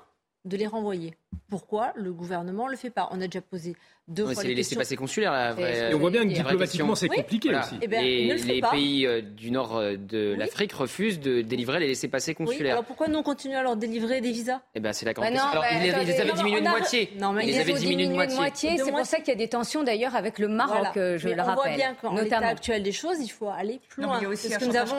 de 0.49 0.57
les 0.57 0.67
renvoyer. 0.67 1.15
Pourquoi 1.49 1.93
le 1.95 2.13
gouvernement 2.13 2.67
ne 2.67 2.73
le 2.73 2.77
fait 2.77 2.91
pas? 2.91 3.09
On 3.13 3.21
a 3.21 3.27
déjà 3.27 3.41
posé 3.41 3.77
deux 4.07 4.25
fois 4.25 4.35
C'est 4.35 4.49
les 4.49 4.55
laisser 4.55 4.77
passer 4.77 4.97
consulaires, 4.97 5.33
la 5.33 5.53
vraie, 5.53 5.91
Et 5.91 5.95
on 5.95 5.99
voit 5.99 6.11
bien 6.11 6.27
que 6.27 6.33
diplomatiquement, 6.33 6.95
c'est 6.95 7.09
compliqué 7.09 7.55
aussi. 7.55 7.77
Eh 7.81 7.87
ben, 7.87 8.03
les 8.05 8.61
pays 8.61 9.07
euh, 9.07 9.21
du 9.21 9.51
nord 9.51 9.77
euh, 9.77 9.97
de 9.97 10.35
l'Afrique 10.37 10.73
refusent 10.73 11.21
de 11.21 11.43
délivrer 11.43 11.81
les 11.81 11.87
laissés 11.87 12.09
passer 12.09 12.35
consulaires. 12.35 12.73
alors 12.73 12.85
pourquoi 12.85 13.09
nous 13.09 13.19
on 13.19 13.23
continue 13.23 13.57
à 13.57 13.63
leur 13.63 13.77
délivrer 13.77 14.21
des 14.21 14.33
visas? 14.33 14.61
Eh 14.75 14.81
ben, 14.81 14.93
c'est 14.93 15.07
la 15.07 15.13
grande 15.13 15.33
bah 15.33 15.43
Alors, 15.53 15.65
ils, 15.73 15.83
les 16.07 16.21
avaient 16.21 16.33
diminué 16.33 16.61
de 16.61 16.69
moitié. 16.69 17.13
Non, 17.19 17.33
mais 17.33 17.47
ils, 17.47 17.53
les 17.53 17.61
avaient 17.61 17.73
diminué 17.75 18.27
de 18.27 18.35
moitié. 18.35 18.79
C'est 18.79 18.91
pour 18.91 19.07
ça 19.07 19.19
qu'il 19.19 19.29
y 19.29 19.33
a 19.33 19.37
des 19.37 19.49
tensions 19.49 19.85
d'ailleurs 19.85 20.17
avec 20.17 20.39
le 20.39 20.49
Maroc, 20.49 20.89
je 20.95 21.29
le 21.29 21.43
rappelle. 21.43 21.51
On 21.51 21.55
voit 21.55 21.77
bien 21.77 21.95
qu'en 21.95 22.15
l'état 22.15 22.39
actuel 22.39 22.83
des 22.83 22.93
choses, 22.93 23.19
il 23.21 23.29
faut 23.29 23.49
aller 23.49 23.81
plus 23.89 24.03
loin. 24.03 24.19
il 24.21 24.25
y 24.25 24.27
a 24.27 24.29
aussi 24.29 24.53
un 24.53 24.59
que 24.59 24.65
nous 24.65 24.77
avons 24.77 24.97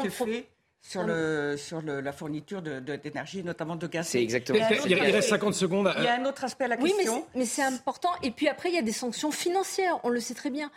sur, 0.82 1.04
le, 1.04 1.56
sur 1.58 1.82
le, 1.82 2.02
la 2.02 2.12
fourniture 2.12 2.62
d'énergie, 2.62 3.44
notamment 3.44 3.76
de 3.76 3.88
gaz. 3.88 4.08
C'est 4.08 4.22
exactement 4.22 4.60
il, 4.86 4.92
il, 4.92 5.00
reste 5.00 5.30
50 5.30 5.54
secondes. 5.54 5.94
Il 5.98 6.04
y 6.04 6.08
a 6.08 6.15
un 6.15 6.26
autre 6.26 6.44
aspect 6.44 6.65
à 6.65 6.70
la 6.70 6.78
question. 6.78 7.18
Oui, 7.18 7.24
mais 7.36 7.46
c'est 7.46 7.63
important. 7.63 8.10
Et 8.24 8.32
puis 8.32 8.48
après, 8.48 8.70
il 8.70 8.76
y 8.76 8.80
a 8.80 8.84
des 8.84 8.92
sanctions 8.92 9.32
financières. 9.32 10.00
On 10.04 10.10
le 10.10 10.20
sait 10.20 10.34
très 10.34 10.50
bien. 10.50 10.72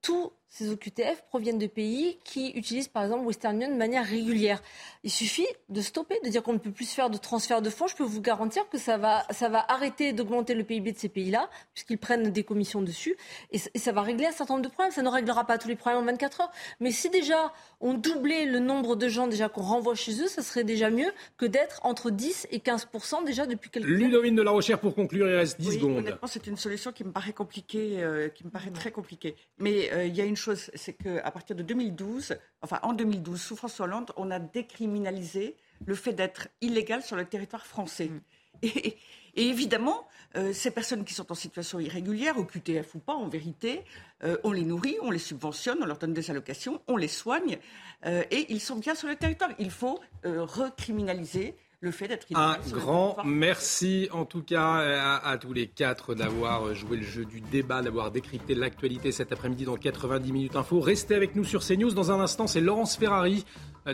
Tous 0.00 0.32
ces 0.48 0.70
OQTF 0.70 1.22
proviennent 1.28 1.58
de 1.58 1.66
pays 1.66 2.18
qui 2.24 2.50
utilisent 2.50 2.88
par 2.88 3.04
exemple 3.04 3.24
Western 3.24 3.54
Union 3.56 3.70
de 3.70 3.76
manière 3.76 4.04
régulière. 4.04 4.62
Il 5.04 5.10
suffit 5.10 5.46
de 5.68 5.80
stopper, 5.82 6.18
de 6.24 6.30
dire 6.30 6.42
qu'on 6.42 6.54
ne 6.54 6.58
peut 6.58 6.70
plus 6.70 6.90
faire 6.90 7.10
de 7.10 7.18
transfert 7.18 7.60
de 7.60 7.70
fonds. 7.70 7.86
Je 7.86 7.94
peux 7.94 8.04
vous 8.04 8.22
garantir 8.22 8.68
que 8.70 8.78
ça 8.78 8.96
va, 8.96 9.24
ça 9.30 9.48
va 9.48 9.64
arrêter 9.70 10.12
d'augmenter 10.12 10.54
le 10.54 10.64
PIB 10.64 10.92
de 10.92 10.98
ces 10.98 11.08
pays-là, 11.08 11.50
puisqu'ils 11.74 11.98
prennent 11.98 12.30
des 12.30 12.44
commissions 12.44 12.80
dessus. 12.80 13.16
Et, 13.52 13.58
ça 13.58 13.92
va 13.92 14.02
régler 14.02 14.26
un 14.26 14.32
certain 14.32 14.54
nombre 14.54 14.66
de 14.66 14.72
problèmes. 14.72 14.92
Ça 14.92 15.02
ne 15.02 15.08
réglera 15.08 15.46
pas 15.46 15.58
tous 15.58 15.68
les 15.68 15.76
problèmes 15.76 16.02
en 16.02 16.06
24 16.06 16.40
heures. 16.40 16.52
Mais 16.80 16.92
si 16.92 17.10
déjà 17.10 17.52
on 17.80 17.94
doublait 17.94 18.46
le 18.46 18.58
nombre 18.58 18.96
de 18.96 19.08
gens 19.08 19.26
déjà 19.26 19.48
qu'on 19.48 19.62
renvoie 19.62 19.94
chez 19.94 20.20
eux, 20.22 20.28
ça 20.28 20.42
serait 20.42 20.64
déjà 20.64 20.90
mieux 20.90 21.12
que 21.36 21.46
d'être 21.46 21.80
entre 21.84 22.10
10 22.10 22.48
et 22.50 22.60
15 22.60 22.88
déjà 23.24 23.46
depuis 23.46 23.70
quelques 23.70 23.86
années. 23.86 23.96
Ludovine 23.96 24.34
de 24.34 24.42
la 24.42 24.50
Recherche, 24.50 24.80
pour 24.80 24.94
conclure, 24.94 25.28
il 25.28 25.34
reste 25.34 25.60
10 25.60 25.74
secondes. 25.74 26.18
c'est 26.26 26.46
une 26.46 26.56
solution 26.56 26.92
qui 26.92 27.04
me 27.04 27.12
paraît 27.12 27.32
compliquée, 27.32 28.02
euh, 28.02 28.28
qui 28.28 28.44
me 28.44 28.50
paraît 28.50 28.70
très 28.70 28.90
compliquée. 28.90 29.36
Mais 29.58 29.90
euh, 29.92 30.06
il 30.06 30.16
y 30.16 30.20
a 30.20 30.24
une 30.24 30.37
chose, 30.38 30.70
c'est 30.74 30.94
qu'à 30.94 31.30
partir 31.30 31.54
de 31.54 31.62
2012, 31.62 32.36
enfin 32.62 32.78
en 32.82 32.92
2012, 32.92 33.40
sous 33.40 33.56
François 33.56 33.86
Hollande, 33.86 34.12
on 34.16 34.30
a 34.30 34.38
décriminalisé 34.38 35.56
le 35.86 35.94
fait 35.94 36.12
d'être 36.12 36.48
illégal 36.60 37.02
sur 37.02 37.16
le 37.16 37.24
territoire 37.24 37.66
français. 37.66 38.08
Mm. 38.08 38.20
Et, 38.62 38.96
évidemment, 39.36 40.06
euh, 40.36 40.52
ces 40.52 40.70
personnes 40.70 41.04
qui 41.04 41.14
sont 41.14 41.30
en 41.30 41.34
situation 41.34 41.78
irrégulière, 41.78 42.38
au 42.38 42.44
QTF 42.44 42.96
ou 42.96 42.98
pas, 42.98 43.14
en 43.14 43.28
vérité, 43.28 43.84
euh, 44.24 44.36
on 44.42 44.50
les 44.50 44.64
nourrit, 44.64 44.96
on 45.00 45.10
les 45.10 45.20
subventionne, 45.20 45.78
on 45.80 45.86
leur 45.86 45.98
donne 45.98 46.12
des 46.12 46.30
allocations, 46.30 46.80
on 46.88 46.96
les 46.96 47.08
soigne, 47.08 47.58
euh, 48.04 48.24
et 48.30 48.46
ils 48.52 48.60
sont 48.60 48.76
bien 48.76 48.96
sur 48.96 49.06
le 49.06 49.14
territoire. 49.14 49.50
Il 49.58 49.70
faut 49.70 50.00
recriminaliser 50.24 51.54
le 51.80 51.90
fait 51.92 52.08
d'être 52.08 52.26
Un 52.34 52.56
grand 52.72 53.18
merci 53.24 54.08
en 54.12 54.24
tout 54.24 54.42
cas 54.42 55.20
à, 55.22 55.38
tous 55.38 55.52
les 55.52 55.68
quatre 55.68 56.14
d'avoir 56.14 56.74
joué 56.74 56.96
le 56.96 57.04
jeu 57.04 57.24
du 57.24 57.40
débat, 57.40 57.82
d'avoir 57.82 58.10
décrypté 58.10 58.54
l'actualité 58.54 59.12
cet 59.12 59.32
après-midi 59.32 59.64
dans 59.64 59.76
90 59.76 60.32
minutes 60.32 60.56
info. 60.56 60.80
Restez 60.80 61.14
avec 61.14 61.36
nous 61.36 61.44
sur 61.44 61.64
CNews. 61.64 61.92
Dans 61.92 62.10
un 62.10 62.20
instant, 62.20 62.46
c'est 62.46 62.60
Laurence 62.60 62.96
Ferrari 62.96 63.44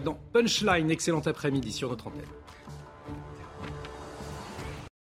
dans 0.03 0.19
Punchline. 0.33 0.91
Excellent 0.91 1.21
après-midi 1.21 1.73
sur 1.73 1.91
notre 1.91 2.07
antenne. 2.07 2.23